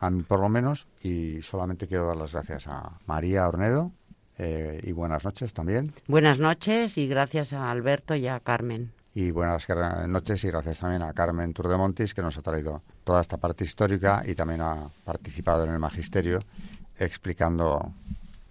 a 0.00 0.08
mí 0.08 0.22
por 0.22 0.40
lo 0.40 0.48
menos, 0.48 0.88
y 1.02 1.42
solamente 1.42 1.86
quiero 1.86 2.06
dar 2.06 2.16
las 2.16 2.32
gracias 2.32 2.66
a 2.66 2.98
María 3.06 3.46
Ornedo, 3.46 3.92
eh, 4.38 4.80
y 4.82 4.92
buenas 4.92 5.24
noches 5.24 5.52
también. 5.52 5.92
Buenas 6.06 6.38
noches 6.38 6.98
y 6.98 7.06
gracias 7.08 7.52
a 7.52 7.70
Alberto 7.70 8.14
y 8.14 8.28
a 8.28 8.40
Carmen. 8.40 8.92
Y 9.14 9.30
buenas 9.30 9.66
noches 10.08 10.44
y 10.44 10.48
gracias 10.48 10.80
también 10.80 11.00
a 11.00 11.12
Carmen 11.14 11.54
Turdemontis, 11.54 12.12
que 12.12 12.20
nos 12.20 12.36
ha 12.36 12.42
traído 12.42 12.82
toda 13.02 13.22
esta 13.22 13.38
parte 13.38 13.64
histórica 13.64 14.22
y 14.26 14.34
también 14.34 14.60
ha 14.60 14.88
participado 15.04 15.64
en 15.64 15.70
el 15.70 15.78
magisterio 15.78 16.38
explicando 16.98 17.94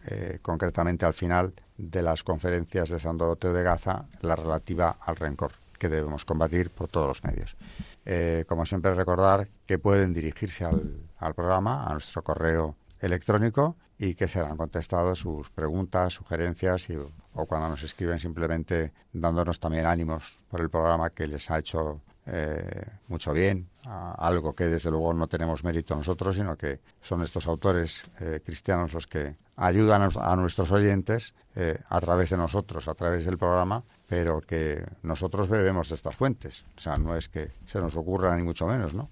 eh, 0.08 0.40
concretamente 0.42 1.06
al 1.06 1.14
final 1.14 1.54
de 1.78 2.02
las 2.02 2.24
conferencias 2.24 2.90
de 2.90 3.00
San 3.00 3.18
Doroteo 3.18 3.54
de 3.54 3.64
Gaza 3.64 4.06
la 4.22 4.36
relativa 4.36 4.98
al 5.02 5.16
rencor 5.18 5.52
que 5.78 5.90
debemos 5.90 6.26
combatir 6.26 6.72
por 6.72 6.88
todos 6.88 7.08
los 7.08 7.24
medios. 7.24 7.58
Eh, 8.06 8.46
como 8.48 8.66
siempre 8.66 8.96
recordar 8.96 9.48
que 9.68 9.78
pueden 9.78 10.14
dirigirse 10.14 10.64
al, 10.64 11.02
al 11.18 11.36
programa, 11.36 11.86
a 11.86 11.94
nuestro 11.94 12.24
correo 12.24 12.76
electrónico 13.02 13.76
y 13.98 14.16
que 14.16 14.28
serán 14.28 14.58
contestados 14.58 15.20
sus 15.20 15.50
preguntas, 15.50 16.14
sugerencias 16.14 16.90
y, 16.90 16.98
o 16.98 17.46
cuando 17.46 17.70
nos 17.70 17.84
escriben 17.84 18.20
simplemente 18.20 18.94
dándonos 19.14 19.60
también 19.60 19.86
ánimos 19.86 20.38
por 20.50 20.62
el 20.62 20.70
programa 20.70 21.10
que 21.10 21.28
les 21.28 21.50
ha 21.52 21.60
hecho 21.60 22.02
eh, 22.28 22.84
mucho 23.08 23.34
bien, 23.34 23.70
algo 23.86 24.54
que 24.54 24.66
desde 24.66 24.90
luego 24.90 25.14
no 25.14 25.28
tenemos 25.28 25.64
mérito 25.64 25.96
nosotros, 25.96 26.36
sino 26.36 26.58
que 26.58 26.80
son 27.00 27.22
estos 27.22 27.46
autores 27.46 28.06
eh, 28.20 28.42
cristianos 28.44 28.94
los 28.94 29.06
que 29.06 29.36
ayudan 29.58 30.10
a, 30.20 30.36
nuestros 30.36 30.72
oyentes 30.72 31.36
eh, 31.56 31.78
a 31.88 32.02
través 32.02 32.32
de 32.32 32.38
nosotros, 32.38 32.88
a 32.88 32.96
través 32.96 33.26
del 33.26 33.38
programa, 33.38 33.84
pero 34.10 34.42
que 34.42 34.84
nosotros 35.04 35.50
bebemos 35.50 35.90
de 35.90 35.96
estas 35.96 36.16
fuentes. 36.16 36.66
O 36.76 36.80
sea, 36.80 36.98
no 36.98 37.16
es 37.16 37.30
que 37.30 37.52
se 37.68 37.80
nos 37.80 37.96
ocurra 37.96 38.36
ni 38.36 38.44
mucho 38.44 38.66
menos, 38.66 38.96
¿no? 38.96 39.08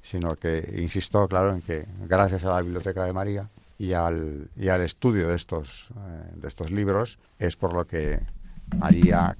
Sino 0.00 0.36
que, 0.36 0.76
insisto, 0.78 1.26
claro, 1.26 1.54
en 1.54 1.60
que 1.60 1.86
gracias 2.06 2.44
a 2.44 2.50
la 2.50 2.60
Biblioteca 2.60 3.04
de 3.04 3.12
María, 3.12 3.48
y 3.78 3.92
al, 3.92 4.50
y 4.56 4.68
al 4.68 4.82
estudio 4.82 5.28
de 5.28 5.36
estos, 5.36 5.90
eh, 5.96 6.32
de 6.36 6.48
estos 6.48 6.70
libros 6.70 7.18
es 7.38 7.56
por 7.56 7.72
lo 7.72 7.86
que 7.86 8.20
María 8.78 9.36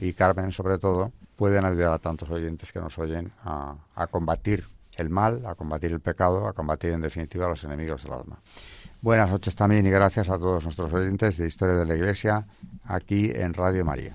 y 0.00 0.12
Carmen, 0.14 0.52
sobre 0.52 0.78
todo, 0.78 1.12
pueden 1.36 1.64
ayudar 1.64 1.92
a 1.92 1.98
tantos 1.98 2.30
oyentes 2.30 2.72
que 2.72 2.80
nos 2.80 2.98
oyen 2.98 3.30
a, 3.44 3.76
a 3.94 4.06
combatir 4.06 4.64
el 4.96 5.10
mal, 5.10 5.44
a 5.46 5.54
combatir 5.54 5.92
el 5.92 6.00
pecado, 6.00 6.46
a 6.46 6.52
combatir 6.52 6.90
en 6.90 7.02
definitiva 7.02 7.46
a 7.46 7.48
los 7.48 7.64
enemigos 7.64 8.04
del 8.04 8.12
alma. 8.12 8.38
Buenas 9.00 9.30
noches 9.30 9.54
también 9.54 9.86
y 9.86 9.90
gracias 9.90 10.30
a 10.30 10.38
todos 10.38 10.64
nuestros 10.64 10.92
oyentes 10.92 11.36
de 11.36 11.46
Historia 11.46 11.76
de 11.76 11.84
la 11.84 11.94
Iglesia 11.94 12.46
aquí 12.84 13.30
en 13.34 13.52
Radio 13.52 13.84
María. 13.84 14.14